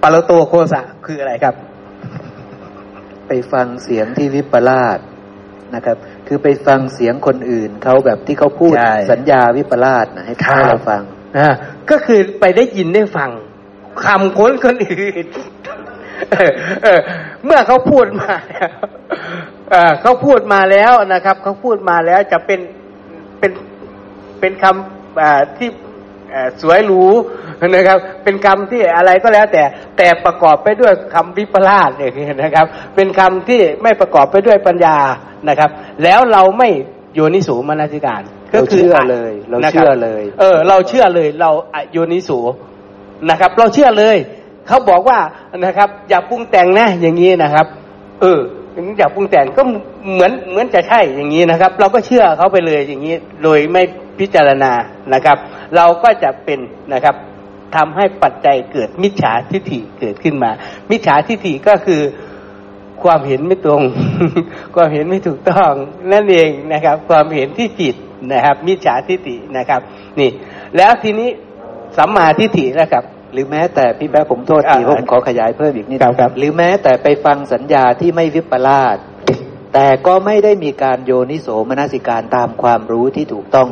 [0.02, 1.54] ปารโตโคสะคืออะไรครับ
[3.28, 4.98] ไปฟังเสียงที่วิปลาส
[5.74, 5.96] นะครับ
[6.26, 8.74] คือไปฟังเสียงคนอื่นเขาแบบที่เขาพูด
[9.10, 11.02] สัญญาวิปลาสนะให้ให้เราฟัง
[11.38, 11.48] อ่า
[11.90, 13.30] ก็คือไปได้ยินได้ฟัง
[14.04, 15.24] คำคนคนอื่น
[17.44, 18.34] เมื่อเขาพูดมา
[20.02, 22.60] เขาพูดมาแล้วนะครับเขาพูดมาแล้วจะเป็น
[23.38, 23.52] เป็น
[24.40, 25.68] เป็นคำที่
[26.60, 27.02] สวยหรู
[27.68, 29.62] นะครับ เป็นคำที่อะไรก็แล้วแต่
[29.98, 34.96] แต่ประกอบไปด้วยคำวิปลาสเนี่ยนะครับ เป็นคำที่ไม่ประกอบไปด้วยปัญญา
[35.48, 35.70] นะครับ
[36.02, 36.68] แล้วเราไม่
[37.14, 38.22] โยนิสูมนสิการ
[38.54, 41.50] ก็คือเชื่อเลย เราเชื่อเลย เออ เราเชื่อเลย เรา
[41.92, 42.38] โยนิสู
[43.30, 44.16] นะครับ เราเชื่อเลย
[44.66, 45.18] เขาบอกว่า
[45.64, 47.66] นะครับ อย่าปรุงแต่งนะอย่างนี้นะครับ
[48.20, 48.40] เออ
[48.98, 49.62] อย่าปรุงแต่งก็
[50.12, 53.82] เหมือนเหมือนจะใช่อย่างนี้นะครับ เราก็เชื่อเขาไปเลยอย่างนี้ โดยไม่
[54.18, 54.72] พิจารณา
[55.14, 55.36] นะครับ
[55.76, 56.60] เราก็จะเป็น
[56.92, 57.14] นะครับ
[57.76, 60.50] ทำให้ปัจจัยเกิดมิจฉาทิฏฐิเกิดขึ้นมา
[60.90, 62.02] มิจฉาทิฏฐิก็คือ
[63.02, 63.82] ความเห็นไม่ตรง
[64.74, 65.72] ความเห็นไม่ถูกต้อง
[66.12, 67.94] นั่นเองนะครับ ความเห็นที่ผิด
[68.32, 69.80] นะครับ มิจฉาทิฏฐินะครับ
[70.20, 70.30] นี่
[70.76, 71.28] แล้วทีนี้
[71.96, 78.96] สัมมาทิฏฐินะครับ หรือแม้แต่พี่แป๊บผมโทษทีผมขอขยายเพิ่มอีกนิดครับหรือแม้แต่ไปฟังสัญญาที่ไม่วิปลาส
[79.74, 83.68] แต่ก็ไม่ได้มีการโยนิโสมนสิการตามความรู้ที่ถูกต้อง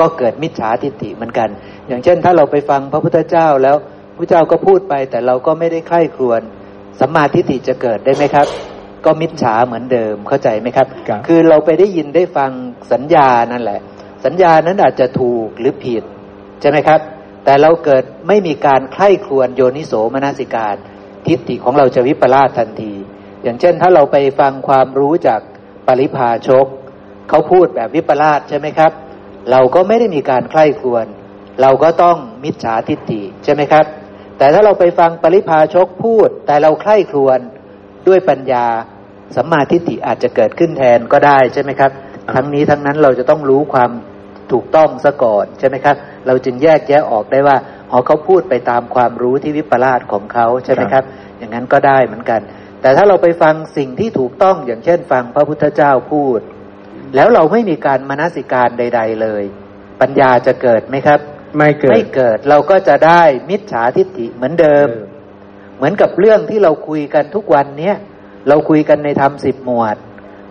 [0.00, 1.48] ก็เกิดมิจฉาทิฏฐิเหมือนกัน
[1.88, 3.76] อย่างเช่น ถ้าเราไปฟังพระพุทธเจ้าแล้ว
[4.16, 6.40] พระเจ้าก็พูดไป แต่เราก็ไม่ได้ใคร่ครวญ
[7.00, 8.46] สัมมาทิฏฐิจะเกิดได้ไหมครับ
[9.04, 10.86] ก็มิจฉาเหมือนเดิมเข้าใจไหมครับ
[11.26, 12.50] คือเราไปได้ยินได้ฟัง
[12.92, 13.80] สัญญานั่นแหละ
[14.24, 16.04] สัญญานั้นอาจจะถูกหรือผิด
[16.60, 17.00] ใช่ไหมครับ
[17.46, 20.76] แต่เราเกิดไม่มีการไข้ครวนโยนิโสมนสิการ
[21.26, 22.92] ทิฏฐิของเราจะวิปลาสทันที
[23.42, 25.40] อย่างเช่นถ้าเราไปฟังความรู้จาก
[25.86, 26.66] ปริพาชก
[27.28, 28.92] เขาพูดแบบวิปลาสใช่ไหมครับ
[29.50, 31.06] เราก็ไม่ได้มีการใคร่ครวน
[31.62, 33.84] เราก็ต้องมิจฉาทิฏฐิใช่ไหมครับ
[34.38, 37.38] แต่ถ้าเราไปฟังปริพาชกพูด แต่เราใคร่ครวน
[38.08, 38.66] ด้วยปัญญา
[39.36, 41.90] สัมมาทิฏฐิอาจจะเกิดขึ้นแทนก็ได้ใช่ไหมครับ
[42.34, 43.90] ทั้งนี้ทั้งนั้นเราจะต้องรู้ความ
[44.52, 47.56] ถูกต้องซะก่อนใช่ไหมครับ เราจึงแยกแยะออกได้ว่า
[47.90, 51.04] อ๋อเขาพูดไปตามความรู้ที่วิปลาสของเขาใช่ไหมครับ
[51.38, 52.40] อย่างนั้นก็ได้เหมือนกัน
[52.80, 56.40] แต่ถ้าเราไปฟังสิ่งที่ถูกต้องอย่างเช่น ฟังพระพุทธเจ้าพูด
[57.14, 59.44] แล้วเราไม่มีการมนสิการใด ๆเลย
[60.00, 61.20] ปัญญาจะเกิดไหมครับ
[61.56, 64.88] ไม่เกิดไม่เกิดเราก็จะได้มิจฉาทิฏฐิเหมือนเดิม
[65.76, 67.96] เหมือนกับเรื่องที่เราคุยกันทุกวันเนี้ย
[68.48, 69.96] เราคุยกันในธรรมสิบหมวด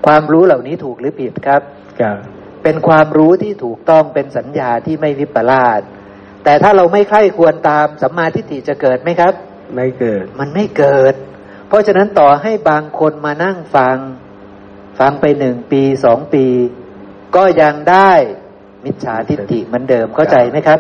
[0.06, 1.62] ความรู้เหล่านี้ถูกหรือผิดครับ
[2.02, 2.18] ครับ
[2.66, 5.82] เป็นความรู้ที่ถูกต้องเป็นสัญญาที่ไม่วิปลาส
[6.44, 9.34] แต่ถ้าเราไม่ใคร่ควรตามสัมมาทิฏฐิจะเกิดไหมครับ
[9.76, 11.14] ไม่เกิด มันไม่เกิด
[11.68, 13.98] เพราะฉะนั้นต่อให้บางคนมานั่งฟัง
[15.00, 16.46] ฟังไปหนึ่งปีสองปี
[17.36, 18.12] ก็ยังได้
[18.86, 20.80] มิจฉาทิฏฐิเหมือนเดิมเข้าใจไหมครับ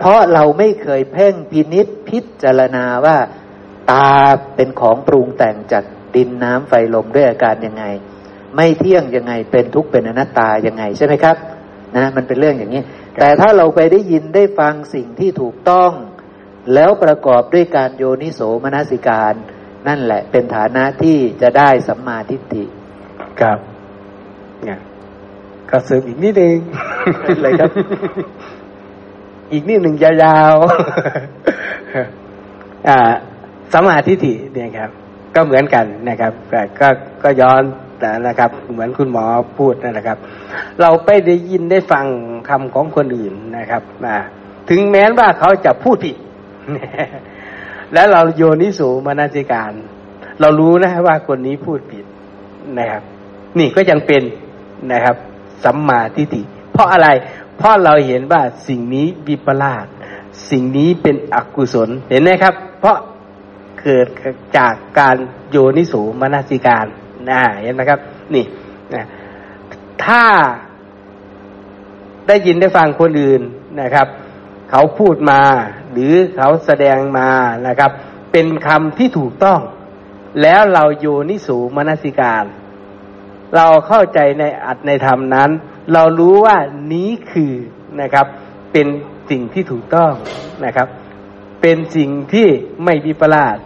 [0.00, 3.16] เพราะเราไม่เคยเพ่งพินิษพิจารณาว่า
[3.90, 4.10] ตา
[4.56, 5.84] เป็นของปรุงแต่งจาก
[6.14, 7.84] ดินน้ำไฟลมด้วยอาการยังไง
[8.56, 11.36] ไม่เที่ยงยังไงเป็นทุกข์เป็นอนัตตายังไงใช่ไหมครับ
[11.96, 12.82] นะมันเป็นเรื่องอย่างนี้
[13.16, 15.90] แต่ถ้าเราไปได้ยินได้ฟังสิ่งที่ถูกต้อง
[16.74, 19.34] แล้วประกอบด้วยการโยนิโสมนสิการ
[19.88, 22.64] นั่นแหละเป็นฐานะที่จะได้สัมมาทิฏฐิ
[23.40, 23.58] ครับ
[24.64, 24.78] เนี่ย
[25.70, 26.56] ก็เสริมอีกนิดนึง
[27.42, 27.70] เลยครับ
[29.52, 32.98] อีกนิดหนึ่งยาวๆอ่า
[33.72, 34.90] สัมมาทิฏฐิเนี่ยครับ
[35.34, 36.88] ก็เหมือนกันนะครับแต่ก็
[37.22, 37.62] ก็ย้อน
[38.26, 39.24] นะครับ เหมือนคุณหมอ
[39.58, 40.18] พูดนั่นแหละครับ
[40.80, 42.06] เราไปได้ยินได้ฟัง
[42.48, 44.16] คำของคนอื่นนะครับมา
[44.70, 46.16] ถึงแม้ว่าเขาจะพูดผิด
[47.92, 49.72] แล้วเราโยนิสูมานาจิการ
[50.40, 52.04] เรารู้นะว่าคนนี้พูดผิด
[52.78, 53.02] นะครับ
[53.58, 54.22] นี่ก็ยังเป็น
[54.92, 55.16] นะครับ
[55.64, 56.42] สัมมาทิฏฐิ
[56.72, 57.08] เพราะอะไร
[57.58, 59.86] เพราะเราเห็นว่าสิ่งนี้วิปลาส
[60.50, 62.96] สิ่งนี้เป็นอกุศลเห็นไหมครับ เพราะ
[63.80, 64.06] เกิด
[64.56, 65.16] จากการ
[65.50, 66.86] โยนิสูมานาสิการ
[67.30, 68.00] นะเห็นไหมครับ
[68.34, 68.44] นี่
[68.94, 69.02] นะ
[70.04, 70.24] ถ้า
[72.26, 73.42] ได้ยินได้ฟังคนอื่น
[73.80, 74.06] นะครับ
[74.70, 75.40] เขาพูดมา
[75.92, 77.30] หรือเขาแสดงมา
[77.66, 77.90] นะครับ
[78.32, 79.60] เป็นคำที่ถูกต้อง
[80.42, 82.44] แล้วเราโยนิสูมนสิการ
[83.56, 85.50] เราเข้าใจในอัตในธรรมนั้น
[85.92, 86.56] เรารู้ว่า
[86.92, 87.54] นี้คือ
[88.00, 88.26] นะครับ
[88.72, 88.86] เป็น
[89.30, 90.12] สิ่งที่ถูกต้อง
[90.64, 90.88] นะครับ
[91.62, 92.48] เป็นสิ่งที่
[92.84, 93.56] ไม่วิปลาส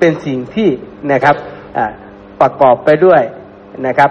[0.00, 0.68] เป็นสิ่งที่
[1.12, 1.36] นะครับ
[1.76, 1.92] อ่า
[2.40, 3.22] ประกอบไปด้วย
[3.86, 4.10] นะครับ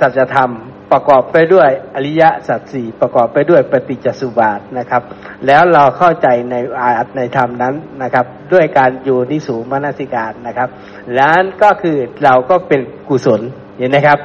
[0.00, 0.50] สัจธรรม
[0.92, 5.02] ประกอบไปด้วยอริยสัจสี่ประกอบไปด้วยปฏิจจสุบาทนะครับ
[5.46, 10.68] แล้วเราเข้าใจในอาตในธรรมนั้นนะครับ ด้วยการอยู่นิสูมนสิการนะครับ
[11.14, 13.40] แล้วก็คือเราก็เป็นกุศล
[13.78, 14.18] เห็นไหมครับ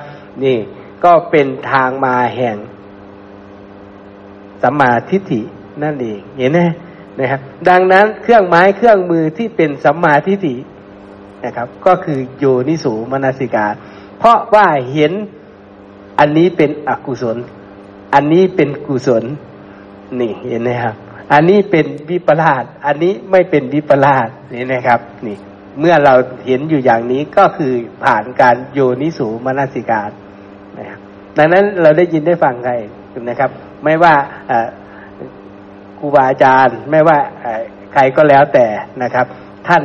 [0.44, 0.58] นี่
[1.06, 2.58] ก็เป็นทางมาแห่ง
[4.64, 5.42] สัมมาทิฏฐิ
[5.84, 6.60] นั่นเองเห็นไหม
[7.20, 10.56] นะครับ ดังนั้นเครื่องไม้เครื่องมือที่เป็นสัมมาทิฏฐิ
[11.46, 13.68] นะครับ ก็คือโยนิสูมนสิกา
[14.20, 15.12] เพราะว่าเห็น
[16.20, 17.38] อันนี้เป็นอกุศล
[18.14, 19.24] อันนี้เป็นกุศล
[20.20, 20.96] นี่เห็นไหมครับ
[21.34, 25.38] อันนี้เป็นวิปลาสอันนี้ไม่เป็นวิปลาสนี่นะครับ นี่
[25.80, 26.14] เมื่อเรา
[26.48, 27.74] เห็นอยู่อย่างนี้ก็คือ
[28.04, 30.04] ผ่านการโยนิสูมนสิกา
[30.78, 31.00] นะครับ
[31.38, 32.74] ดังนั้นเราได้ยินได้ฟังใคร
[33.30, 33.50] นะครับ
[33.84, 34.14] ไม่ว่า
[36.00, 37.18] ครูบาอาจารย์ ไม่ว่า
[37.94, 38.68] ใครก็แล้วแต่
[39.04, 39.26] นะครับ
[39.68, 39.84] ท่าน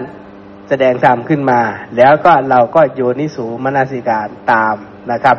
[0.68, 1.60] แสดงธรรมขึ้นมา
[1.96, 4.76] แล้วก็เราก็โยนิสูมนสิการตาม
[5.12, 5.36] นะครับ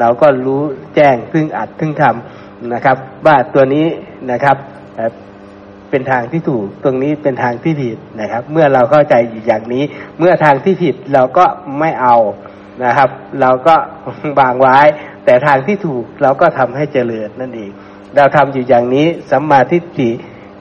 [0.00, 0.62] เราก็รู้
[0.94, 2.96] แจ้งซึ่งอัดซึ่งทำนะครับ
[3.26, 3.86] ว่าตัวนี้
[4.32, 4.56] นะครับ
[5.90, 9.14] เป็นทางที่ถูกตรงนี้เป็นทางที่ผิดนะครับ เมื่อเราเข้าใจ
[9.46, 9.84] อย่างนี้
[10.18, 11.44] เมื่อทางที่ผิดเราก็
[11.80, 12.16] ไม่เอา
[12.84, 13.10] นะครับ
[13.40, 13.76] เราก็
[14.38, 14.78] บางไว้
[15.24, 17.70] แต่ทางที่ถูกเราก็ทำให้เจริญนั่นเอง
[18.16, 20.10] เราทำอยู่อย่างนี้สัมมาทิฏฐิ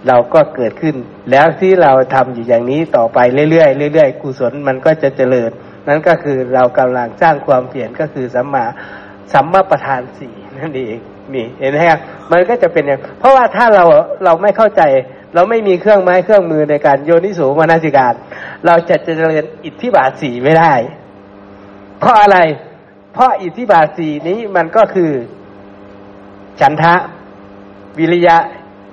[0.07, 0.95] เราก็เกิดขึ้น
[1.31, 3.19] แล้วที่เราทำอยู่อย่างนี้ต่อไป
[3.51, 5.51] เรื่อยๆเรื่อยๆกุศลมันก็จะเจริญ
[5.87, 8.65] นั่นก็คือเรากำลังสร้างความเปลี่ยนก็คือสัมมา
[9.33, 10.97] สัมมาประธานสี่นั่นเอง
[11.33, 11.99] นี่เห็นไหมครับ
[12.31, 13.85] มันก็จะเป็นอย่างเพราะว่าถ้าเรา
[14.25, 14.81] เราไม่เข้าใจ
[15.35, 18.13] เราไม่มีเครื่องไม้เครื่องมือในการโยนิสูมานาสิการ
[18.65, 20.73] เราจะเจริญอิทธิบาทสี่ไม่ได้
[21.99, 22.37] เพราะอะไร
[23.13, 25.11] เพราะอิทธิบาทสี่นี้มันก็คือ
[26.59, 26.95] ฉันทะ
[27.99, 28.37] วิริยะ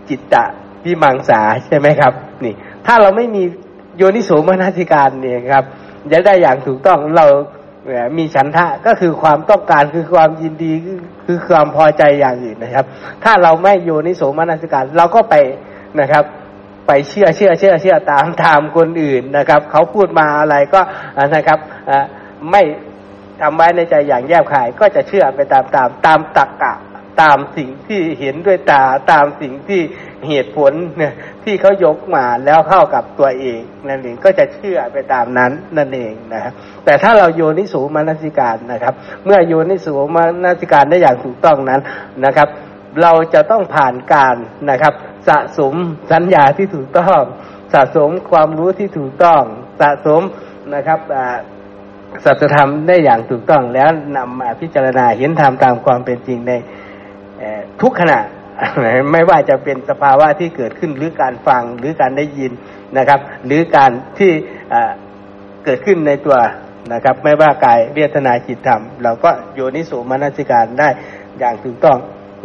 [0.09, 0.45] จิตตะ
[0.85, 2.13] วิมังสาใช่ไหมครับ
[2.45, 2.55] นี่
[2.87, 3.43] ถ้าเราไม่มี
[3.97, 5.65] โยนิโสมนาสิการเนี่ยครับ
[6.13, 7.27] จะได้อย่างถูกต้องเรา
[8.19, 10.73] มีฉันทะก็คือความต้องการคือความยินดี
[11.27, 12.85] คือความพอใจอย่างอื่นนะครับ
[13.25, 15.35] ถ้าเราไม่โยนิโสมนสิการเราก็ไป
[16.01, 16.25] นะครับ
[16.87, 20.81] ไปเชื่อเชื่อเชื่อเชื่อตามตามคนอื่นนะครับ เขาพูดมาอะไรก็
[21.35, 21.59] นะครับ
[22.51, 22.63] ไม่
[23.41, 26.75] ทำไว้ในใจอย่างแยบขาย ก็จะเชื่อไปตามตามตามตักกะ
[27.23, 29.81] ตามสิ่งที่เห็นด้วยตาตามสิ่งที่
[30.29, 31.13] เหตุผลเนี่ย
[31.45, 36.53] ที่เขายกมาแล้วเข้ากับตัวเองนั่นเองก็จะเชื่อไปตามนั้นนั่นเองนะครับ
[36.85, 38.95] แต่ถ้าเราโยนิสูมานสิการนะครับ
[39.25, 41.81] เมื่อโยนิสูมานสิการได้อย่างถูกต้องนั้น
[42.25, 42.49] นะครับ
[43.03, 44.37] เราจะต้องผ่านการ
[44.71, 44.95] นะครับ
[45.29, 45.75] สะสม
[46.13, 47.21] สัญญาที่ถูกต้อง
[47.75, 49.43] สะสมความรู้ที่ถูกต้อง
[49.81, 50.23] สะสม
[50.75, 51.01] นะครับ
[52.25, 56.53] สัจธรรมได้อย่างถูกต้องแล้วนำมาพิจารณาเห็นธรรมตามความเป็นจริงใน
[57.83, 58.19] ทุกขณะ
[59.13, 62.53] ไม่ว่าจะเป็นสภาวะที่เกิดขึ้นหรือการฟังหรือการได้ยิน
[62.99, 64.33] นะครับ หรือการที่
[65.65, 66.37] เกิดขึ้นในตัว
[66.93, 70.89] นะครับ ไม่ว่ากายเวทนาจิตธรรม เราก็โยนิสูมนสิการได้
[71.39, 71.99] อย่างถูกต้อง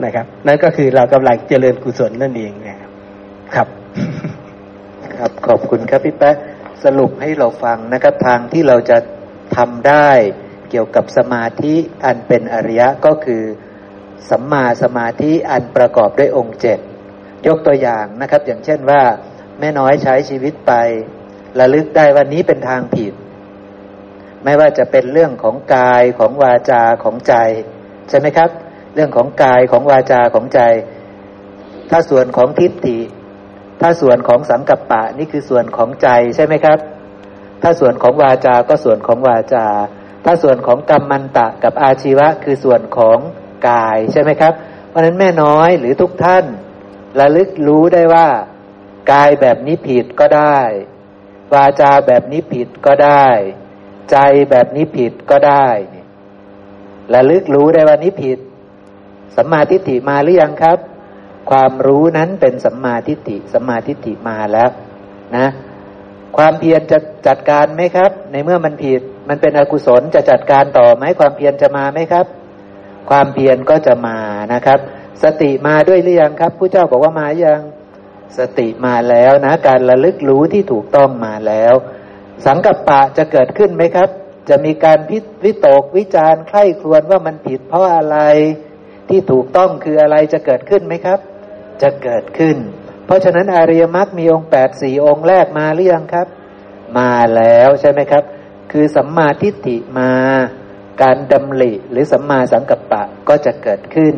[0.03, 2.89] นะครับ นั่นก็คือเรากำลังเจริญกุศลนั่นเองนะครับ
[3.55, 3.67] ครับ
[5.17, 6.35] ครับขอบคุณครับพี่แป๊ะ
[6.83, 8.97] สรุปให้เราฟังนะครับทางที่เราจะ
[9.57, 10.09] ทำได้
[10.69, 11.73] เกี่ยวกับสมาธิ
[12.05, 13.43] อันเป็นอริยะก็คือ
[14.29, 16.79] สัมมาสมาธิอันประกอบด้วยองค์เจ็ด
[17.47, 19.01] ยกตัวอย่างนะครับ อย่างเช่นว่า
[19.59, 20.73] แม่น้อยใช้ชีวิตไป
[21.59, 23.13] ระลึกได้ว่านี้เป็นทางผิด
[24.43, 27.33] ไม่ว่าจะเป็นเรื่องของกายของวาจาของใจ
[28.09, 28.49] ใช่ไหมครับ
[28.95, 30.61] เรื่องของกายของวาจาของใจ
[31.89, 32.99] ถ้าส่วนของทิฏฐิ
[33.81, 36.79] ถ้าส่วนของสังกัปปะนี่คือส่วนของใจใช่ไหมครับ
[37.61, 39.65] ถ้าส่วนของวาจาก็ส่วนของวาจา
[40.25, 43.17] ถ้าส่วนของกรรมมันตะกับอาชีวะ คือส่วนของ
[43.67, 44.53] กายใช่ไหมครับ
[44.89, 46.45] เพราะนั้นแม่น้อยหรือทุกท่าน
[47.19, 48.27] ระลึกรู้ได้ว่า
[49.11, 50.59] กายแบบนี้ผิดก็ได้
[51.53, 53.27] วาจาแบบนี้ผิดก็ได้
[54.11, 54.17] ใจ
[54.51, 55.67] แบบนี้ผิดก็ได้
[57.13, 58.39] ระลึกรู้ได้ว่านี้ผิด
[59.35, 60.77] สัมมาทิฏฐิมาหรือยังครับ
[61.49, 64.69] ความรู้นั้นเป็นสัมมาทิฏฐิสัมมาทิฏฐิมาแล้ว
[65.37, 65.47] นะ
[66.37, 72.25] ความเพียรจะจัดการไหมครับ ในเมื่อมันผิด มันเป็นอกุศลจะจัดการต่อไหมความเพียรจะมาไหมครับ
[73.09, 74.17] ความเพียรก็จะมา
[74.53, 74.79] นะครับ
[75.23, 77.61] สติมาด้วยหรือยังครับผู้เจ้าบอกว่ามายัง
[78.37, 81.73] สติมาแล้วนะ การระลึกรู้ที่ถูกต้องมาแล้ว
[82.45, 84.09] สังกัปปะจะเกิดขึ้นไหมครับ
[84.49, 88.17] จะมีการพิวิตกวิจารณ์ใคร่ครวญว่ามันผิดเพราะอะไร
[89.09, 91.19] ที่ถูกต้องคืออะไรจะเกิดขึ้นไหมครับ
[91.81, 92.57] จะเกิดขึ้น
[93.05, 96.27] เพราะฉะนั้นอริยมรรคมีองค์แปดสี่องค์แรกมาหรือยังครับ
[96.99, 98.23] มาแล้วใช่ไหมครับ
[98.71, 100.11] คือสัมมาทิฏฐิมา
[101.01, 104.15] การดำริหรือสัมมาสังกัปปะก็จะเกิดขึ้น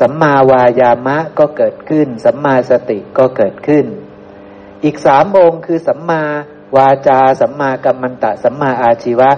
[0.00, 3.84] สัมมาวายามะก็เกิดขึ้น สัมมาสติก็เกิดขึ้น
[4.84, 6.22] อีกสามองค์คือสัมมา
[6.76, 9.30] วาจา สัมมากัมมันตะ สัมมาอาชีวะ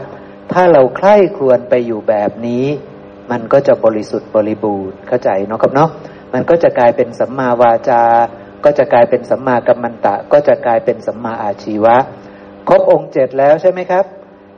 [0.52, 2.66] ถ้าเราใคร่ครวญไปอยู่แบบนี้
[3.30, 5.90] มันก็จะบริสุทธิ์บริบูรณ์เข้าใจเนาะครับเนาะ
[6.32, 8.02] มันก็จะกลายเป็นสัมมาวาจา
[8.64, 11.96] ก็จะกลายเป็นสัมมากัมมันตะ ก็จะกลายเป็นสัมมาอาชีวะ
[12.68, 14.04] ครบองค์เจ็ดแล้วใช่ไหมครับ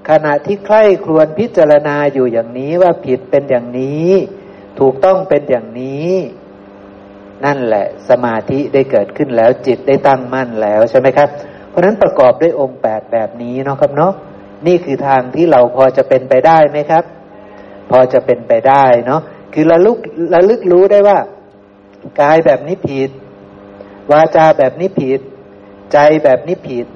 [0.09, 4.11] ขณะที่ใคร่ครวญพิจารณาอยู่อย่างนี้ว่าผิดเป็นอย่างนี้
[4.79, 6.13] ถูกต้องเป็นอย่างนี้
[7.45, 11.29] นั่นแหละ สมาธิได้เกิดขึ้นแล้วจิตได้ตั้งมั่นแล้วใช่ไหมครับ
[11.69, 14.13] เพราะนั้นประกอบด้วยองค์แปดแบบนี้เนาะครับเนาะ
[14.67, 17.05] นี่คือทางที่เราพอจะเป็นไปได้ไหมครับ
[17.91, 19.21] พอจะเป็นไปได้เนาะ
[19.55, 19.99] คือระลึก
[20.35, 21.19] ระลึกรู้ได้ว่า
[22.21, 23.11] กายแบบนี้ผิด
[24.11, 25.21] วาจาแบบนี้ผิด
[25.93, 26.87] ใจแบบนี้ผิด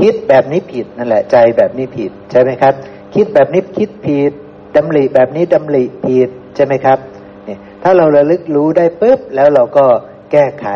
[0.00, 2.74] คิดแบบนี้ผิดนั่นแหละใจแบบนี้ผิดใช่ไหมครับ
[3.14, 4.32] คิดแบบนี้คิดผิด
[4.76, 6.98] ดำริแบบนี้ดำริผิดใช่ไหมครับ
[7.44, 9.86] เนี่ยถ้าเราระลึกรู้ได้ปุ๊บแล้วเราก็
[10.32, 10.66] แก้ไข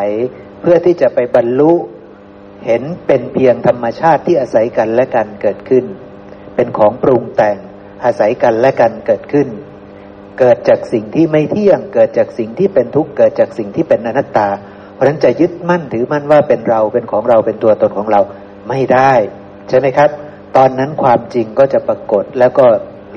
[0.61, 1.73] เพื่อที่จะไปบรรลุ
[2.65, 5.85] เห็นเป็นเพียงธรรมชาติที่อาศัยกันและกันเกิดขึ้น
[6.55, 7.57] เป็นของปรุงแต่ง
[8.05, 9.47] อาศัยกันและกันเกิดขึ้น
[10.39, 14.49] เกิดจากสิ่งที่ไม่เที่ยง เกิดจากสิ่งที่เป็นทุกข์เกิดจากสิ่งที่เป็นอนัตตา
[14.93, 18.21] เพราะฉะนั้นจะยึดมั่นถือมั่นว่าเป็นเราเป็นของเราเป็นตัวตนของเรา
[18.69, 19.13] ไม่ได้
[19.69, 20.09] ใช่ไหมครับ
[20.57, 22.65] ตอนนั้นความจริงก็จะปรากฏแล้วก็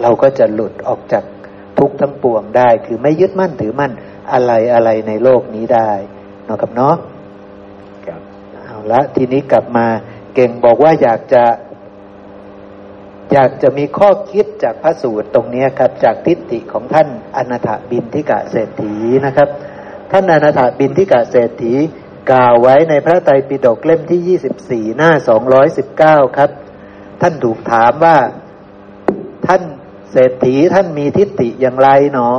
[0.02, 1.24] เราก็จะหลุดออกจาก
[1.78, 3.92] ทุกข์ทั้งปวงได้ คือไม่ยึดมั่นถือมั่น
[4.32, 5.90] อะไรอะไรในโลกนี้ได้
[6.48, 6.96] นะครับเนาะ
[8.64, 9.86] เอาละทีนี้กลับมา
[10.34, 11.44] เก่งบอกว่าอยากจะ
[13.32, 18.94] อยากจะมีข้อคิดจากพระสูตรตรงนี้ครับ จากทิฏฐิของท่านอนาถบินทิกะเศรษฐี
[19.26, 19.48] นะครับ
[20.12, 21.74] ท่านอนาถบินทิกะเศรษฐี
[22.30, 26.50] กล่าวไว้ในพระไตรปิฎกเล่มที่ยี่สิบสี่หน้าสองร้อยสิบเก้าครับ
[27.20, 28.16] ท่านถูกถามว่า
[29.46, 29.62] ท่าน
[30.12, 32.30] เศรษฐีท่านมีทิฏฐิอย่างไรหนอ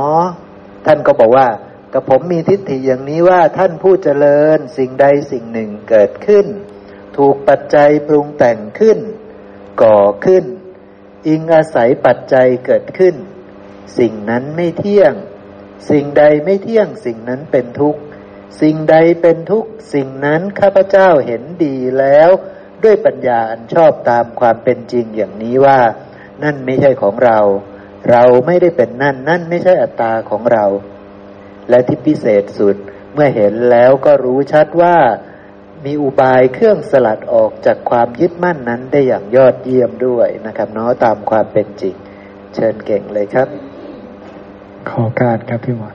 [0.86, 1.48] ท่านก็บอกว่า
[1.92, 6.46] กับผมมีทิฏฐิอย่างนี้ว่าท่านผู้เจริญสิ่งใดสิ่งหนึ่งเกิดขึ้น
[7.16, 8.98] ถูกปัจจัยปรุงแต่งขึ้น
[9.82, 10.44] ก่อขึ้น
[11.28, 13.14] อิงอาศัยปัจจัยเกิดขึ้น
[13.98, 15.12] สิ่งนั้นไม่เที่ยง
[15.90, 18.00] สิ่งใดไม่เที่ยงสิ่งนั้นเป็นทุกข์
[18.60, 22.30] สิ่งใดเป็นทุกข์สิ่งนั้นข้าพเจ้าเห็นดีแล้ว
[22.84, 25.78] ด้วยปัญญาอันชอบตามความเป็นจริงอย่างนี้ว่า
[26.42, 27.38] นั่นไม่ใช่ของเรา
[28.10, 30.64] เราไม่ได้เป็นนั่น นั่นไม่ใช่อัตตาของเรา
[31.68, 32.76] และที่พิเศษสุด
[33.12, 34.96] เมื่อเห็นแล้วก็รู้ชัดว่า
[35.84, 41.94] มีอุบายเครื่องสลัดออกจากความยึดมั่นนั้นได้อย่างยอดเยี่ยมด้วยนะครับเนาะตามความเป็นจริง
[42.54, 43.48] เชิญเก่งเลยครับ
[44.90, 45.88] ขอการครับพี่หมอ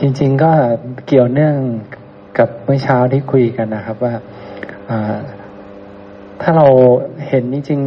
[0.00, 0.52] จริง ๆ ก็
[1.06, 1.56] เกี่ยวเนื่อง
[2.38, 4.14] กับเมื่อเช้าที่คุยกันนะครับว่า
[6.40, 6.66] ถ้าเรา
[7.28, 7.80] เห็นจริง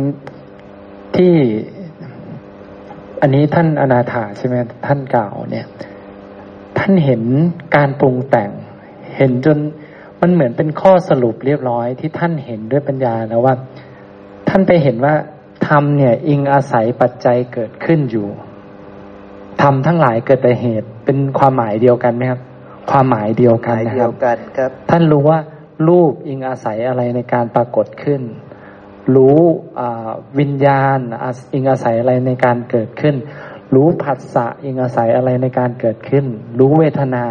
[0.56, 1.34] ๆที่
[3.22, 4.56] อันนี้ท่านอนาถาใช่ไหม
[4.86, 5.66] ท่านกล่าวเนี่ย
[6.78, 7.22] ท่านเห็น
[7.76, 8.52] การปรุงแต่ง
[9.18, 9.58] เห็นจน
[10.22, 13.54] มันเหมือนเป็นข้อสรุปเรียบร้อยที่ท่านเห็นด้วยปัญญาแล้วว่า
[14.50, 15.16] ท่านไปเห็นว่า
[15.68, 18.28] ธรรมเนี่ย อิงอาศัยปัจจัยเกิดขึ้นอยู่
[19.62, 22.42] ธรรมทั้งหลายเกิดแต่เหตุ เป็นความหมายเดียวกันไหมครับ
[22.92, 25.40] ความหมายเดียวกันนะครับกันครับ ท่านรู้ว่า
[25.88, 28.22] รูปอิงอาศัยอะไรในการปรากฏขึ้น
[29.16, 29.40] รู้
[30.40, 31.00] วิญญาณ
[31.54, 33.16] อิงอาศัยอะไรในการเกิดขึ้น
[33.76, 36.26] รู้ผัสสะอิงอาศัยอะไรในการเกิดขึ้น
[36.60, 37.26] รู้เวทนา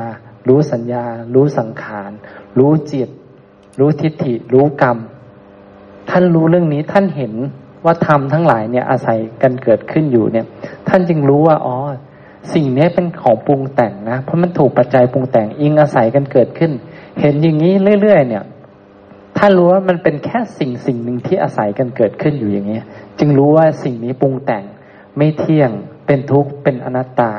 [0.49, 1.05] รู้สัญญา
[1.35, 2.11] รู้สังขาร
[2.59, 3.09] รู้จิต
[3.81, 4.99] รู้ทิฏฐิ รู้กรรม
[6.11, 7.35] ท่านรู้เรื่องนี้ท่านเห็น
[7.85, 10.47] ว่าธรรมทั้งหลายเนี่ยอาศัยกันเกิดขึ้นอยู่เนี่ย
[10.89, 11.77] ท่านจึงรู้ว่าอ๋อ
[12.55, 16.73] สิ่งนี้เป็นของปรุงแต่งนะ เพราะมันถูกปัจจัยปรุงแต่งอิงอาศัยกันเกิดขึ้น
[17.21, 17.73] เห็นอย่างนี้
[18.03, 18.45] เรื่อยๆเนี่ย
[19.37, 22.81] ถ้ารู้ว่ามันเป็นแค่สิ่งสิ่งหนึ่งที่อาศัยกันเกิดขึ้นอยู่อย่างนี้
[23.19, 24.65] จึงรู้ว่าสิ่งนี้ปรุงแต่ง
[25.17, 25.71] ไม่เที่ยง
[26.07, 27.33] เป็นทุกข์เป็นอนัตตา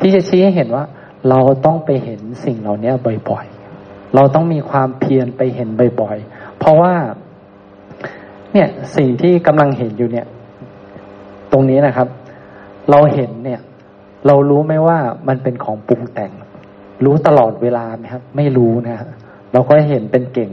[0.00, 0.84] ที่จะชี้ให้เห็นว่า
[1.28, 2.92] เราต้องไปเห็นสิ่งเหล่านี้
[3.30, 5.68] บ่อยๆ เราต้องมีความเพียรไปเห็น
[6.00, 6.94] บ่อยๆ เพราะว่า
[8.52, 10.26] เนี่ยสิ่งที่กำลังเห็นอยู่เนี่ย
[11.52, 12.08] ตรงนี้นะครับ
[12.90, 13.60] เราเห็นเนี่ย
[14.26, 14.98] เรารู้ไหมว่า
[15.28, 16.32] มันเป็นของปรุงแต่ง
[17.04, 18.96] รู้ตลอดเวลาไหมครับ ไม่รู้นะ
[19.52, 20.50] เราก็เห็นเป็นเก่ง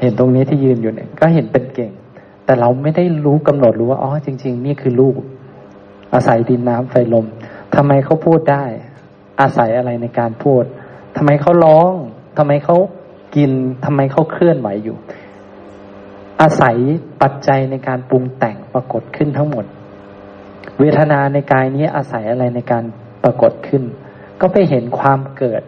[0.00, 1.92] เห็นตรงนี้ที่ยืนอยู่เนี่ย ก็เห็นเป็นเก่ง
[2.44, 5.14] แต่เราไม่ได้รู้กำหนดรู้ว่าอ๋อจริง ๆ นี่คือลูก
[6.14, 7.26] อาศัยดินน้ำไฟลม
[7.74, 8.64] ทำไมเขาพูดได้
[9.40, 10.64] อาศัยอะไรในการพูด
[11.16, 11.92] ทำไมเขาร้อง
[12.38, 12.76] ทำไมเขา
[13.36, 13.50] กิน
[13.84, 14.96] ทำไมเขาเคลื่อนไหวอยู่
[16.40, 16.76] อาศัย
[17.22, 19.64] ปัจจัยในการปรุงแต่งปรากฏขึ้นทั้งหมด
[20.80, 22.84] เวทนาในกายนี้อาศัยอะไรในการ
[23.22, 23.82] ปรากฏขึ้น
[24.40, 25.62] ก็ไปเห็นความเกิด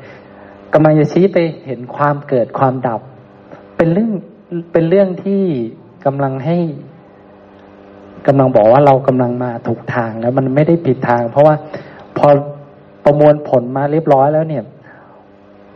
[0.73, 3.01] กำลังจะชี้ไปเห็นความเกิดความดับ
[3.77, 4.13] เป็นเรื่อง
[4.73, 5.43] เป็นเรื่องที่
[6.05, 6.59] กำลังให้
[8.27, 11.55] กำลังบอกว่าเรากำลังมาถูกทางแล้วมันไม่ได้ผิดทาง เพราะว่า
[12.19, 12.29] พอ
[13.05, 14.65] ประมวลผลมาเรียบร้อยแล้วเนี่ย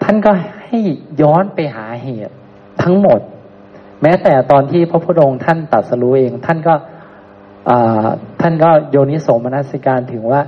[0.03, 0.31] ท่านก็
[0.65, 0.79] ให้
[1.23, 2.35] ย้อนไปหาเหตุ
[2.83, 3.21] ทั้งหมด
[4.03, 6.75] แม้แต่ตอนที่พระพุทธองค์ท่านตัดสรู้เอง ท่านก็
[8.41, 10.41] ท่านก็โยนิโสมนัสิการถึงว่า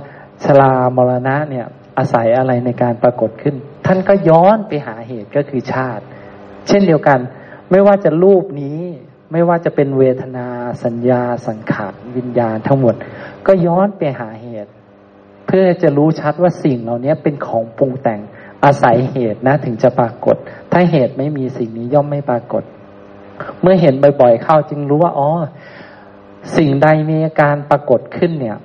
[0.43, 1.65] ชรามรณะเนี่ย
[1.97, 6.03] อาศัยอะไรในการปรากฏขึ้น ท่านก็ย้อนไปหาเหตุก็คือชาติ
[6.67, 7.19] เช่นเดียวกัน
[7.71, 8.79] ไม่ว่าจะรูปนี้
[9.31, 10.47] ไม่ว่าจะเป็นเวทนา
[10.83, 12.95] สัญญาสังขารวิญญาณทั้งหมด
[13.47, 14.71] ก็ย้อนไปหาเหตุ
[15.47, 18.19] เพื่อจะรู้ชัดว่าสิ่งเหล่านี้เป็นของปรุงแต่ง
[18.65, 20.35] อาศัยเหตุนะถึงจะปรากฏ
[20.71, 22.63] ถ้าเหตุไม่มีสิ่งนี้ย่อมไม่ปรากฏ
[23.61, 25.29] เมื่อเห็นบ่อยๆเข้าจึงรู้ว่าอ๋อ
[26.57, 28.57] สิ่งใดมีอาการปรากฏขึ้นเนี่ย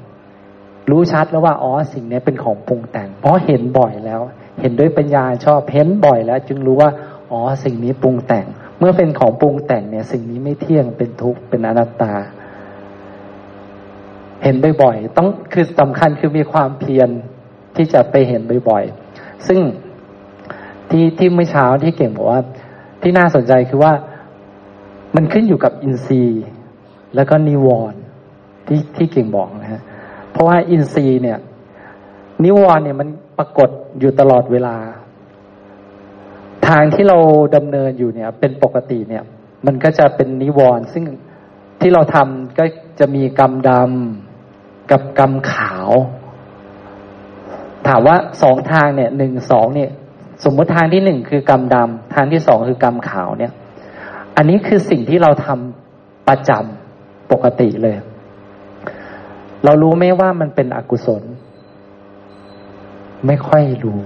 [0.90, 4.20] รู้ชัดแล้วว่าอ๋อสิ่งนี้เป็นของปรุงแต่ง เพราะเห็นบ่อยแล้ว
[4.60, 6.90] เห็นด้วยปัญญาชอบเห็นบ่อยแล้ว จึงรู้ว่า
[7.30, 8.46] อ๋อสิ่งนี้ปรุงแต่ง
[8.78, 12.12] เมื่อเป็นของปรุงแต่งเนี่ย สิ่งนี้ไม่เที่ยงเป็นทุกข์เป็นอนัตตา
[14.42, 17.08] เห็นบ่อยๆต้องคือสำคัญคือมีความเพียร
[17.76, 19.60] ที่จะไปเห็นบ่อยๆซึ่ง
[20.90, 22.42] ที่ที่เมื่อเช้าที่เก่งบอกว่า
[23.02, 23.92] ที่น่าสนใจคือว่า
[25.16, 26.44] มันขึ้นอยู่กับอินทรีย์
[27.14, 28.00] แล้วก็นิวรณ์
[28.66, 29.82] ที่ที่เก่งบอกนะฮะ
[30.30, 31.38] เพราะว่าอินทรีย์เนี่ย
[32.44, 33.08] นิวรณ์เนี่ยมัน
[33.38, 34.76] ปรากฏอยู่ตลอดเวลา
[36.68, 37.18] ทางที่เรา
[37.56, 39.24] ดำเนินอยู่เนี่ย เป็นปกติเนี่ย
[39.66, 41.04] มันก็จะเป็นนิวรณ์ซึ่ง
[41.80, 42.64] ที่เราทำก็
[43.00, 45.88] จะมีกรรมดำกับกรรมขาว
[47.86, 49.90] ถามว่าสองทางเนี่ยหนึ่งสองเนี่ย
[50.44, 53.52] สมมติทางที่หนึ่งคือกรรมดำทางที่สองคือกรรมขาวเนี่ย
[54.36, 56.77] อันนี้คือสิ่งที่เราทำประจำ
[57.32, 57.96] ปกติเลย
[59.64, 61.22] เรารู้ไหมว่ามันเป็นอกุศล
[63.26, 64.00] ไม่ค่อยรู้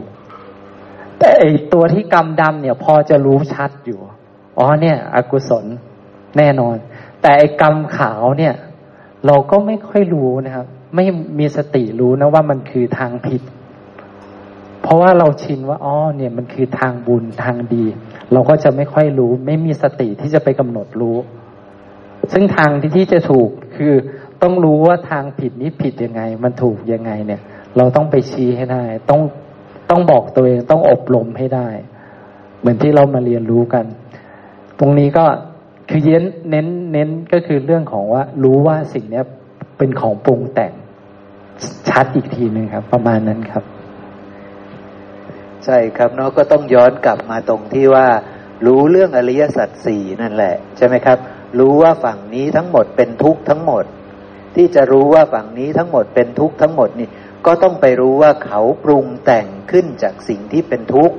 [1.19, 4.01] แต่ไอตัวที่กรรมดำเนี่ย พอจะรู้ชัดอยู่
[4.59, 5.65] อ๋อเนี่ย อกุศล
[6.37, 6.77] แน่นอน
[7.21, 8.55] แต่ไอกรรมขาวเนี่ย
[9.27, 11.05] เราก็ไม่ค่อยรู้นะครับ ไม่
[11.39, 13.43] มีสติรู้นะว่ามันคือทางผิด
[14.83, 17.85] เพราะว่าเราชินว่าอ๋อเนี่ย มันคือทางบุญทางดี
[18.33, 21.17] เราก็จะไม่ค่อยรู้ ไม่มีสติที่จะไปกำหนดรู้
[22.33, 23.93] ซึ่งทางที่ที่จะถูกคือ
[24.43, 27.41] ต้องรู้ว่าทางผิดนี้ผิดยังไง มันถูกยังไงเนี่ย
[27.77, 29.21] เราต้องไปชี้ให้ได้ ต้อง
[29.91, 31.69] ต้องบอกตัวเองต้องอบรมให้ได้
[32.61, 33.85] เหมือนที่เรามาเรียนรู้กัน
[34.79, 35.27] ตรงนี้ก็
[35.91, 39.25] คือเย็นเน้นเน้นก็คือเรื่องของว่า รู้ว่าสิ่งเนี้ย
[39.79, 40.73] เป็นของปรุงแต่ง
[41.89, 43.65] ชัดอีกทีหนึ่งครับ ประมาณนั้นครับ
[45.65, 48.07] ใช่ครับเนาะก็ต้องย้อนกลับมาตรงที่ว่า
[48.67, 51.19] รู้เรื่องอริยสัจสี่นั่นแหละ ใช่ไหมครับ
[51.59, 53.85] รู้ว่าฝั่งนี้ทั้งหมดเป็นทุกข์ทั้งหมด
[54.55, 57.09] ที่จะรู้ว่าฝั่งนี้ทั้งหมดเป็นทุกข์ทั้งหมดนี่
[57.47, 61.17] ก็ต้องไปรู้ว่าเขาปรุงแต่งขึ้นจากสิ่งที่เป็นทุกข์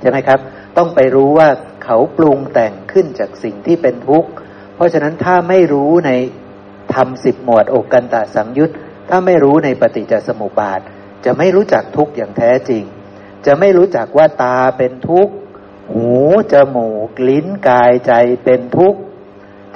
[0.00, 0.38] ใช่ไหมครับ
[0.76, 1.48] ต้องไปรู้ว่า
[1.84, 4.28] เขาปรุงแต่งขึ้นจากสิ่งที่เป็นทุกข์
[4.74, 6.10] เพราะฉะนั้นถ้าไม่รู้ใน
[6.94, 8.70] ทำสิบหมวดอกกันตะสังยุต
[9.08, 10.80] ถ้าไม่รู้ในปฏิจจสมุปบาท
[11.24, 12.84] จะไม่รู้จักทุกข์อย่างแท้จริง
[13.46, 15.32] จะไม่รู้จักว่าตาเป็นทุกข์
[15.92, 16.10] หู
[16.52, 18.12] จมูกลิ้นกายใจ
[18.44, 19.00] เป็นทุกข์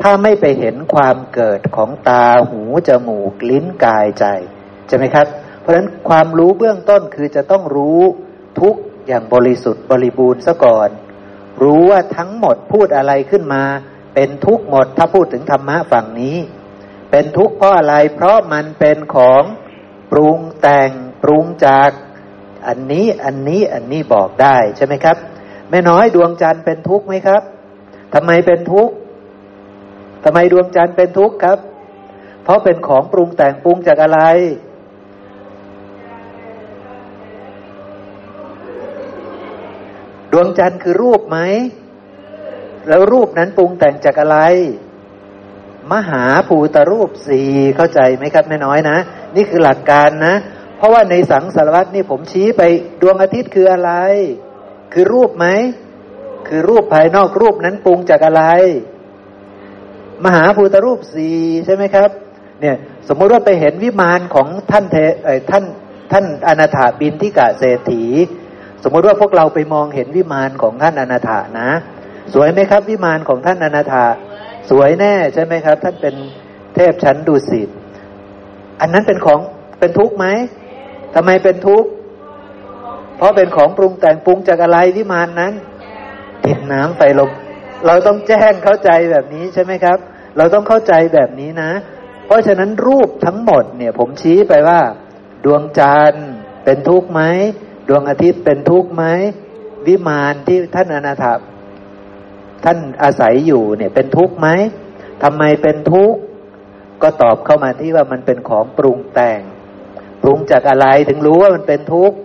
[0.01, 4.24] ถ้าไม่ไปเห็นความเกิดของตาหูจมูกลิ้นกายใจ
[4.89, 5.27] ใช่ไหมครับ
[5.60, 8.01] เพราะฉะนั้นความรู้เบื้องต้นคือจะต้องรู้
[8.60, 8.74] ทุก
[9.06, 10.89] อย่างบริสุทธิ์บริบูรณ์ซะก่อน
[11.62, 13.62] รู้ว่าทั้งหมดพูดอะไรขึ้นมา
[14.14, 16.36] เป็นทุกหมดถ้าพูดถึงธรรมะฝั่งนี้
[17.10, 19.43] เป็นทุกข์เพราะอะไร เพราะมันเป็นของ
[20.10, 20.90] ปรุงแต่ง
[21.23, 21.90] ปรุงจาก
[22.66, 25.16] อันนี้อันนี้อันนี้บอกได้ใช่ไหมครับ
[25.70, 27.43] แม่น้อยดวงจันทร์เป็นทุกข์ไหมครับ
[28.14, 28.94] ทำไมเป็นทุกข์
[30.24, 31.58] ทำไมดวงจันทร์เป็นทุกข์ครับ
[32.44, 34.20] เพราะเป็นของปรุงแต่งปรุงจากอะไร
[40.32, 41.38] ดวงจันทร์คือรูปไหม
[42.88, 44.38] แล้วรูปนั้นปรุงแต่งจากอะไร
[45.92, 48.96] มหาภูตรูปสี่เข้าใจไหมครับแม่น้อยนะ
[49.36, 50.34] นี่คือหลักการนะ
[50.76, 52.62] เพราะว่าในสังสารวัตนี่ผมชี้ไป
[53.02, 53.92] ดวงอาทิตย์คืออะไร
[54.92, 55.46] คือรูปไหม
[56.48, 58.44] คือรูปภายนอกรูปนั้นปรุงจากอะไร
[60.24, 61.36] มหาภูตรูปสี่
[61.66, 62.10] ใช่ไหมครับ
[62.60, 62.76] เนี่ย
[63.08, 65.64] สมมุติว่าไปเห็นวิมานของท่านเทเอ่ท่าน
[66.12, 68.04] ท่านอนาถาบินที่กะเศรษฐี
[68.82, 71.70] สมมุติว่าพวกเราไปมองเห็นวิมานของท่านอนาถานะ
[72.34, 74.04] สวยไหมครับ วิมานของท่านอนาถา
[74.70, 76.14] สวยแน่ใช่ไหมครับ ท่านเป็น
[76.74, 77.68] เทพชั้นดุสิต
[78.80, 79.40] อันนั้นเป็นของ
[79.78, 80.26] เป็นทุกข์ไหม
[81.14, 81.88] ทำไมเป็นทุกข์
[83.16, 85.52] เพราะเป็นของปรุงแต่งปรุงจากอะไรวิมานนั้น
[86.44, 87.30] ดินน้ำไฟลม
[87.86, 89.98] เราต้องแจ้งเข้าใจแบบนี้ใช่ไหมครับ
[90.36, 91.72] เราต้องเข้าใจแบบนี้นะ
[92.26, 94.80] เพราะฉะนั้นรูปทั้งหมดเนี่ย ผมชี้ไปว่า
[95.44, 96.28] ดวงจันทร์
[96.64, 97.22] เป็นทุกข์ไหม
[97.88, 99.04] ดวงอาทิตย์เป็นทุกข์ไหม
[99.86, 101.26] วิมานที่ท่านอนาถ
[102.64, 104.48] ท่านอาศัยอยู่เนี่ย เป็นทุกข์ไหม
[105.22, 106.18] ทำไมเป็นทุกข์
[107.02, 109.40] ก็ตอบเข้ามาที่ว่ามันเป็นของปรุงแต่ง
[110.22, 112.16] ปรุงจากอะไรถึงรู้ว่ามันเป็นทุกข์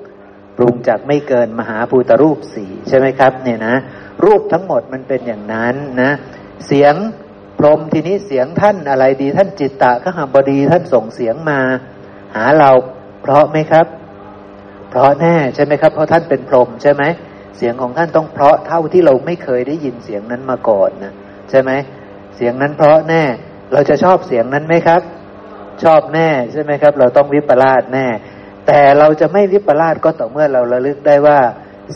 [0.58, 3.76] ปรุงจากไม่เกินมหาภูตรูปสี่ใช่ไหมครับ เนี่ยนะ
[4.26, 6.12] รูปทั้งหมดมันเป็นอย่างนั้นนะ
[6.66, 6.96] เสียง
[7.58, 11.60] พรมทีนี้เสียงท่านอะไรดีท่านจิตตะขหบดีท่านส่งเสียงมา
[12.36, 12.72] หาเรา
[13.22, 13.88] เพราะไหมครับ
[14.90, 17.04] เพราะแน่ใช่ไหมครับ เพราะท่านเป็นพรหมใช่ไหม
[17.58, 21.14] เสียงของท่านต้องเพราะเท่าที่เราไม่เคยได้ยินเสียงนั้นมาก่อนนะ
[21.50, 21.72] ใช่ไหม
[22.36, 23.24] เสียงนั้นเพราะแน่
[23.74, 25.02] เราจะชอบเสียงนั้นไหมครับ
[25.84, 28.08] ชอบแน่ใช่ไหมครับ เราต้องวิปลาสแน่
[28.68, 31.40] แต่เราจะไม่วิปลาสก็ต่อเมื่อเราระลึกได้ว่า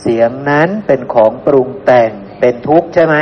[0.02, 2.10] เสียงนั้นเป็นของปรุงแต่ง
[2.40, 3.16] เป็นทุกข์ใช่ไหม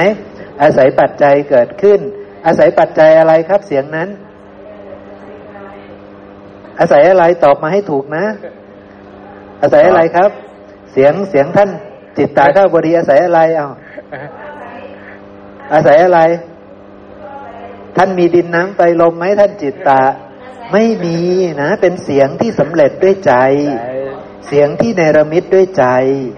[0.62, 2.00] อาศัยปัจจัยเกิดขึ้น
[2.46, 4.08] อาศัยปัจจัยอะไรครับเสียงนั้น
[6.80, 8.24] อาศัยอะไรตอบมาให้ถูกนะ
[9.62, 10.30] อาศัยอะไรครับ
[10.92, 11.70] เสียงเสียงท่าน
[12.16, 13.68] จิตตาข้าบดีอาศัยอะไรเอา
[15.74, 16.20] อาศัยอะไร
[17.96, 20.00] ท่านมีดินน้ำไฟลมไหมท่านจิตตา
[20.72, 21.18] ไม่มี
[21.62, 23.34] นะ เป็นเสียงที่สำเร็จด้วยใจ
[24.46, 25.86] เสียงที่เนรมิตด้วยใจ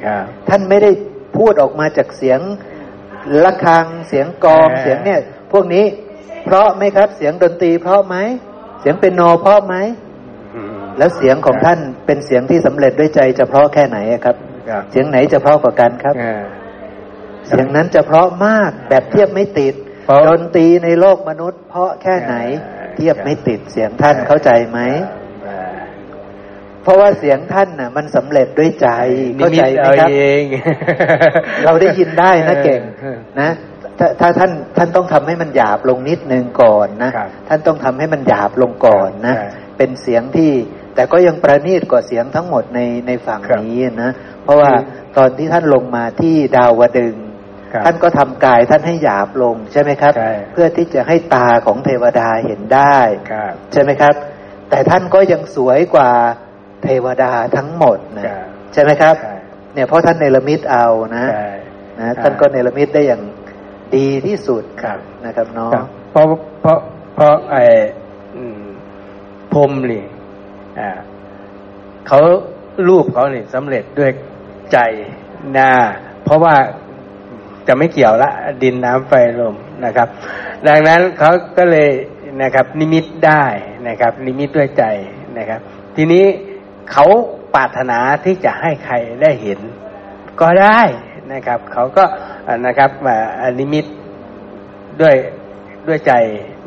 [0.07, 0.91] ครับท่านไม่ได้
[1.37, 2.41] พูดออกมาจากเสียง
[3.45, 5.20] ระฆังเสียงกลองเออเสียงเนี่ย
[5.53, 5.85] พวกนี้
[6.45, 8.16] เพราะไหมครับเสียงดนตรีเพราะไหม
[8.81, 9.74] เสียงเป็นโนเพราะไหม
[10.55, 14.37] อืมแล้วเสียงของท่านเป็นเสียงที่สำเร็จด้วยใจจะเพราะแค่ไหนอะครับ
[14.69, 16.43] ครับ เสียงไหนจะเพราะกว่ากันครับอ่า
[17.49, 19.74] เสียงนั้นจะเพราะมากแบบเทียบไม่ติด
[20.07, 24.79] เพราะดนตรีในโลกมนุษย์ เพราะแค่ไหนอ่าเทียบไม่ติดเสียงท่านเข้าใจไหม
[25.47, 25.59] อ่า
[26.83, 28.89] เพราะว่าเสียงท่านน่ะ มันสำเร็จด้วยใจ
[29.37, 30.43] เข้าใจไหมครับนิตเอาเอง
[31.65, 33.51] เราได้ยินได้นะเก่งออนะ
[33.98, 39.47] ถ้าถ้าท่านท่านต้องทำให้มันหยาบลงนิดนึงก่อนนะครับท่านต้องทำให้มันหยาบลงก่อนนะใช่
[39.78, 40.51] เป็นเสียงที่
[40.94, 44.10] แต่ก็ยังประณีตกว่าเสียงทั้งหมดในในฝั่งครับนี้นะ
[44.44, 47.27] เพราะว่าอืมตอนที่ท่านลงมาที่ดาวดึงส์
[47.73, 52.98] ครับท่านก็ทำกายท่านให้หยาบลงใช่ไหมครับใช่เพื่อที่จะให้ตาของเทวดาเห็นได้
[53.32, 54.14] ครับใช่ไหมครับ
[54.70, 56.10] แต่ท่านก็ยังสวยกว่า
[56.85, 59.35] เทวดาทั้งหมดนะครับใช่ไหมครับใช่
[59.74, 60.86] เนี่ยเพราะท่านเนรมิตเอา
[61.16, 61.48] นะใช่
[61.98, 63.23] นะใช่ท่านก็เนรมิตได้อย่าง
[63.97, 66.24] ดีที่สุดครับนะครับเนาะครับเพราะ
[66.60, 66.78] เพราะ
[67.14, 67.62] เพราะไอ้
[69.52, 70.05] พรมนี่
[70.78, 70.90] อ่า
[72.06, 72.19] เขา
[72.89, 74.10] รูปเขาเนี่ยสำเร็จด้วย
[74.73, 74.78] ใจ
[75.56, 75.70] นา
[76.24, 76.55] เพราะว่า
[77.66, 78.31] จะไม่เกี่ยวละ
[78.62, 80.09] ดินน้ำไฟลมนะครับ
[80.69, 81.90] ดังนั้นเขาก็เลย
[82.43, 83.44] นะครับ นิมิตได้
[83.89, 84.85] นะครับ นิมิตด้วยใจ
[85.39, 85.60] นะครับ
[85.97, 86.24] ทีนี้
[86.93, 87.06] เขา
[87.55, 89.60] ปรารถนาที่จะให้ใครได้เห็น
[90.40, 90.81] ก็ได้
[91.32, 92.05] นะครับ เขาก็
[92.66, 93.86] นะครับมาอนิมิต
[95.01, 95.16] ด้วย
[95.89, 96.12] ด้วยใจ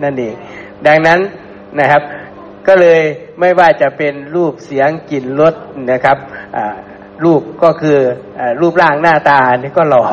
[0.03, 0.35] นั่นเอง
[0.87, 1.19] ดังนั้น
[1.79, 2.01] นะครับ
[2.67, 3.01] ก็เลย
[3.39, 5.53] ไม่ว่าจะเป็นรูปเสียงกลิ่นรส
[5.91, 6.17] นะครับ
[7.23, 7.99] รูปก็คือ
[8.39, 10.03] อรูปร่างหน้าตานี่ก็หล่อ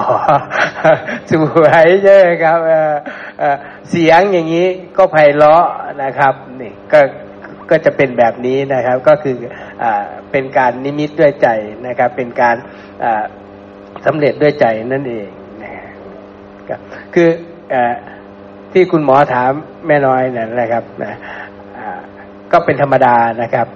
[1.31, 1.33] ส
[1.63, 2.59] วยใช่ไหมครับ
[3.91, 4.67] เสียงอย่างนี้
[4.97, 5.65] ก็ไพเราะ
[6.03, 7.01] นะครับนี่ก็
[7.71, 9.37] ก็จะเป็นแบบนี้นะครับ ก็คือ
[9.83, 9.85] อ
[10.31, 11.49] เป็นการนิมิตด้วยใจ
[11.87, 12.57] นะครับ เป็นการ
[14.05, 15.29] สำเร็จด้วยใจนั่นเอง
[17.15, 17.29] คือ
[17.73, 17.75] อ
[18.73, 19.51] ที่คุณหมอถาม
[19.87, 21.15] แม่น้อยนั่นแหละครับนะ
[22.53, 23.67] ก็เป็นธรรมดานะครับ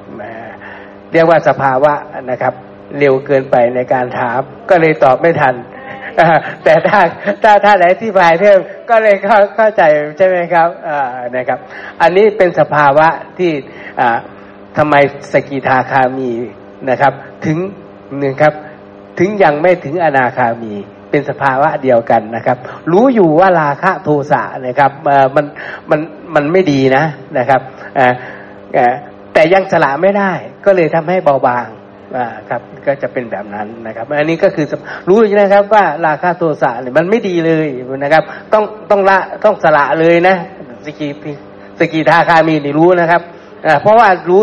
[1.13, 1.93] เรียกว่าสภาวะ
[2.31, 2.55] นะครับ
[2.99, 4.41] เร็วเกินไปในการถาม
[4.71, 5.55] ก็เลยตอบไม่ทัน
[6.65, 7.01] แต่ถ้า
[7.43, 8.61] ถ้าถ้าไหนที่บายเพิ่ม
[8.91, 9.83] ก็เลยเข้าเข้าใจ
[10.19, 10.69] ใช่ไหมครับ
[11.37, 11.59] นะครับ
[12.03, 13.09] อันนี้เป็นสภาวะ
[13.39, 13.53] ที่
[14.77, 14.95] ทำไม
[15.33, 16.31] สกิทาคามี
[16.91, 17.13] นะครับ
[17.47, 17.59] ถึง
[18.19, 18.55] หนึ่งครับ
[19.19, 20.75] ถึงยังไม่ถึงอนาคามี
[21.17, 22.59] เป็นสภาวะเดียวกันนะครับ
[22.93, 24.91] รู้อยู่ว่าราคะโทสะนะครับ
[25.37, 25.45] มัน
[25.91, 26.01] มัน
[26.35, 27.05] มันไม่ดีนะ
[27.39, 27.61] นะครับ
[27.99, 28.13] อ่อ
[28.75, 28.95] เอ่อ
[29.35, 30.33] แต่ยังสละไม่ได้
[30.65, 31.67] ก็เลยทำให้เบาบาง
[32.17, 34.67] อ่าครับก็จะเป็นแบบนั้นนะครับ อันนี้ก็คือ
[35.09, 37.67] รู้อยู่นะครับว่าราคะโทสะเนี่ยมันไม่ดีเลย
[38.05, 38.23] นะครับ
[38.53, 40.37] ต้องต้องละต้องสละเลยนะ
[40.85, 41.09] สกี
[41.79, 43.23] สกีทาคามีนี่รู้นะครับ
[43.67, 44.43] อ่าเพราะว่ารู้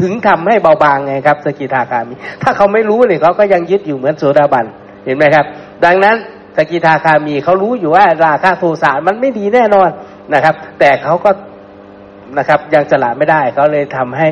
[0.00, 4.66] ถึงทำให้เบาบางไงครับ สกิทาคามี ถ้าเขาไม่รู้เนี่ยเขาก็ยังยึดอยู่เหมือนโสดาบัน
[5.04, 5.46] เห็นไหมครับ
[5.84, 6.16] ดังนั้น
[6.56, 9.90] สกิทาคามีเขารู้อยู่ว่าราคะโทสะมันไม่ดีแน่นอน
[10.34, 11.30] นะครับ แต่เขาก็
[12.38, 14.28] นะครับยังสละไม่ได้เขาเลยทำให้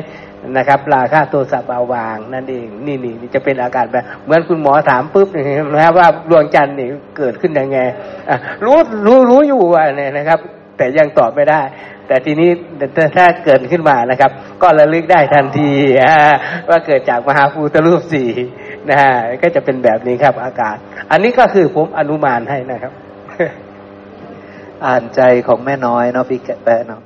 [0.57, 6.87] นะครับ ราคะโทสะเบาบางนั่นเองนี่นี่จะเป็นอาการแบบเหมือนคุณหมอถามปุ๊บนี่นะครับว่าดวงจันทร์นี่
[7.17, 7.79] เกิดขึ้นยังไง
[8.65, 10.39] รู้รู้รู้อยู่อะเนี่ยนะครับ
[10.77, 11.61] แต่ยังตอบไม่ได้
[12.07, 12.49] แต่ทีนี้
[13.17, 15.71] ถ้าเกิดขึ้นมานะครับ ก็ระลึกได้ทันที
[16.69, 18.29] ว่าเกิดจากมหาภูตรูปสี่
[18.89, 20.77] นะฮะก็จะเป็นแบบนี้ครับ อากาศ
[21.11, 22.93] อันนี้ก็คือผมอนุมานให้นะครับ
[24.85, 27.01] อ่านใจของแม่น้อยเนาะพี่แกะแปะเนาะ